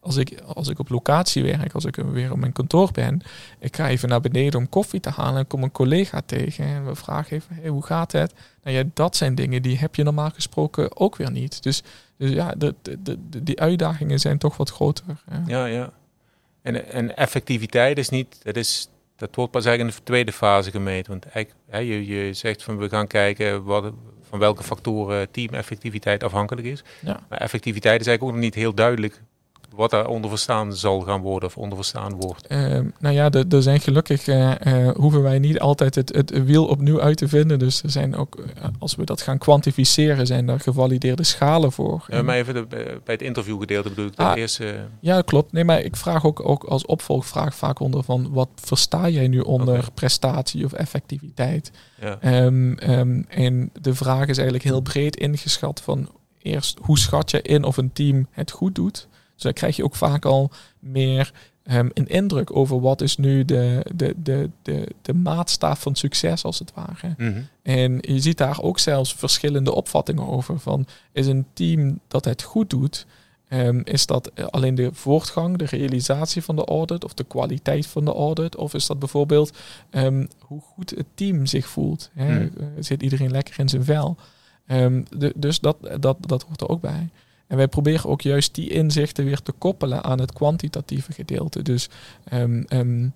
als 0.08 0.16
ik, 0.16 0.42
als 0.42 0.68
ik 0.68 0.80
op 0.80 0.90
locatie 0.90 1.44
werk, 1.44 1.74
als 1.74 1.86
ik 1.86 1.96
weer 1.96 2.32
op 2.32 2.38
mijn 2.38 2.52
kantoor 2.52 2.92
ben, 2.92 3.22
ik 3.60 3.76
ga 3.76 3.90
even 3.90 4.10
naar 4.10 4.22
beneden 4.22 4.60
om 4.60 4.70
koffie 4.70 5.00
te 5.00 5.10
halen 5.10 5.40
en 5.40 5.48
kom 5.48 5.64
een 5.64 5.72
collega 5.72 6.22
tegen 6.26 6.66
en 6.66 6.86
we 6.86 6.96
vragen 6.96 7.38
even, 7.38 7.56
hey, 7.56 7.70
hoe 7.70 7.86
gaat 7.86 8.12
het? 8.12 8.34
Nou 8.64 8.78
ja, 8.78 8.84
dat 8.94 9.16
zijn 9.16 9.36
dingen 9.36 9.62
die 9.62 9.78
heb 9.78 9.96
je 9.96 10.04
normaal 10.04 10.30
gesproken 10.30 10.98
ook 10.98 11.16
weer 11.16 11.32
niet. 11.32 11.64
Dus, 11.64 11.84
dus 12.18 12.32
ja, 12.32 12.54
de, 12.58 12.76
de, 12.82 12.98
de, 13.30 13.44
die 13.44 13.60
uitdagingen 13.60 14.20
zijn 14.20 14.38
toch 14.38 14.58
wat 14.58 14.70
groter. 14.70 15.06
Ja, 15.30 15.44
ja. 15.48 15.66
ja. 15.66 15.94
En, 16.62 16.92
en 16.92 17.18
effectiviteit 17.18 17.98
is 17.98 18.10
niet, 18.10 18.40
dat 18.44 18.56
is 18.56 18.90
dat 19.16 19.36
wordt 19.36 19.52
pas 19.52 19.66
eigenlijk 19.66 19.96
in 19.96 20.04
de 20.04 20.12
tweede 20.12 20.32
fase 20.32 20.72
gemeten. 20.72 21.12
Want 21.12 21.26
eigenlijk, 21.26 21.64
hè, 21.70 21.78
je, 21.78 22.06
je 22.06 22.34
zegt 22.34 22.64
van 22.64 22.78
we 22.78 22.90
gaan 22.90 23.08
kijken 23.08 23.64
wat, 23.64 23.94
van 24.22 24.40
welke 24.40 24.64
factoren 24.64 25.32
teameffectiviteit 25.32 26.24
afhankelijk 26.24 26.68
is. 26.68 26.84
Ja. 27.02 27.20
Maar 27.30 27.40
effectiviteit 27.40 28.02
is 28.02 28.08
eigenlijk 28.08 28.24
ook 28.24 28.42
nog 28.42 28.52
niet 28.52 28.64
heel 28.64 28.74
duidelijk 28.74 29.22
wat 29.78 29.90
daar 29.90 30.08
onder 30.08 30.30
verstaan 30.30 30.76
zal 30.76 31.00
gaan 31.00 31.22
worden 31.22 31.50
of 31.50 31.58
onder 31.58 31.78
verstaan 31.78 32.16
wordt? 32.16 32.52
Uh, 32.52 32.80
nou 33.00 33.16
ja, 33.16 33.30
er 33.30 33.62
zijn 33.62 33.80
gelukkig 33.80 34.28
uh, 34.28 34.52
uh, 34.66 34.90
hoeven 34.96 35.22
wij 35.22 35.40
niet 35.40 35.60
altijd 35.60 35.96
het, 35.96 36.16
het 36.16 36.44
wiel 36.44 36.66
opnieuw 36.66 37.02
uit 37.02 37.18
te 37.18 37.28
vinden. 37.28 37.60
Dus 37.60 37.84
er 37.84 37.90
zijn 37.90 38.16
ook, 38.16 38.44
als 38.80 38.96
we 38.96 39.06
dat 39.06 39.22
gaan 39.22 39.38
kwantificeren, 39.38 40.28
zijn 40.28 40.50
er 40.50 40.60
gevalideerde 40.60 41.24
schalen 41.24 41.72
voor. 41.72 42.06
Maar 42.24 42.36
even 42.36 42.54
de, 42.54 42.66
bij 43.04 43.14
het 43.14 43.22
interviewgedeelte 43.22 43.90
bedoel 43.90 44.06
ik 44.06 44.16
de 44.16 44.24
ah, 44.24 44.38
eerste. 44.38 44.76
Ja, 45.00 45.22
klopt. 45.22 45.52
Nee, 45.52 45.64
maar 45.64 45.82
ik 45.82 45.96
vraag 45.96 46.26
ook, 46.26 46.50
ook 46.50 46.64
als 46.64 46.86
opvolgvraag 46.86 47.56
vaak 47.56 47.80
onder 47.80 48.04
van 48.04 48.30
wat 48.32 48.50
versta 48.56 49.10
jij 49.10 49.28
nu 49.28 49.40
onder 49.40 49.86
prestatie 49.94 50.66
of 50.66 50.74
effectiviteit? 50.74 51.72
Ja. 52.02 52.44
Um, 52.46 52.78
um, 52.90 53.26
en 53.30 53.72
de 53.82 53.96
vraag 53.96 54.28
is 54.28 54.38
eigenlijk 54.38 54.64
heel 54.64 54.82
breed 54.82 55.16
ingeschat 55.16 55.82
van 55.82 56.10
eerst 56.42 56.80
hoe 56.82 56.98
schat 56.98 57.32
je 57.32 57.42
in 57.42 57.64
of 57.64 57.78
een 57.78 57.94
team 57.94 58.28
het 58.32 58.52
goed 58.52 58.76
doet? 58.76 59.08
Dus 59.38 59.46
dan 59.46 59.54
krijg 59.54 59.76
je 59.76 59.84
ook 59.84 59.96
vaak 59.96 60.26
al 60.26 60.52
meer 60.80 61.32
um, 61.72 61.90
een 61.94 62.08
indruk 62.08 62.56
over 62.56 62.82
wat 62.82 63.02
is 63.02 63.18
nu 63.18 63.46
de, 63.46 63.86
de, 63.96 64.14
de, 64.24 64.50
de, 64.62 64.88
de 65.02 65.14
maatstaaf 65.14 65.82
van 65.82 65.96
succes 65.96 66.44
als 66.44 66.60
het 66.60 66.74
ware. 66.74 67.14
Mhm. 67.18 67.42
En 67.62 67.98
je 68.02 68.20
ziet 68.20 68.38
daar 68.38 68.62
ook 68.62 68.80
zelfs 68.80 69.14
verschillende 69.14 69.74
opvattingen 69.74 70.28
over. 70.28 70.60
Van 70.60 70.86
is 71.12 71.28
een 71.28 71.46
team 71.54 72.00
dat 72.08 72.26
het 72.26 72.44
goed 72.44 72.70
doet, 72.70 73.06
um, 73.50 73.82
is 73.84 74.06
dat 74.06 74.32
alleen 74.52 74.76
de 74.76 74.90
voortgang, 74.94 75.58
de 75.58 75.66
realisatie 75.66 76.44
van 76.44 76.56
de 76.56 76.66
audit 76.66 77.04
of 77.04 77.14
de 77.14 77.24
kwaliteit 77.24 77.88
van 77.88 78.06
de 78.06 78.14
audit? 78.14 78.56
Of 78.56 78.74
is 78.74 78.88
dat 78.88 79.00
bijvoorbeeld 79.00 79.58
um, 79.92 80.28
hoe 80.40 80.62
goed 80.62 80.90
het 80.90 81.08
team 81.14 81.46
zich 81.46 81.68
voelt? 81.68 82.10
Hè? 82.14 82.40
Mhm. 82.40 82.50
Zit 82.80 83.04
iedereen 83.04 83.32
lekker 83.32 83.60
in 83.60 83.70
zijn 83.70 83.84
vel? 83.84 84.18
De, 85.10 85.34
dus 85.36 85.60
dat, 85.60 85.78
dat, 86.00 86.18
dat 86.20 86.44
hoort 86.44 86.62
er 86.62 86.70
ook 86.70 86.82
bij. 86.82 87.10
En 87.48 87.58
wij 87.58 87.68
proberen 87.68 88.10
ook 88.10 88.22
juist 88.22 88.56
die 88.56 88.70
inzichten 88.70 89.26
weer 89.26 89.42
te 89.42 89.52
koppelen 89.52 90.04
aan 90.04 90.20
het 90.20 90.34
kwantitatieve 90.34 91.12
gedeelte. 91.12 91.62
Dus 91.62 91.90
um, 92.34 92.66
um, 92.70 93.14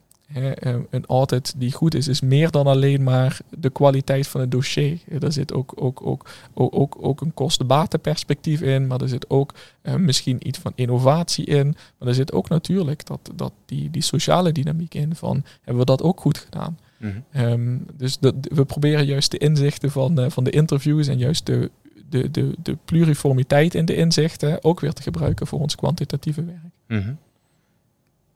een 0.90 1.06
audit 1.06 1.54
die 1.58 1.72
goed 1.72 1.96
is, 1.96 2.08
is 2.08 2.22
meer 2.22 2.52
dan 2.52 2.68
alleen 2.68 3.04
maar 3.04 3.40
de 3.50 3.70
kwaliteit 3.70 4.28
van 4.28 4.42
het 4.42 4.52
dossier. 4.52 5.00
Er 5.20 5.32
zit 5.32 5.54
ook, 5.54 5.74
ook, 5.76 6.06
ook, 6.06 6.30
ook, 6.54 6.76
ook, 6.76 6.98
ook 7.00 7.22
een 7.22 7.34
kostenbatenperspectief 7.34 8.62
in, 8.62 8.88
maar 8.88 9.02
er 9.02 9.10
zit 9.10 9.30
ook 9.30 9.54
misschien 9.98 10.48
iets 10.48 10.60
van 10.60 10.72
innovatie 10.76 11.46
in. 11.46 11.76
Maar 11.98 12.08
er 12.08 12.14
zit 12.14 12.34
ook 12.34 12.50
natuurlijk 12.50 13.06
dat, 13.06 13.32
dat 13.36 13.52
die, 13.66 13.90
die 13.90 14.02
sociale 14.02 14.52
dynamiek 14.52 14.94
in 14.94 15.16
van 15.16 15.44
hebben 15.62 15.78
we 15.78 15.86
dat 15.86 16.02
ook 16.02 16.22
goed 16.22 16.38
gedaan. 16.38 16.78
Mhm. 17.02 17.12
Ehm, 17.32 17.78
dus 17.98 18.20
dat, 18.20 18.36
we 18.42 18.66
proberen 18.66 19.06
juist 19.06 19.32
de 19.32 19.38
inzichten 19.38 19.92
van, 19.92 20.20
uh, 20.20 20.30
van 20.30 20.44
de 20.44 20.52
interviews 20.52 21.08
en 21.08 21.18
juist 21.18 21.46
de, 21.46 21.72
de, 22.10 22.32
de, 22.32 22.56
de 22.64 22.78
pluriformiteit 22.86 23.76
in 23.76 23.86
de 23.86 23.96
inzichten 23.96 24.64
ook 24.64 24.80
weer 24.80 24.94
te 24.94 25.02
gebruiken 25.02 25.48
voor 25.48 25.60
ons 25.60 25.76
kwantitatieve 25.76 26.46
werk. 26.46 27.02
Mhm. 27.02 27.14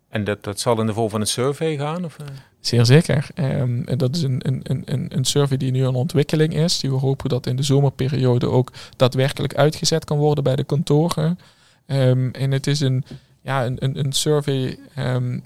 En 0.10 0.24
dat, 0.24 0.44
dat 0.44 0.60
zal 0.60 0.80
in 0.80 0.86
de 0.86 0.94
vorm 0.94 1.10
van 1.10 1.22
een 1.22 1.28
survey 1.28 1.78
gaan? 1.78 2.06
Of? 2.06 2.18
Eh? 2.20 2.26
Zeer 2.60 2.86
zeker. 2.86 3.28
Um, 3.36 3.86
dat 3.98 4.16
is 4.16 4.22
een, 4.22 4.40
een, 4.48 4.82
een, 4.86 5.06
een 5.16 5.26
survey 5.26 5.58
die 5.58 5.72
nu 5.72 5.84
een 5.84 5.96
ontwikkeling 5.96 6.56
is. 6.56 6.80
Die 6.80 6.90
we 6.90 6.96
hopen 6.96 7.30
dat 7.30 7.48
in 7.48 7.56
de 7.56 7.64
zomerperiode 7.64 8.50
ook 8.50 8.72
daadwerkelijk 8.96 9.56
uitgezet 9.56 10.06
kan 10.06 10.18
worden 10.18 10.44
bij 10.44 10.56
de 10.56 10.64
kantoren. 10.64 11.40
Um, 11.88 12.32
en 12.32 12.52
het 12.52 12.68
is 12.68 12.80
een, 12.80 13.04
ja, 13.42 13.66
een, 13.66 13.84
een, 13.84 14.00
een 14.00 14.12
survey 14.12 14.78
um, 14.98 15.44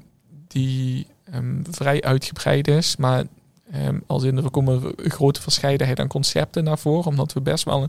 die 0.47 1.07
vrij 1.71 2.01
uitgebreid 2.01 2.67
is. 2.67 2.95
Maar 2.95 3.23
um, 3.75 4.03
als 4.07 4.23
in 4.23 4.37
er 4.37 4.51
komen 4.51 4.93
een 4.95 5.11
grote 5.11 5.41
verscheidenheid 5.41 5.99
aan 5.99 6.07
concepten 6.07 6.63
naar 6.63 6.79
voren. 6.79 7.05
Omdat 7.05 7.33
we 7.33 7.41
best 7.41 7.65
wel 7.65 7.87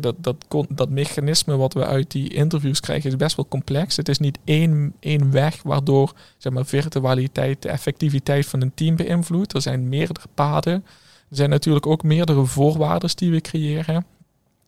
dat, 0.00 0.14
dat, 0.18 0.36
dat 0.68 0.90
mechanisme 0.90 1.56
wat 1.56 1.72
we 1.72 1.86
uit 1.86 2.10
die 2.10 2.34
interviews 2.34 2.80
krijgen 2.80 3.10
is 3.10 3.16
best 3.16 3.36
wel 3.36 3.48
complex. 3.48 3.96
Het 3.96 4.08
is 4.08 4.18
niet 4.18 4.38
één, 4.44 4.94
één 5.00 5.30
weg 5.30 5.62
waardoor 5.62 6.12
zeg 6.38 6.52
maar, 6.52 6.66
virtualiteit 6.66 7.62
de 7.62 7.68
effectiviteit 7.68 8.46
van 8.46 8.60
een 8.60 8.74
team 8.74 8.96
beïnvloedt. 8.96 9.54
Er 9.54 9.62
zijn 9.62 9.88
meerdere 9.88 10.26
paden. 10.34 10.84
Er 11.28 11.36
zijn 11.36 11.50
natuurlijk 11.50 11.86
ook 11.86 12.02
meerdere 12.02 12.44
voorwaarden 12.44 13.10
die 13.14 13.30
we 13.30 13.40
creëren. 13.40 14.06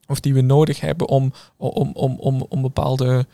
Of 0.06 0.20
die 0.20 0.34
we 0.34 0.40
nodig 0.40 0.80
hebben 0.80 1.08
om, 1.08 1.32
om, 1.56 1.90
om, 1.94 2.16
om, 2.18 2.46
om 2.48 2.62
bepaalde 2.62 3.26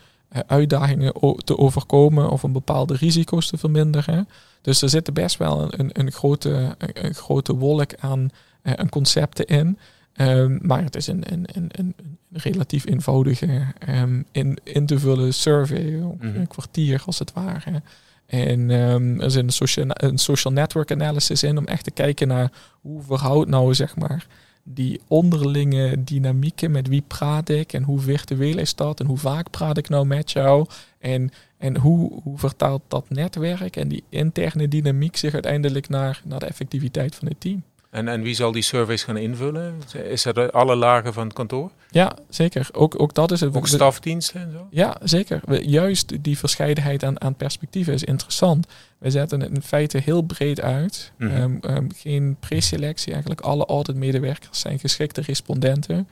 uitdagingen 0.47 1.13
te 1.37 1.57
overkomen 1.57 2.29
of 2.29 2.43
een 2.43 2.51
bepaalde 2.51 2.95
risico's 2.95 3.47
te 3.47 3.57
verminderen. 3.57 4.27
Dus 4.61 4.81
er 4.81 4.89
zit 4.89 5.13
best 5.13 5.37
wel 5.37 5.73
een, 5.73 5.89
een, 5.93 6.11
grote, 6.11 6.75
een, 6.77 7.13
grote 7.13 7.55
wolk 7.55 7.95
aan, 7.99 8.29
uh, 8.63 8.73
concepten 8.89 9.45
in. 9.45 9.77
Um, 10.15 10.59
maar 10.61 10.83
het 10.83 10.95
is 10.95 11.07
een, 11.07 11.23
een, 11.31 11.45
een, 11.51 11.69
een 11.71 11.95
relatief 12.31 12.85
eenvoudige 12.85 13.65
um, 13.89 14.25
in, 14.31 14.57
in 14.63 14.85
te 14.85 14.99
vullen 14.99 15.33
survey, 15.33 15.91
mm 15.91 16.15
een 16.19 16.47
kwartier 16.47 17.03
als 17.05 17.19
het 17.19 17.33
ware. 17.33 17.81
En 18.25 18.69
um, 18.69 19.21
er 19.21 19.31
zit 19.31 19.43
een 19.43 19.49
social, 19.49 19.85
een 19.89 20.17
social 20.17 20.53
network 20.53 20.91
analysis 20.91 21.43
in 21.43 21.57
om 21.57 21.65
echt 21.65 21.83
te 21.83 21.91
kijken 21.91 22.27
naar 22.27 22.51
hoe 22.81 23.01
verhoudt 23.01 23.49
nou 23.49 23.73
zeg 23.73 23.95
maar 23.95 24.27
die 24.63 25.01
onderlinge 25.07 26.03
dynamieken 26.03 26.71
met 26.71 26.87
wie 26.87 27.03
praat 27.07 27.49
ik 27.49 27.73
en 27.73 27.83
hoe 27.83 27.99
virtueel 27.99 28.57
is 28.57 28.75
dat 28.75 28.99
en 28.99 29.05
hoe 29.05 29.17
vaak 29.17 29.49
praat 29.49 29.77
ik 29.77 29.89
nou 29.89 30.05
met 30.05 30.31
jou 30.31 30.67
en, 30.99 31.31
en 31.57 31.77
hoe, 31.77 32.21
hoe 32.23 32.37
vertaalt 32.37 32.81
dat 32.87 33.09
netwerk 33.09 33.75
en 33.75 33.87
die 33.87 34.03
interne 34.09 34.67
dynamiek 34.67 35.17
zich 35.17 35.33
uiteindelijk 35.33 35.89
naar, 35.89 36.21
naar 36.25 36.39
de 36.39 36.45
effectiviteit 36.45 37.15
van 37.15 37.27
het 37.27 37.39
team. 37.39 37.63
En, 37.91 38.07
en 38.07 38.21
wie 38.21 38.35
zal 38.35 38.51
die 38.51 38.61
surveys 38.61 39.03
gaan 39.03 39.17
invullen? 39.17 39.81
Is 40.03 40.25
er 40.25 40.51
alle 40.51 40.75
lagen 40.75 41.13
van 41.13 41.23
het 41.23 41.33
kantoor? 41.33 41.71
Ja, 41.89 42.17
zeker. 42.29 42.69
Ook, 42.71 43.01
ook 43.01 43.13
dat 43.13 43.31
is 43.31 43.41
het. 43.41 43.55
Ook 43.55 43.67
stafdiensten 43.67 44.41
en 44.41 44.51
zo? 44.51 44.67
Ja, 44.69 44.97
zeker. 45.03 45.61
Juist 45.61 46.23
die 46.23 46.37
verscheidenheid 46.37 47.03
aan, 47.03 47.21
aan 47.21 47.35
perspectieven 47.35 47.93
is 47.93 48.03
interessant. 48.03 48.67
We 48.97 49.09
zetten 49.09 49.39
het 49.39 49.51
in 49.51 49.61
feite 49.61 49.97
heel 49.97 50.21
breed 50.21 50.61
uit. 50.61 51.11
Mm 51.17 51.29
-hmm. 51.29 51.59
um, 51.61 51.89
geen 51.95 52.35
preselectie, 52.39 53.11
eigenlijk 53.11 53.41
alle 53.41 53.65
auditmedewerkers 53.65 54.59
zijn 54.59 54.79
geschikte 54.79 55.21
respondenten. 55.21 56.07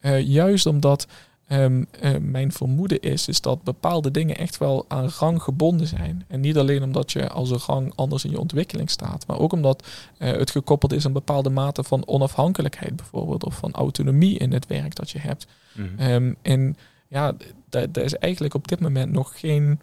Uh, 0.00 0.20
juist 0.20 0.66
omdat 0.66 1.06
Um, 1.52 1.86
mijn 2.20 2.52
vermoeden 2.52 3.00
is, 3.00 3.28
is 3.28 3.40
dat 3.40 3.62
bepaalde 3.62 4.10
dingen 4.10 4.36
echt 4.36 4.58
wel 4.58 4.84
aan 4.88 5.08
rang 5.18 5.42
gebonden 5.42 5.86
zijn. 5.86 6.24
En 6.28 6.40
niet 6.40 6.58
alleen 6.58 6.82
omdat 6.82 7.12
je 7.12 7.28
als 7.28 7.50
een 7.50 7.60
rang 7.66 7.92
anders 7.94 8.24
in 8.24 8.30
je 8.30 8.40
ontwikkeling 8.40 8.90
staat, 8.90 9.26
maar 9.26 9.38
ook 9.38 9.52
omdat 9.52 9.86
uh, 10.18 10.30
het 10.30 10.50
gekoppeld 10.50 10.92
is 10.92 11.06
aan 11.06 11.12
bepaalde 11.12 11.50
mate 11.50 11.84
van 11.84 12.06
onafhankelijkheid 12.06 12.96
bijvoorbeeld, 12.96 13.44
of 13.44 13.54
van 13.54 13.72
autonomie 13.72 14.38
in 14.38 14.52
het 14.52 14.66
werk 14.66 14.94
dat 14.94 15.10
je 15.10 15.18
hebt. 15.18 15.46
Mm 15.72 16.00
um, 16.00 16.36
en 16.42 16.76
ja, 17.08 17.34
daar 17.68 18.04
is 18.04 18.14
eigenlijk 18.14 18.54
op 18.54 18.68
dit 18.68 18.80
moment 18.80 19.12
nog 19.12 19.40
geen 19.40 19.80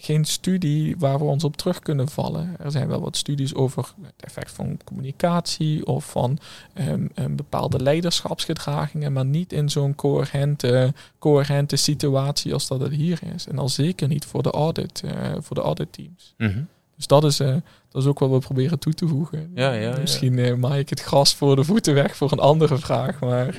geen 0.00 0.24
studie 0.24 0.96
waar 0.98 1.18
we 1.18 1.24
ons 1.24 1.44
op 1.44 1.56
terug 1.56 1.78
kunnen 1.78 2.08
vallen. 2.08 2.54
Er 2.58 2.70
zijn 2.70 2.88
wel 2.88 3.00
wat 3.00 3.16
studies 3.16 3.54
over 3.54 3.92
het 4.02 4.14
effect 4.20 4.50
van 4.50 4.78
communicatie 4.84 5.86
of 5.86 6.10
van 6.10 6.38
um, 6.74 7.10
um, 7.14 7.36
bepaalde 7.36 7.82
leiderschapsgedragingen, 7.82 9.12
maar 9.12 9.24
niet 9.24 9.52
in 9.52 9.68
zo'n 9.68 9.94
coherente, 9.94 10.94
coherente 11.18 11.76
situatie 11.76 12.52
als 12.52 12.68
dat 12.68 12.80
het 12.80 12.92
hier 12.92 13.20
is. 13.34 13.46
En 13.46 13.58
al 13.58 13.68
zeker 13.68 14.08
niet 14.08 14.24
voor 14.24 14.42
de 14.42 14.50
audit, 14.50 15.02
uh, 15.04 15.12
voor 15.38 15.56
de 15.56 15.62
auditteams. 15.62 16.34
Mm 16.38 16.68
Dus 16.96 17.06
dat 17.06 17.24
is, 17.24 17.40
uh, 17.40 17.56
dat 17.88 18.02
is 18.02 18.08
ook 18.08 18.18
wat 18.18 18.30
we 18.30 18.38
proberen 18.38 18.78
toe 18.78 18.94
te 18.94 19.08
voegen. 19.08 19.50
Ja, 19.54 19.72
ja, 19.72 19.98
Misschien 19.98 20.38
uh, 20.38 20.54
maak 20.54 20.78
ik 20.78 20.88
het 20.88 21.00
gras 21.00 21.34
voor 21.34 21.56
de 21.56 21.64
voeten 21.64 21.94
weg 21.94 22.16
voor 22.16 22.32
een 22.32 22.38
andere 22.38 22.78
vraag, 22.78 23.20
maar... 23.20 23.56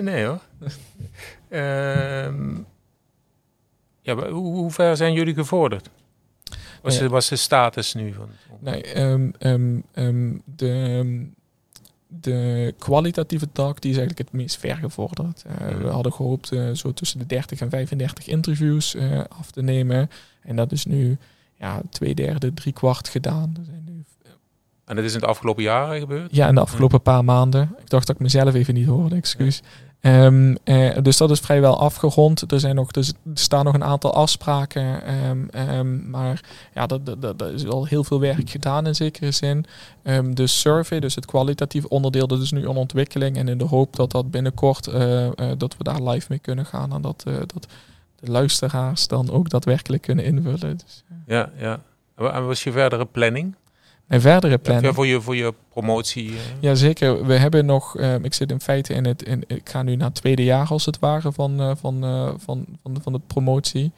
nee 0.00 0.24
hoor. 0.24 0.40
Ehm, 1.48 2.56
ja, 4.08 4.30
hoe, 4.30 4.54
hoe 4.54 4.70
ver 4.70 4.96
zijn 4.96 5.12
jullie 5.12 5.34
gevorderd? 5.34 5.90
Wat 6.82 6.92
is, 6.92 7.00
was 7.00 7.28
de 7.28 7.36
status 7.36 7.94
nu 7.94 8.12
van? 8.12 8.28
Nee, 8.58 9.00
um, 9.00 9.32
um, 9.38 9.84
um, 9.94 10.42
de, 10.44 11.26
de 12.06 12.74
kwalitatieve 12.78 13.52
tak 13.52 13.80
die 13.80 13.90
is 13.90 13.96
eigenlijk 13.96 14.28
het 14.30 14.40
meest 14.40 14.56
ver 14.56 14.76
gevorderd. 14.76 15.44
Uh, 15.46 15.76
We 15.76 15.88
hadden 15.88 16.12
gehoopt 16.12 16.52
uh, 16.52 16.70
zo 16.70 16.92
tussen 16.92 17.18
de 17.18 17.26
30 17.26 17.60
en 17.60 17.70
35 17.70 18.26
interviews 18.26 18.94
uh, 18.94 19.20
af 19.28 19.50
te 19.50 19.62
nemen. 19.62 20.10
En 20.42 20.56
dat 20.56 20.72
is 20.72 20.84
nu 20.84 21.18
ja, 21.56 21.82
twee 21.90 22.14
derde, 22.14 22.54
drie 22.54 22.72
kwart 22.72 23.08
gedaan. 23.08 23.54
Er 23.58 23.64
zijn 23.64 23.84
nu 23.84 24.04
en 24.88 24.96
dat 24.96 25.04
is 25.04 25.14
in 25.14 25.20
de 25.20 25.26
afgelopen 25.26 25.62
jaren 25.62 26.00
gebeurd? 26.00 26.34
Ja, 26.34 26.48
in 26.48 26.54
de 26.54 26.60
afgelopen 26.60 27.02
paar 27.02 27.24
maanden. 27.24 27.74
Ik 27.78 27.90
dacht 27.90 28.06
dat 28.06 28.16
ik 28.16 28.22
mezelf 28.22 28.54
even 28.54 28.74
niet 28.74 28.86
hoorde, 28.86 29.14
excuus. 29.14 29.62
Um, 30.00 30.56
dus 31.02 31.16
dat 31.16 31.30
is 31.30 31.40
vrijwel 31.40 31.78
afgerond. 31.78 32.52
Er, 32.52 32.60
zijn 32.60 32.74
nog, 32.74 32.90
dus, 32.90 33.08
er 33.08 33.14
staan 33.34 33.64
nog 33.64 33.74
een 33.74 33.84
aantal 33.84 34.14
afspraken. 34.14 35.14
Um, 35.28 35.48
um, 35.70 36.10
maar 36.10 36.40
ja, 36.74 36.86
dat, 36.86 37.06
dat, 37.06 37.38
dat, 37.38 37.52
is 37.52 37.66
al 37.66 37.84
heel 37.84 38.04
veel 38.04 38.20
werk 38.20 38.50
gedaan 38.50 38.86
in 38.86 38.94
zekere 38.94 39.30
zin. 39.30 39.64
de 40.34 40.46
survey, 40.46 41.00
dus 41.00 41.14
het 41.14 41.26
kwalitatieve 41.26 41.88
onderdeel, 41.88 42.26
dat 42.26 42.40
is 42.40 42.52
nu 42.52 42.62
een 42.62 42.76
ontwikkeling. 42.76 43.36
En 43.36 43.48
in 43.48 43.58
de 43.58 43.64
hoop 43.64 43.96
dat 43.96 44.10
dat 44.10 44.30
binnenkort, 44.30 44.88
uh, 44.88 45.24
uh, 45.24 45.30
dat 45.56 45.76
we 45.76 45.84
daar 45.84 46.02
live 46.02 46.26
mee 46.28 46.38
kunnen 46.38 46.66
gaan. 46.66 46.92
En 46.92 47.02
dat, 47.02 47.24
dat 47.24 47.66
de 48.20 48.30
luisteraars 48.30 49.06
dan 49.06 49.30
ook 49.30 49.50
daadwerkelijk 49.50 50.02
kunnen 50.02 50.24
invullen. 50.24 50.76
Dus, 50.76 51.04
ja, 51.26 51.50
ja. 51.56 51.80
En 52.16 52.24
wat 52.24 52.44
was 52.44 52.64
je 52.64 52.72
verdere 52.72 53.04
planning? 53.06 53.54
En 54.08 54.20
verdere 54.20 54.58
plannen. 54.58 54.94
voor, 54.94 55.06
je, 55.06 55.20
voor 55.20 55.36
je 55.36 55.54
promotie? 55.68 56.30
Uh... 56.30 56.36
Jazeker. 56.60 57.26
We 57.26 57.34
hebben 57.34 57.66
nog, 57.66 57.98
uh, 57.98 58.14
ik 58.14 58.34
zit 58.34 58.50
in 58.50 58.60
feite 58.60 58.94
in 58.94 59.04
het, 59.06 59.22
in, 59.22 59.44
ik 59.46 59.68
ga 59.68 59.82
nu 59.82 59.96
naar 59.96 60.06
het 60.06 60.16
tweede 60.16 60.44
jaar 60.44 60.68
als 60.68 60.86
het 60.86 60.98
ware 60.98 61.32
van, 61.32 61.60
uh, 61.60 61.70
van, 61.80 62.00
van, 62.38 62.66
van, 62.82 62.94
de, 62.94 63.00
van 63.00 63.12
de 63.12 63.20
promotie. 63.26 63.92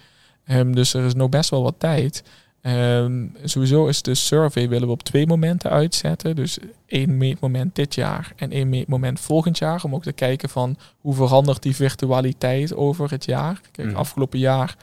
Um, 0.46 0.74
dus 0.74 0.94
er 0.94 1.04
is 1.04 1.14
nog 1.14 1.28
best 1.28 1.50
wel 1.50 1.62
wat 1.62 1.74
tijd. 1.78 2.22
Um, 2.62 3.36
sowieso 3.44 3.86
is 3.86 4.02
de 4.02 4.14
survey 4.14 4.68
willen 4.68 4.86
we 4.86 4.92
op 4.92 5.02
twee 5.02 5.26
momenten 5.26 5.70
uitzetten. 5.70 6.36
Dus 6.36 6.58
één 6.86 7.16
meetmoment 7.16 7.74
dit 7.74 7.94
jaar 7.94 8.32
en 8.36 8.50
één 8.50 8.68
meetmoment 8.68 9.20
volgend 9.20 9.58
jaar. 9.58 9.84
Om 9.84 9.94
ook 9.94 10.02
te 10.02 10.12
kijken 10.12 10.48
van 10.48 10.76
hoe 11.00 11.14
verandert 11.14 11.62
die 11.62 11.76
virtualiteit 11.76 12.74
over 12.74 13.10
het 13.10 13.24
jaar. 13.24 13.60
Kijk, 13.72 13.88
mm. 13.88 13.96
afgelopen 13.96 14.38
jaar 14.38 14.76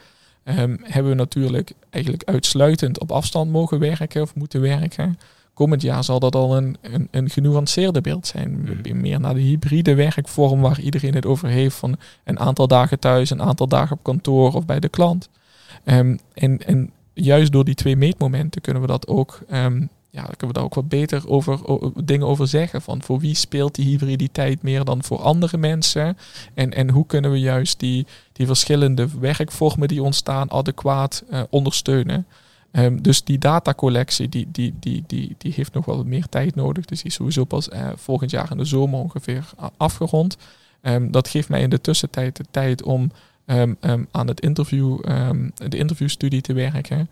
um, 0.49 0.79
hebben 0.81 1.12
we 1.12 1.17
natuurlijk 1.17 1.71
eigenlijk 1.89 2.23
uitsluitend 2.23 2.99
op 2.99 3.12
afstand 3.12 3.51
mogen 3.51 3.79
werken 3.79 4.21
of 4.21 4.36
moeten 4.36 4.62
werken. 4.62 5.17
Komend 5.53 5.81
jaar 5.81 6.03
zal 6.03 6.19
dat 6.19 6.36
al 6.36 6.57
een, 6.57 6.77
een, 6.81 7.07
een 7.12 7.29
genuanceerde 7.29 8.01
beeld 8.01 8.27
zijn. 8.27 8.81
Mm. 8.83 9.01
Meer 9.01 9.19
naar 9.19 9.33
de 9.33 9.39
hybride 9.39 9.95
werkvorm 9.95 10.62
waar 10.62 10.79
iedereen 10.79 11.13
het 11.13 11.25
over 11.25 11.47
heeft 11.47 11.75
van 11.75 11.97
een 12.23 12.39
aantal 12.39 12.67
dagen 12.67 12.99
thuis, 12.99 13.29
een 13.29 13.41
aantal 13.41 13.67
dagen 13.67 13.95
op 13.95 14.03
kantoor 14.03 14.53
of 14.53 14.65
bij 14.65 14.79
de 14.79 14.89
klant. 14.89 15.29
Um, 15.86 16.19
en, 16.33 16.65
en 16.65 16.91
juist 17.13 17.51
door 17.51 17.65
die 17.65 17.75
twee 17.75 17.95
meetmomenten 17.95 18.62
kunnen 18.62 18.81
we 18.81 18.88
dat 18.88 19.07
ook 19.07 19.39
um, 19.51 19.89
ja, 20.09 20.21
dan 20.21 20.35
kunnen 20.37 20.47
we 20.47 20.53
daar 20.53 20.63
ook 20.63 20.73
wat 20.73 20.89
beter 20.89 21.29
over, 21.29 21.60
dingen 22.05 22.27
over 22.27 22.47
zeggen. 22.47 22.81
Van 22.81 23.01
voor 23.01 23.19
wie 23.19 23.35
speelt 23.35 23.75
die 23.75 23.85
hybriditeit 23.85 24.62
meer 24.62 24.83
dan 24.83 25.03
voor 25.03 25.21
andere 25.21 25.58
mensen? 25.58 26.17
En, 26.53 26.73
en 26.73 26.89
hoe 26.89 27.05
kunnen 27.05 27.31
we 27.31 27.39
juist 27.39 27.79
die, 27.79 28.05
die 28.33 28.45
verschillende 28.45 29.08
werkvormen 29.19 29.87
die 29.87 30.03
ontstaan 30.03 30.51
adequaat 30.51 31.23
uh, 31.29 31.41
ondersteunen? 31.49 32.25
Um, 32.71 33.01
dus 33.01 33.23
die 33.23 33.37
datacollectie 33.37 34.29
die, 34.29 34.47
die, 34.51 34.73
die, 34.79 35.03
die, 35.08 35.35
die 35.37 35.53
heeft 35.55 35.73
nog 35.73 35.85
wel 35.85 36.03
meer 36.03 36.27
tijd 36.29 36.55
nodig. 36.55 36.85
Dus 36.85 36.97
die 36.97 37.08
is 37.08 37.13
sowieso 37.13 37.43
pas 37.43 37.69
uh, 37.69 37.89
volgend 37.95 38.31
jaar 38.31 38.51
in 38.51 38.58
de 38.58 38.65
zomer 38.65 38.99
ongeveer 38.99 39.49
afgerond. 39.77 40.37
Um, 40.81 41.12
dat 41.12 41.27
geeft 41.27 41.49
mij 41.49 41.62
in 41.62 41.69
de 41.69 41.81
tussentijd 41.81 42.35
de 42.35 42.45
tijd 42.51 42.83
om 42.83 43.12
um, 43.45 43.77
aan 44.12 44.27
het 44.27 44.41
interview, 44.41 44.99
de 45.69 45.77
interviewstudie 45.77 46.41
te 46.41 46.53
werken. 46.53 47.10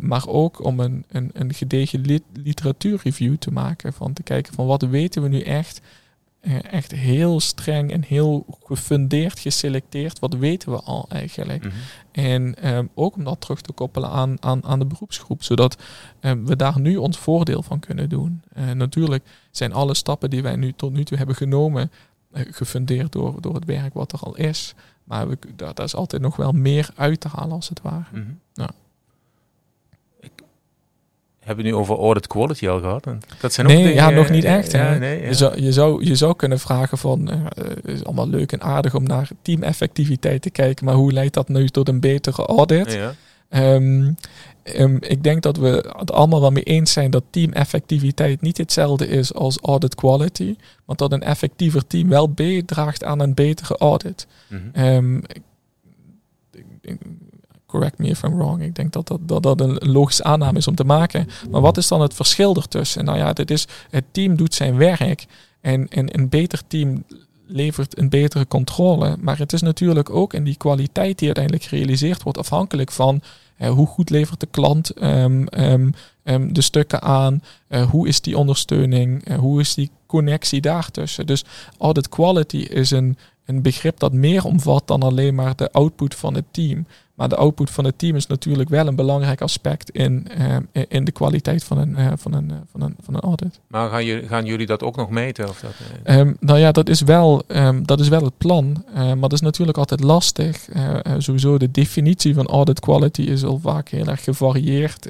Maar 0.00 0.28
ook 0.28 0.64
om 0.64 0.80
een, 0.80 1.04
een, 1.08 1.30
een 1.32 1.54
gedegen 1.54 2.22
literatuurreview 2.32 3.36
te 3.36 3.50
maken. 3.50 3.92
Van 3.92 4.12
te 4.12 4.22
kijken 4.22 4.54
van 4.54 4.66
wat 4.66 4.82
weten 4.82 5.22
we 5.22 5.28
nu 5.28 5.40
echt 5.40 5.80
eh, 6.46 6.72
echt 6.72 6.92
heel 6.92 7.40
streng 7.40 7.92
en 7.92 8.04
heel 8.04 8.46
gefundeerd 8.62 9.38
geselecteerd. 9.38 10.18
Wat 10.18 10.34
weten 10.34 10.70
we 10.70 10.80
al 10.80 11.06
eigenlijk? 11.08 11.64
Mhm. 11.64 11.74
En 12.12 12.74
um, 12.74 12.90
ook 12.94 13.16
om 13.16 13.24
dat 13.24 13.40
terug 13.40 13.60
te 13.60 13.72
koppelen 13.72 14.10
aan, 14.10 14.42
aan, 14.42 14.64
aan 14.64 14.78
de 14.78 14.86
beroepsgroep, 14.86 15.42
zodat 15.42 15.82
um, 16.20 16.46
we 16.46 16.56
daar 16.56 16.80
nu 16.80 16.96
ons 16.96 17.18
voordeel 17.18 17.62
van 17.62 17.80
kunnen 17.80 18.08
doen. 18.08 18.42
Uh, 18.56 18.70
natuurlijk 18.70 19.24
zijn 19.50 19.72
alle 19.72 19.94
stappen 19.94 20.30
die 20.30 20.42
wij 20.42 20.56
nu 20.56 20.72
tot 20.72 20.92
nu 20.92 21.04
toe 21.04 21.16
hebben 21.16 21.36
genomen 21.36 21.90
gefundeerd 22.32 23.12
door, 23.12 23.40
door 23.40 23.54
het 23.54 23.64
werk 23.64 23.94
wat 23.94 24.12
er 24.12 24.20
al 24.20 24.36
is. 24.36 24.74
Maar 25.04 25.28
we, 25.28 25.38
daar, 25.56 25.74
daar 25.74 25.86
is 25.86 25.94
altijd 25.94 26.22
nog 26.22 26.36
wel 26.36 26.52
meer 26.52 26.90
uit 26.94 27.20
te 27.20 27.28
halen 27.28 27.52
als 27.52 27.68
het 27.68 27.82
ware. 27.82 28.04
Mm 28.12 28.40
ja 28.52 28.70
hebben 31.46 31.64
we 31.64 31.70
nu 31.70 31.76
over 31.76 31.98
audit 31.98 32.26
quality 32.26 32.68
al 32.68 32.80
gehad? 32.80 33.06
Dat 33.40 33.52
zijn 33.52 33.66
nee, 33.66 33.94
ja, 33.94 34.10
nog 34.10 34.30
niet 34.30 34.44
echt. 34.44 34.72
Ja, 34.72 34.94
nee, 34.94 35.20
ja. 35.20 35.26
Je, 35.26 35.34
zou, 35.34 35.62
je, 35.62 35.72
zou, 35.72 36.04
je 36.04 36.14
zou 36.14 36.36
kunnen 36.36 36.58
vragen 36.58 36.98
van, 36.98 37.30
uh, 37.32 37.44
het 37.54 37.84
is 37.84 38.04
allemaal 38.04 38.28
leuk 38.28 38.52
en 38.52 38.62
aardig 38.62 38.94
om 38.94 39.02
naar 39.02 39.28
teameffectiviteit 39.42 40.42
te 40.42 40.50
kijken, 40.50 40.84
maar 40.84 40.94
hoe 40.94 41.12
leidt 41.12 41.34
dat 41.34 41.48
nu 41.48 41.68
tot 41.68 41.88
een 41.88 42.00
betere 42.00 42.46
audit? 42.46 42.92
Ja. 42.92 43.14
Um, 43.74 44.16
um, 44.78 44.98
ik 45.00 45.22
denk 45.22 45.42
dat 45.42 45.56
we 45.56 45.92
het 45.98 46.12
allemaal 46.12 46.40
wel 46.40 46.50
mee 46.50 46.62
eens 46.62 46.92
zijn 46.92 47.10
dat 47.10 47.24
teameffectiviteit 47.30 48.40
niet 48.40 48.58
hetzelfde 48.58 49.08
is 49.08 49.34
als 49.34 49.58
audit 49.60 49.94
quality, 49.94 50.56
maar 50.84 50.96
dat 50.96 51.12
een 51.12 51.22
effectiever 51.22 51.86
team 51.86 52.08
wel 52.08 52.30
bijdraagt 52.30 53.04
aan 53.04 53.20
een 53.20 53.34
betere 53.34 53.76
audit. 53.76 54.26
Mm 54.48 54.70
-hmm. 54.72 54.84
um, 54.84 55.22
ik, 56.80 56.98
correct 57.66 57.98
me 57.98 58.08
if 58.08 58.22
I'm 58.22 58.36
wrong. 58.36 58.62
Ik 58.62 58.74
denk 58.74 58.92
dat 58.92 59.08
dat, 59.08 59.20
dat 59.22 59.42
dat 59.42 59.60
een 59.60 59.74
logische 59.74 60.24
aanname 60.24 60.58
is 60.58 60.68
om 60.68 60.74
te 60.74 60.84
maken. 60.84 61.28
Maar 61.50 61.60
wat 61.60 61.76
is 61.76 61.88
dan 61.88 62.00
het 62.00 62.14
verschil 62.14 62.56
ertussen? 62.56 63.04
Nou 63.04 63.18
ja, 63.18 63.32
dit 63.32 63.50
is, 63.50 63.66
het 63.90 64.04
team 64.10 64.36
doet 64.36 64.54
zijn 64.54 64.76
werk 64.76 65.26
en, 65.60 65.88
en 65.88 66.18
een 66.18 66.28
beter 66.28 66.62
team 66.66 67.04
levert 67.46 67.98
een 67.98 68.08
betere 68.08 68.46
controle. 68.46 69.16
Maar 69.20 69.38
het 69.38 69.52
is 69.52 69.62
natuurlijk 69.62 70.10
ook 70.10 70.32
in 70.32 70.44
die 70.44 70.56
kwaliteit 70.56 71.18
die 71.18 71.26
uiteindelijk 71.26 71.64
gerealiseerd 71.64 72.22
wordt 72.22 72.38
afhankelijk 72.38 72.92
van 72.92 73.20
uh, 73.58 73.68
hoe 73.68 73.86
goed 73.86 74.10
levert 74.10 74.40
de 74.40 74.48
klant 74.50 75.02
um, 75.02 75.46
um, 75.58 75.94
um, 76.24 76.52
de 76.52 76.60
stukken 76.60 77.02
aan, 77.02 77.42
uh, 77.68 77.90
hoe 77.90 78.08
is 78.08 78.20
die 78.20 78.38
ondersteuning, 78.38 79.28
uh, 79.28 79.38
hoe 79.38 79.60
is 79.60 79.74
die 79.74 79.90
connectie 80.06 80.60
daartussen. 80.60 81.26
Dus 81.26 81.44
audit 81.78 82.08
quality 82.08 82.56
is 82.56 82.90
een, 82.90 83.18
een 83.44 83.62
begrip 83.62 83.98
dat 83.98 84.12
meer 84.12 84.44
omvat 84.44 84.86
dan 84.86 85.02
alleen 85.02 85.34
maar 85.34 85.56
de 85.56 85.72
output 85.72 86.14
van 86.14 86.34
het 86.34 86.44
team. 86.50 86.86
Maar 87.16 87.28
de 87.28 87.36
output 87.36 87.70
van 87.70 87.84
het 87.84 87.98
team 87.98 88.16
is 88.16 88.26
natuurlijk 88.26 88.68
wel 88.68 88.86
een 88.86 88.94
belangrijk 88.94 89.40
aspect 89.40 89.90
in, 89.90 90.26
uh, 90.38 90.56
in 90.88 91.04
de 91.04 91.12
kwaliteit 91.12 91.64
van 91.64 91.78
een, 91.78 91.90
uh, 91.98 92.12
van, 92.16 92.32
een, 92.32 92.48
uh, 92.50 92.56
van, 92.70 92.82
een, 92.82 92.96
van 93.00 93.14
een 93.14 93.20
audit. 93.20 93.60
Maar 93.66 93.90
gaan 93.90 94.04
jullie, 94.04 94.28
gaan 94.28 94.44
jullie 94.44 94.66
dat 94.66 94.82
ook 94.82 94.96
nog 94.96 95.10
meten? 95.10 95.48
Of 95.48 95.60
dat, 95.60 95.72
um, 96.16 96.36
nou 96.40 96.58
ja, 96.58 96.72
dat 96.72 96.88
is 96.88 97.00
wel, 97.00 97.42
um, 97.46 97.86
dat 97.86 98.00
is 98.00 98.08
wel 98.08 98.24
het 98.24 98.38
plan. 98.38 98.84
maar 98.94 99.18
dat 99.18 99.32
is 99.32 99.40
natuurlijk 99.40 99.78
altijd 99.78 100.02
lastig. 100.02 100.68
sowieso 101.18 101.58
de 101.58 101.70
definitie 101.70 102.34
van 102.34 102.46
audit 102.46 102.80
quality 102.80 103.22
is 103.22 103.44
al 103.44 103.58
vaak 103.58 103.88
heel 103.88 104.06
erg 104.06 104.24
gevarieerd. 104.24 105.08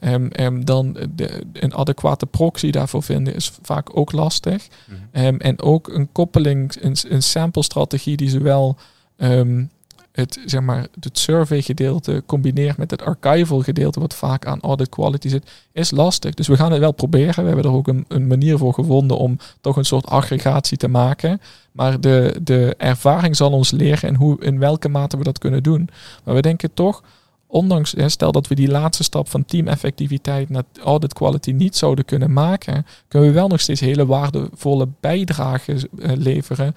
Um, 0.00 0.64
dan 0.64 0.96
de, 1.14 1.42
een 1.52 1.74
adequate 1.74 2.26
proxy 2.26 2.70
daarvoor 2.70 3.02
vinden 3.02 3.34
is 3.34 3.52
vaak 3.62 3.96
ook 3.96 4.12
lastig. 4.12 4.66
Mm 4.86 4.94
en 5.38 5.60
ook 5.60 5.88
een 5.88 6.12
koppeling, 6.12 6.76
een, 6.80 6.96
een 7.08 7.22
sample 7.22 7.62
strategie 7.62 8.16
die 8.16 8.28
zowel... 8.28 8.76
Um, 9.16 9.70
het, 10.16 10.40
zeg 10.44 10.60
maar, 10.60 10.86
het 11.00 11.18
survey 11.18 11.62
gedeelte 11.62 12.22
combineert 12.26 12.76
met 12.76 12.90
het 12.90 13.02
archival 13.02 13.60
gedeelte, 13.60 14.00
wat 14.00 14.14
vaak 14.14 14.46
aan 14.46 14.60
audit 14.60 14.88
quality 14.88 15.28
zit, 15.28 15.50
is 15.72 15.90
lastig. 15.90 16.34
Dus 16.34 16.48
we 16.48 16.56
gaan 16.56 16.70
het 16.70 16.80
wel 16.80 16.92
proberen. 16.92 17.42
We 17.42 17.46
hebben 17.46 17.64
er 17.64 17.76
ook 17.76 17.88
een, 17.88 18.04
een 18.08 18.26
manier 18.26 18.58
voor 18.58 18.74
gevonden 18.74 19.18
om 19.18 19.38
toch 19.60 19.76
een 19.76 19.84
soort 19.84 20.06
aggregatie 20.06 20.76
te 20.76 20.88
maken. 20.88 21.40
Maar 21.72 22.00
de, 22.00 22.40
de 22.42 22.74
ervaring 22.78 23.36
zal 23.36 23.52
ons 23.52 23.70
leren 23.70 24.08
in, 24.08 24.14
hoe, 24.14 24.40
in 24.40 24.58
welke 24.58 24.88
mate 24.88 25.16
we 25.16 25.24
dat 25.24 25.38
kunnen 25.38 25.62
doen. 25.62 25.88
Maar 26.24 26.34
we 26.34 26.42
denken 26.42 26.74
toch, 26.74 27.02
ondanks, 27.46 27.94
stel 28.06 28.32
dat 28.32 28.48
we 28.48 28.54
die 28.54 28.70
laatste 28.70 29.02
stap 29.02 29.28
van 29.28 29.44
teameffectiviteit 29.44 30.50
naar 30.50 30.64
audit 30.82 31.12
quality 31.12 31.50
niet 31.50 31.76
zouden 31.76 32.04
kunnen 32.04 32.32
maken, 32.32 32.86
kunnen 33.08 33.28
we 33.28 33.34
wel 33.34 33.48
nog 33.48 33.60
steeds 33.60 33.80
hele 33.80 34.06
waardevolle 34.06 34.88
bijdragen 35.00 35.78
eh, 35.98 36.12
leveren 36.14 36.74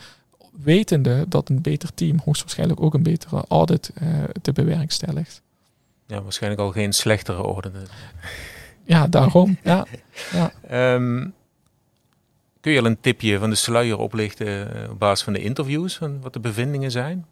wetende 0.64 1.26
dat 1.28 1.50
een 1.50 1.62
beter 1.62 1.94
team 1.94 2.20
hoogstwaarschijnlijk 2.24 2.82
ook 2.82 2.94
een 2.94 3.04
betere 3.04 3.46
audit 3.48 3.92
uh, 4.02 4.24
te 4.42 4.52
bewerkstelligt. 4.52 5.42
Ja, 6.08 6.22
waarschijnlijk 6.22 6.62
al 6.62 6.72
geen 6.72 6.94
slechtere 6.94 7.44
orde. 7.44 7.72
Ja, 8.84 9.08
daarom. 9.08 9.58
ja. 9.64 9.86
ja. 10.68 10.94
Um, 10.94 11.34
kun 12.62 12.72
je 12.72 12.80
al 12.80 12.86
een 12.86 13.00
tipje 13.00 13.40
van 13.40 13.50
de 13.50 13.56
sluier 13.56 13.98
oplichten 13.98 14.84
eh, 14.84 14.90
op 14.90 15.00
basis 15.00 15.24
van 15.24 15.34
de 15.34 15.42
interviews, 15.42 15.98
van 15.98 16.22
wat 16.22 16.34
de 16.34 16.40
bevindingen 16.40 16.92
zijn? 16.92 17.26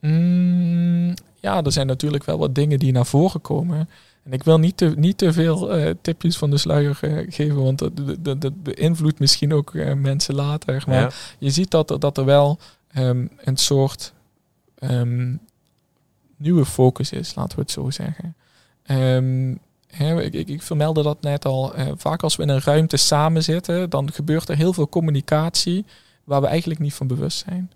Mm, 0.00 1.14
ja, 1.40 1.62
er 1.62 1.72
zijn 1.72 1.86
natuurlijk 1.86 2.24
wel 2.24 2.38
wat 2.38 2.54
dingen 2.54 2.78
die 2.78 2.92
naar 2.92 3.06
voren 3.06 3.40
komen. 3.40 3.88
En 4.22 4.32
ik 4.32 4.42
wil 4.42 4.58
niet 4.58 4.76
te, 4.76 4.92
niet 4.96 5.18
te 5.18 5.32
veel 5.32 5.78
uh, 5.78 5.90
tipjes 6.02 6.38
van 6.38 6.50
de 6.50 6.58
sluier 6.58 6.98
uh, 7.02 7.26
geven, 7.28 7.62
want 7.62 7.78
dat, 7.78 7.92
dat, 8.20 8.40
dat 8.40 8.62
beïnvloedt 8.62 9.18
misschien 9.18 9.54
ook 9.54 9.74
uh, 9.74 9.92
mensen 9.94 10.34
later. 10.34 10.84
Maar 10.86 11.00
ja. 11.00 11.10
je 11.38 11.50
ziet 11.50 11.70
dat 11.70 11.90
er, 11.90 12.00
dat 12.00 12.18
er 12.18 12.24
wel 12.24 12.58
um, 12.96 13.30
een 13.36 13.56
soort 13.56 14.12
um, 14.80 15.40
nieuwe 16.36 16.64
focus 16.64 17.12
is, 17.12 17.34
laten 17.34 17.56
we 17.56 17.62
het 17.62 17.70
zo 17.70 17.90
zeggen. 17.90 18.34
Um, 18.90 19.58
hè, 19.86 20.22
ik, 20.22 20.32
ik, 20.32 20.48
ik, 20.48 20.62
vermeldde 20.62 21.02
dat 21.02 21.22
net 21.22 21.44
al. 21.44 21.72
vaak 21.96 22.22
als 22.22 22.36
we 22.36 22.42
in 22.42 22.48
een 22.48 22.60
ruimte 22.60 22.96
samen 22.96 23.42
zitten, 23.42 23.90
dan 23.90 24.12
gebeurt 24.12 24.48
er 24.48 24.56
heel 24.56 24.72
veel 24.72 24.88
communicatie 24.88 25.84
waar 26.24 26.40
we 26.40 26.46
eigenlijk 26.46 26.80
niet 26.80 26.94
van 26.94 27.06
bewust 27.06 27.44
zijn. 27.48 27.70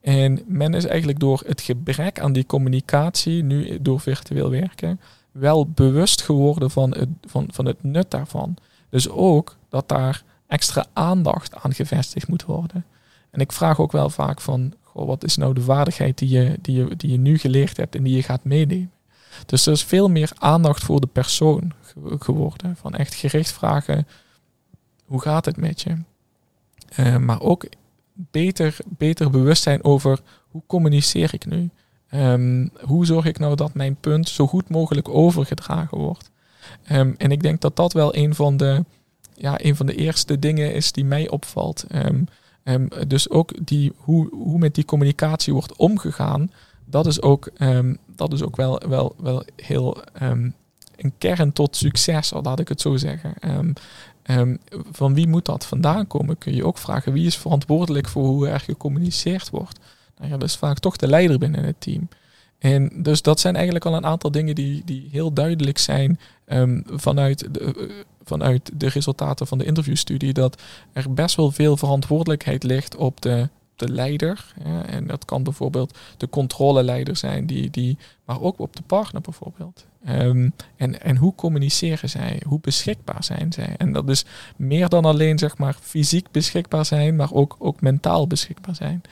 En 0.00 0.42
men 0.46 0.74
is 0.74 0.84
eigenlijk 0.84 1.18
door 1.18 1.42
het 1.46 1.60
gebrek 1.60 2.20
aan 2.20 2.32
die 2.32 2.46
communicatie, 2.46 3.42
nu 3.42 3.82
door 3.82 4.00
virtueel 4.00 4.50
werken, 4.50 5.00
wel 5.32 5.68
bewust 5.68 6.22
geworden 6.22 6.70
van 6.70 6.94
het, 6.94 7.08
van, 7.26 7.48
van 7.52 7.66
het 7.66 7.82
nut 7.82 8.10
daarvan. 8.10 8.56
Dus 8.88 9.08
ook 9.08 9.56
dat 9.68 9.88
daar 9.88 10.22
extra 10.46 10.86
aandacht 10.92 11.54
aan 11.54 11.74
gevestigd 11.74 12.28
moet 12.28 12.44
worden. 12.44 12.84
En 13.30 13.40
ik 13.40 13.52
vraag 13.52 13.80
ook 13.80 13.92
wel 13.92 14.10
vaak 14.10 14.40
van, 14.40 14.74
goh, 14.82 15.06
wat 15.06 15.24
is 15.24 15.36
nou 15.36 15.54
de 15.54 15.60
vaardigheid 15.60 16.18
die 16.18 16.28
je, 16.28 16.58
die, 16.60 16.76
je, 16.76 16.96
die 16.96 17.10
je 17.10 17.18
nu 17.18 17.38
geleerd 17.38 17.76
hebt 17.76 17.94
en 17.94 18.02
die 18.02 18.16
je 18.16 18.22
gaat 18.22 18.44
meenemen? 18.44 18.92
Dus 19.46 19.66
er 19.66 19.72
is 19.72 19.84
veel 19.84 20.08
meer 20.08 20.32
aandacht 20.34 20.84
voor 20.84 21.00
de 21.00 21.06
persoon 21.06 21.72
geworden. 22.18 22.76
Van 22.76 22.94
echt 22.94 23.14
gericht 23.14 23.52
vragen, 23.52 24.06
hoe 25.04 25.20
gaat 25.20 25.44
het 25.44 25.56
met 25.56 25.80
je? 25.80 25.96
Uh, 26.98 27.16
maar 27.16 27.40
ook 27.40 27.66
beter, 28.12 28.76
beter 28.88 29.30
bewustzijn 29.30 29.84
over 29.84 30.20
hoe 30.48 30.62
communiceer 30.66 31.34
ik 31.34 31.46
nu? 31.46 31.70
Um, 32.14 32.70
hoe 32.80 33.06
zorg 33.06 33.24
ik 33.24 33.38
nou 33.38 33.56
dat 33.56 33.74
mijn 33.74 33.96
punt 33.96 34.28
zo 34.28 34.46
goed 34.46 34.68
mogelijk 34.68 35.08
overgedragen 35.08 35.98
wordt? 35.98 36.30
Um, 36.90 37.14
en 37.18 37.30
ik 37.30 37.42
denk 37.42 37.60
dat 37.60 37.76
dat 37.76 37.92
wel 37.92 38.16
een 38.16 38.34
van 38.34 38.56
de, 38.56 38.84
ja, 39.34 39.64
een 39.64 39.76
van 39.76 39.86
de 39.86 39.94
eerste 39.94 40.38
dingen 40.38 40.74
is 40.74 40.92
die 40.92 41.04
mij 41.04 41.28
opvalt. 41.28 41.84
Um, 42.64 42.88
dus 43.08 43.30
ook 43.30 43.66
die, 43.66 43.92
hoe, 43.96 44.28
hoe 44.34 44.58
met 44.58 44.74
die 44.74 44.84
communicatie 44.84 45.52
wordt 45.52 45.76
omgegaan, 45.76 46.50
dat 46.84 47.06
is 47.06 47.22
ook, 47.22 47.50
dat 48.06 48.32
is 48.32 48.42
ook 48.42 48.56
wel, 48.56 48.82
wel, 48.88 49.14
wel 49.18 49.44
heel 49.56 49.96
een 50.96 51.12
kern 51.18 51.52
tot 51.52 51.76
succes, 51.76 52.32
al 52.32 52.42
laat 52.42 52.60
ik 52.60 52.68
het 52.68 52.80
zo 52.80 52.96
zeggen. 52.96 53.34
van 54.92 55.14
wie 55.14 55.28
moet 55.28 55.44
dat 55.44 55.66
vandaan 55.66 56.06
komen, 56.06 56.38
kun 56.38 56.54
je 56.54 56.66
ook 56.66 56.78
vragen. 56.78 57.12
Wie 57.12 57.26
is 57.26 57.36
verantwoordelijk 57.36 58.08
voor 58.08 58.24
hoe 58.24 58.48
er 58.48 58.60
gecommuniceerd 58.60 59.50
wordt? 59.50 59.78
Ja, 60.22 60.36
dat 60.36 60.48
is 60.48 60.56
vaak 60.56 60.78
toch 60.78 60.96
de 60.96 61.06
leider 61.06 61.38
binnen 61.38 61.64
het 61.64 61.80
team. 61.80 62.08
En 62.58 63.02
dus 63.02 63.22
dat 63.22 63.40
zijn 63.40 63.54
eigenlijk 63.54 63.84
al 63.84 63.94
een 63.94 64.06
aantal 64.06 64.30
dingen 64.30 64.54
die, 64.54 64.82
die 64.84 65.08
heel 65.10 65.32
duidelijk 65.32 65.78
zijn 65.78 66.18
um, 66.46 66.82
vanuit, 66.86 67.54
de, 67.54 67.74
uh, 67.76 67.90
vanuit 68.24 68.70
de 68.74 68.88
resultaten 68.88 69.46
van 69.46 69.58
de 69.58 69.64
interviewstudie. 69.64 70.32
Dat 70.32 70.62
er 70.92 71.12
best 71.12 71.36
wel 71.36 71.50
veel 71.50 71.76
verantwoordelijkheid 71.76 72.62
ligt 72.62 72.96
op 72.96 73.20
de, 73.20 73.48
de 73.76 73.88
leider. 73.88 74.54
En 74.86 75.06
dat 75.06 75.24
kan 75.24 75.42
bijvoorbeeld 75.42 75.98
de 76.16 76.28
controleleider 76.28 77.16
zijn, 77.16 77.46
die, 77.46 77.70
die, 77.70 77.98
maar 78.24 78.40
ook 78.40 78.58
op 78.58 78.76
de 78.76 78.82
partner 78.86 79.22
bijvoorbeeld. 79.22 79.86
Um, 80.08 80.52
en, 80.76 81.00
en 81.00 81.16
hoe 81.16 81.34
communiceren 81.34 82.08
zij? 82.08 82.42
Hoe 82.46 82.60
beschikbaar 82.60 83.24
zijn 83.24 83.52
zij? 83.52 83.74
En 83.76 83.92
dat 83.92 84.08
is 84.08 84.24
meer 84.56 84.88
dan 84.88 85.04
alleen 85.04 85.38
zeg 85.38 85.58
maar 85.58 85.76
fysiek 85.80 86.30
beschikbaar 86.30 86.84
zijn, 86.84 87.16
maar 87.16 87.32
ook, 87.32 87.56
ook 87.58 87.80
mentaal 87.80 88.26
beschikbaar 88.26 88.74
zijn. 88.74 89.02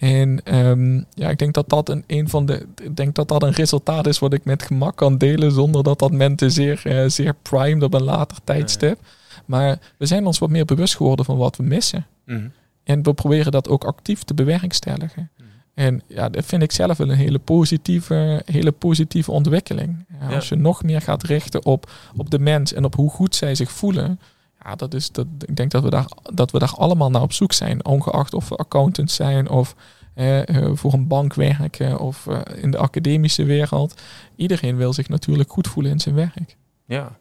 En 0.00 0.56
um, 0.56 1.06
ja, 1.14 1.30
ik 1.30 1.38
denk 1.38 1.54
dat 1.54 1.68
dat 1.68 1.88
een, 1.88 2.04
een 2.06 2.28
van 2.28 2.46
de. 2.46 2.66
Ik 2.82 2.96
denk 2.96 3.14
dat 3.14 3.28
dat 3.28 3.42
een 3.42 3.52
resultaat 3.52 4.06
is 4.06 4.18
wat 4.18 4.32
ik 4.32 4.44
met 4.44 4.62
gemak 4.62 4.96
kan 4.96 5.18
delen. 5.18 5.52
zonder 5.52 5.82
dat 5.82 5.98
dat 5.98 6.12
mensen 6.12 6.50
zeer, 6.50 6.82
uh, 6.86 7.08
zeer 7.08 7.34
primed 7.42 7.82
op 7.82 7.94
een 7.94 8.02
later 8.02 8.36
tijdstip. 8.44 8.98
Maar 9.44 9.78
we 9.98 10.06
zijn 10.06 10.26
ons 10.26 10.38
wat 10.38 10.50
meer 10.50 10.64
bewust 10.64 10.96
geworden 10.96 11.24
van 11.24 11.36
wat 11.36 11.56
we 11.56 11.62
missen. 11.62 12.06
Mhm. 12.24 12.48
En 12.84 13.02
we 13.02 13.14
proberen 13.14 13.52
dat 13.52 13.68
ook 13.68 13.84
actief 13.84 14.22
te 14.22 14.34
bewerkstelligen. 14.34 15.30
En 15.74 16.02
ja, 16.06 16.28
dat 16.28 16.44
vind 16.44 16.62
ik 16.62 16.72
zelf 16.72 16.96
wel 16.96 17.10
een 17.10 17.16
hele 17.16 17.38
positieve, 17.38 18.42
hele 18.44 18.72
positieve 18.72 19.30
ontwikkeling. 19.30 20.06
Ja, 20.20 20.34
als 20.34 20.48
je 20.48 20.56
nog 20.56 20.82
meer 20.82 21.00
gaat 21.00 21.22
richten 21.22 21.64
op, 21.64 21.90
op 22.16 22.30
de 22.30 22.38
mens 22.38 22.72
en 22.72 22.84
op 22.84 22.94
hoe 22.94 23.10
goed 23.10 23.34
zij 23.34 23.54
zich 23.54 23.70
voelen. 23.70 24.20
Ja, 24.64 24.74
dat 24.74 24.94
is, 24.94 25.12
dat, 25.12 25.26
ik 25.46 25.56
denk 25.56 25.70
dat 25.70 25.82
we, 25.82 25.90
daar, 25.90 26.06
dat 26.32 26.50
we 26.50 26.58
daar 26.58 26.74
allemaal 26.76 27.10
naar 27.10 27.22
op 27.22 27.32
zoek 27.32 27.52
zijn. 27.52 27.84
Ongeacht 27.84 28.34
of 28.34 28.48
we 28.48 28.56
accountants 28.56 29.14
zijn 29.14 29.48
of 29.48 29.74
eh, 30.14 30.70
voor 30.72 30.92
een 30.92 31.06
bank 31.06 31.34
werken 31.34 31.98
of 31.98 32.26
uh, 32.26 32.40
in 32.54 32.70
de 32.70 32.78
academische 32.78 33.44
wereld. 33.44 34.00
Iedereen 34.36 34.76
wil 34.76 34.92
zich 34.92 35.08
natuurlijk 35.08 35.50
goed 35.50 35.68
voelen 35.68 35.92
in 35.92 36.00
zijn 36.00 36.14
werk. 36.14 36.56
Ja, 36.84 37.18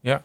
ja. 0.00 0.22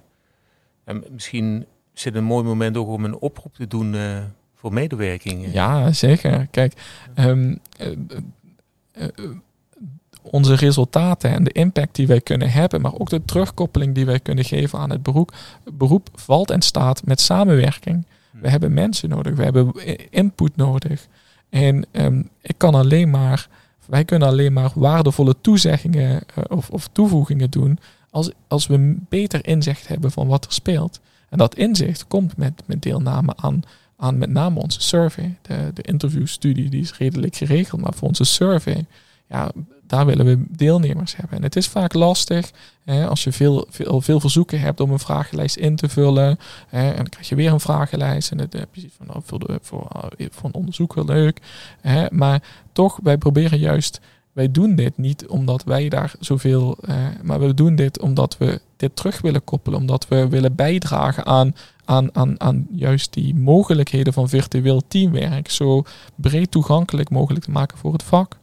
En 0.83 1.03
misschien 1.11 1.65
zit 1.93 2.15
een 2.15 2.23
mooi 2.23 2.43
moment 2.43 2.77
ook 2.77 2.87
om 2.87 3.05
een 3.05 3.17
oproep 3.17 3.53
te 3.53 3.67
doen 3.67 3.93
uh, 3.93 4.17
voor 4.55 4.73
medewerking. 4.73 5.53
Ja, 5.53 5.91
zeker. 5.91 6.47
Kijk, 6.47 6.73
um, 7.15 7.59
onze 10.31 10.55
resultaten 10.55 11.31
en 11.31 11.43
de 11.43 11.51
impact 11.51 11.95
die 11.95 12.07
wij 12.07 12.21
kunnen 12.21 12.51
hebben, 12.51 12.81
maar 12.81 12.93
ook 12.93 13.09
de 13.09 13.25
terugkoppeling 13.25 13.95
die 13.95 14.05
wij 14.05 14.19
kunnen 14.19 14.45
geven 14.45 14.79
aan 14.79 14.89
het 14.89 15.03
beroep, 15.03 15.35
beroep 15.73 16.09
valt 16.15 16.51
en 16.51 16.61
staat 16.61 17.05
met 17.05 17.21
samenwerking. 17.21 18.05
We 18.31 18.39
hmm. 18.39 18.49
hebben 18.49 18.73
mensen 18.73 19.09
nodig, 19.09 19.35
we 19.35 19.43
hebben 19.43 19.71
input 20.09 20.55
nodig. 20.55 21.07
En 21.49 21.85
um, 21.91 22.29
ik 22.41 22.55
kan 22.57 22.75
alleen 22.75 23.09
maar, 23.09 23.47
wij 23.85 24.05
kunnen 24.05 24.27
alleen 24.27 24.53
maar 24.53 24.71
waardevolle 24.75 25.35
toezeggingen 25.41 26.23
uh, 26.37 26.43
of, 26.47 26.69
of 26.69 26.89
toevoegingen 26.91 27.49
doen 27.49 27.79
als, 28.09 28.31
als 28.47 28.67
we 28.67 28.95
beter 29.09 29.47
inzicht 29.47 29.87
hebben 29.87 30.11
van 30.11 30.27
wat 30.27 30.45
er 30.45 30.53
speelt. 30.53 30.99
En 31.29 31.37
dat 31.37 31.55
inzicht 31.55 32.07
komt 32.07 32.37
met, 32.37 32.63
met 32.65 32.81
deelname 32.81 33.33
aan, 33.35 33.61
aan 33.97 34.17
met 34.17 34.29
name 34.29 34.59
onze 34.59 34.81
survey. 34.81 35.37
De, 35.41 35.71
de 35.73 35.81
interviewstudie 35.81 36.69
die 36.69 36.81
is 36.81 36.97
redelijk 36.97 37.35
geregeld, 37.35 37.81
maar 37.81 37.93
voor 37.93 38.07
onze 38.07 38.23
survey 38.23 38.85
ja, 39.29 39.51
daar 39.87 40.05
willen 40.05 40.25
we 40.25 40.45
deelnemers 40.49 41.15
hebben. 41.15 41.37
En 41.37 41.43
het 41.43 41.55
is 41.55 41.67
vaak 41.67 41.93
lastig 41.93 42.51
hè, 42.83 43.07
als 43.07 43.23
je 43.23 43.31
veel, 43.31 43.65
veel, 43.69 44.01
veel 44.01 44.19
verzoeken 44.19 44.59
hebt 44.59 44.79
om 44.79 44.91
een 44.91 44.99
vragenlijst 44.99 45.55
in 45.55 45.75
te 45.75 45.89
vullen. 45.89 46.39
Hè, 46.67 46.89
en 46.89 46.95
dan 46.95 47.09
krijg 47.09 47.29
je 47.29 47.35
weer 47.35 47.51
een 47.51 47.59
vragenlijst. 47.59 48.31
En 48.31 48.37
dan 48.37 48.47
heb 48.49 48.75
je 48.75 48.89
van 48.97 49.07
nou, 49.07 49.21
voor, 49.23 49.39
eh, 49.39 49.55
voor 50.31 50.45
een 50.45 50.53
onderzoeker 50.53 51.05
leuk. 51.05 51.41
Hè, 51.81 52.05
maar 52.11 52.43
toch, 52.71 52.99
wij 53.03 53.17
proberen 53.17 53.59
juist. 53.59 53.99
Wij 54.31 54.51
doen 54.51 54.75
dit 54.75 54.97
niet 54.97 55.27
omdat 55.27 55.63
wij 55.63 55.89
daar 55.89 56.13
zoveel. 56.19 56.77
Uh, 56.89 56.95
maar 57.23 57.39
we 57.39 57.53
doen 57.53 57.75
dit 57.75 57.99
omdat 58.01 58.37
we 58.37 58.61
dit 58.75 58.95
terug 58.95 59.21
willen 59.21 59.43
koppelen. 59.43 59.79
Omdat 59.79 60.07
we 60.07 60.27
willen 60.27 60.55
bijdragen 60.55 61.25
aan 61.25 61.55
aan, 61.87 62.15
aan, 62.15 62.41
aan 62.41 62.67
juist 62.71 63.13
die 63.13 63.35
mogelijkheden 63.35 64.13
van 64.13 64.29
virtueel 64.29 64.81
teamwerk 64.87 65.49
zo 65.49 65.83
breed 66.15 66.51
toegankelijk 66.51 67.09
mogelijk 67.09 67.45
te 67.45 67.51
maken 67.51 67.77
voor 67.77 67.93
het 67.93 68.03
vak. 68.03 68.36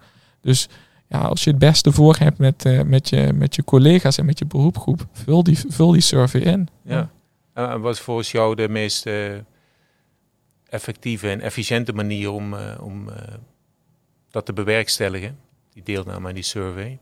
Dus 0.45 0.69
ja, 1.09 1.19
als 1.21 1.45
je 1.45 1.51
het 1.51 1.59
beste 1.59 1.93
voor 1.93 2.17
hebt 2.17 2.39
met, 2.39 2.65
uh, 2.65 2.83
met, 2.83 3.09
je, 3.09 3.33
met 3.33 3.55
je 3.55 3.65
collega's 3.65 4.19
en 4.19 4.25
met 4.25 4.39
je 4.39 4.47
beroepgroep, 4.47 5.07
vul 5.13 5.43
die, 5.43 5.59
vul 5.69 5.93
die 5.93 6.01
survey 6.01 6.41
in. 6.41 6.69
Ja. 6.83 7.11
En 7.53 7.81
wat 7.81 7.95
is 7.95 8.01
volgens 8.01 8.31
jou 8.31 8.55
de 8.55 8.69
meest 8.69 9.07
uh, 9.07 9.35
effectieve 10.69 11.31
en 11.31 11.41
efficiënte 11.41 11.93
manier 11.93 12.31
om, 12.31 12.55
uh, 12.55 12.61
om 12.81 13.09
dat 14.31 14.47
te 14.47 14.53
bewerkstelligen, 14.53 15.39
die 15.73 15.83
deelname 15.83 16.29
aan 16.29 16.35
die 16.35 16.43
survey? 16.43 16.99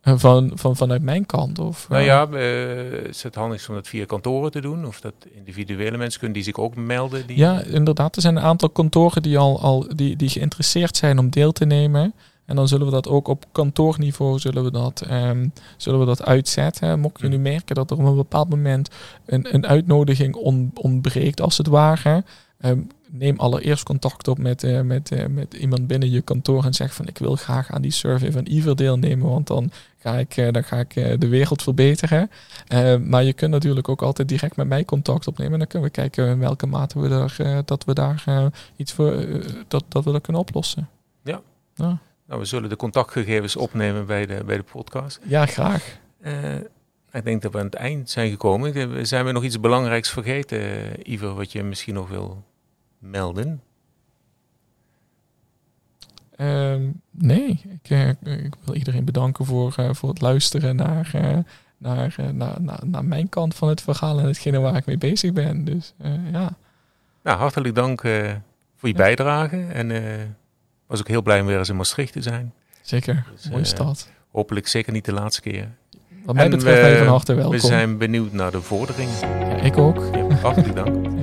Eh, 0.00 0.14
van, 0.16 0.50
van, 0.54 0.76
vanuit 0.76 1.02
mijn 1.02 1.26
kant? 1.26 1.58
Of, 1.58 1.88
nou 1.88 2.02
ja, 2.02 2.28
uh, 2.32 2.92
is 2.92 3.22
het 3.22 3.34
handig 3.34 3.68
om 3.68 3.74
dat 3.74 3.88
via 3.88 4.04
kantoren 4.04 4.50
te 4.50 4.60
doen? 4.60 4.86
Of 4.86 5.00
dat 5.00 5.14
individuele 5.34 5.96
mensen 5.96 6.18
kunnen 6.18 6.36
die 6.36 6.46
zich 6.46 6.56
ook 6.56 6.76
melden? 6.76 7.26
Die... 7.26 7.36
Ja, 7.36 7.62
inderdaad. 7.62 8.16
Er 8.16 8.22
zijn 8.22 8.36
een 8.36 8.42
aantal 8.42 8.70
kantoren 8.70 9.22
die 9.22 9.38
al, 9.38 9.60
al 9.60 9.86
die, 9.94 10.16
die 10.16 10.28
geïnteresseerd 10.28 10.96
zijn 10.96 11.18
om 11.18 11.30
deel 11.30 11.52
te 11.52 11.64
nemen. 11.64 12.14
En 12.46 12.56
dan 12.56 12.68
zullen 12.68 12.86
we 12.86 12.92
dat 12.92 13.08
ook 13.08 13.28
op 13.28 13.44
kantoorniveau 13.52 14.38
zullen 14.38 14.64
we 14.64 14.70
dat, 14.70 15.04
um, 15.10 15.52
zullen 15.76 16.00
we 16.00 16.06
dat 16.06 16.24
uitzetten. 16.24 17.00
Mocht 17.00 17.20
je 17.20 17.28
nu 17.28 17.38
merken 17.38 17.74
dat 17.74 17.90
er 17.90 17.96
op 17.98 18.04
een 18.04 18.16
bepaald 18.16 18.48
moment 18.48 18.88
een, 19.26 19.54
een 19.54 19.66
uitnodiging 19.66 20.34
on, 20.34 20.70
ontbreekt, 20.74 21.40
als 21.40 21.58
het 21.58 21.66
ware. 21.66 22.24
Um, 22.60 22.88
neem 23.10 23.38
allereerst 23.38 23.82
contact 23.82 24.28
op 24.28 24.38
met, 24.38 24.62
uh, 24.62 24.80
met, 24.80 25.10
uh, 25.10 25.26
met 25.26 25.54
iemand 25.54 25.86
binnen 25.86 26.10
je 26.10 26.20
kantoor 26.20 26.64
en 26.64 26.74
zeg 26.74 26.94
van 26.94 27.06
ik 27.06 27.18
wil 27.18 27.36
graag 27.36 27.70
aan 27.70 27.82
die 27.82 27.90
survey 27.90 28.32
van 28.32 28.46
Iver 28.46 28.76
deelnemen, 28.76 29.28
want 29.28 29.46
dan 29.46 29.70
ga 29.98 30.18
ik, 30.18 30.36
uh, 30.36 30.52
dan 30.52 30.64
ga 30.64 30.78
ik 30.78 30.94
de 30.94 31.28
wereld 31.28 31.62
verbeteren. 31.62 32.30
maar 33.04 33.24
je 33.24 33.32
kunt 33.32 33.50
natuurlijk 33.50 33.88
ook 33.88 34.02
altijd 34.02 34.28
direct 34.28 34.56
met 34.56 34.68
mij 34.68 34.84
contact 34.84 35.26
opnemen 35.26 35.52
en 35.52 35.58
dan 35.58 35.68
kunnen 35.68 35.88
we 35.88 35.94
kijken 35.94 36.28
in 36.28 36.38
welke 36.38 36.66
mate 36.66 37.00
we 37.00 37.08
daar, 37.08 37.62
dat 37.64 37.84
we 37.84 37.94
daar 37.94 38.24
iets 38.76 38.92
voor, 38.92 39.26
dat, 39.68 39.84
dat 39.88 40.04
we 40.04 40.12
dat 40.12 40.22
kunnen 40.22 40.42
oplossen. 40.42 40.88
Ja. 41.22 41.40
ja. 41.74 41.98
Nou, 42.26 42.40
we 42.40 42.44
zullen 42.44 42.68
de 42.68 42.76
contactgegevens 42.76 43.56
opnemen 43.56 44.06
bij 44.06 44.26
de, 44.26 44.44
bij 44.44 44.56
de 44.56 44.62
podcast. 44.62 45.20
Ja, 45.26 45.46
graag. 45.46 45.98
ik 47.12 47.24
denk 47.24 47.42
dat 47.42 47.52
we 47.52 47.58
aan 47.58 47.64
het 47.64 47.74
eind 47.74 48.10
zijn 48.10 48.30
gekomen. 48.30 49.06
Zijn 49.06 49.24
we 49.24 49.32
nog 49.32 49.44
iets 49.44 49.60
belangrijks 49.60 50.10
vergeten, 50.10 50.60
Iver, 51.12 51.34
wat 51.34 51.52
je 51.52 51.62
misschien 51.62 51.94
nog 51.94 52.08
wil 52.08 52.44
melden? 53.00 53.62
Ehm, 56.36 56.90
nee, 57.10 57.60
ik, 57.82 57.90
uh, 57.90 58.08
ik, 58.08 58.54
wil 58.64 58.74
iedereen 58.74 59.04
bedanken 59.04 59.44
voor, 59.44 59.74
uh, 59.80 59.92
voor 59.92 60.08
het 60.08 60.20
luisteren 60.20 60.76
naar, 60.76 61.10
uh, 61.14 61.38
naar, 61.78 62.14
naar, 62.32 62.62
naar, 62.62 62.80
naar, 62.86 63.04
mijn 63.04 63.28
kant 63.28 63.54
van 63.54 63.68
het 63.68 63.80
verhaal 63.80 64.18
en 64.18 64.26
hetgene 64.26 64.58
waar 64.58 64.76
ik 64.76 64.86
mee 64.86 64.98
bezig 64.98 65.32
ben. 65.32 65.64
Dus 65.64 65.94
ja. 66.32 66.56
Nou, 67.22 67.38
hartelijk 67.38 67.74
dank 67.74 68.00
voor 68.76 68.88
je 68.88 68.94
bijdrage. 68.94 69.66
En 69.66 69.90
was 70.86 71.00
ook 71.00 71.08
heel 71.08 71.22
blij 71.22 71.40
om 71.40 71.46
weer 71.46 71.58
eens 71.58 71.68
in 71.68 71.76
Maastricht 71.76 72.12
te 72.12 72.22
zijn. 72.22 72.52
Zeker, 72.82 73.26
dus, 73.32 73.50
mooie 73.50 73.64
stad. 73.64 74.08
Hopelijk 74.30 74.68
zeker 74.68 74.92
niet 74.92 75.04
de 75.04 75.12
laatste 75.12 75.40
keer. 75.40 75.68
Wat 76.24 76.34
mij 76.34 76.50
betreft 76.50 76.80
ben 76.80 76.90
je 76.90 76.98
van 76.98 77.06
harte 77.06 77.34
welkom. 77.34 77.52
We 77.52 77.58
zijn 77.58 77.98
benieuwd 77.98 78.32
naar 78.32 78.50
de 78.50 78.60
vorderingen. 78.60 79.18
Ja, 79.18 79.56
ik 79.56 79.78
ook. 79.78 80.14
Ja, 80.14 80.34
hartelijk 80.34 80.74
dank. 80.74 81.06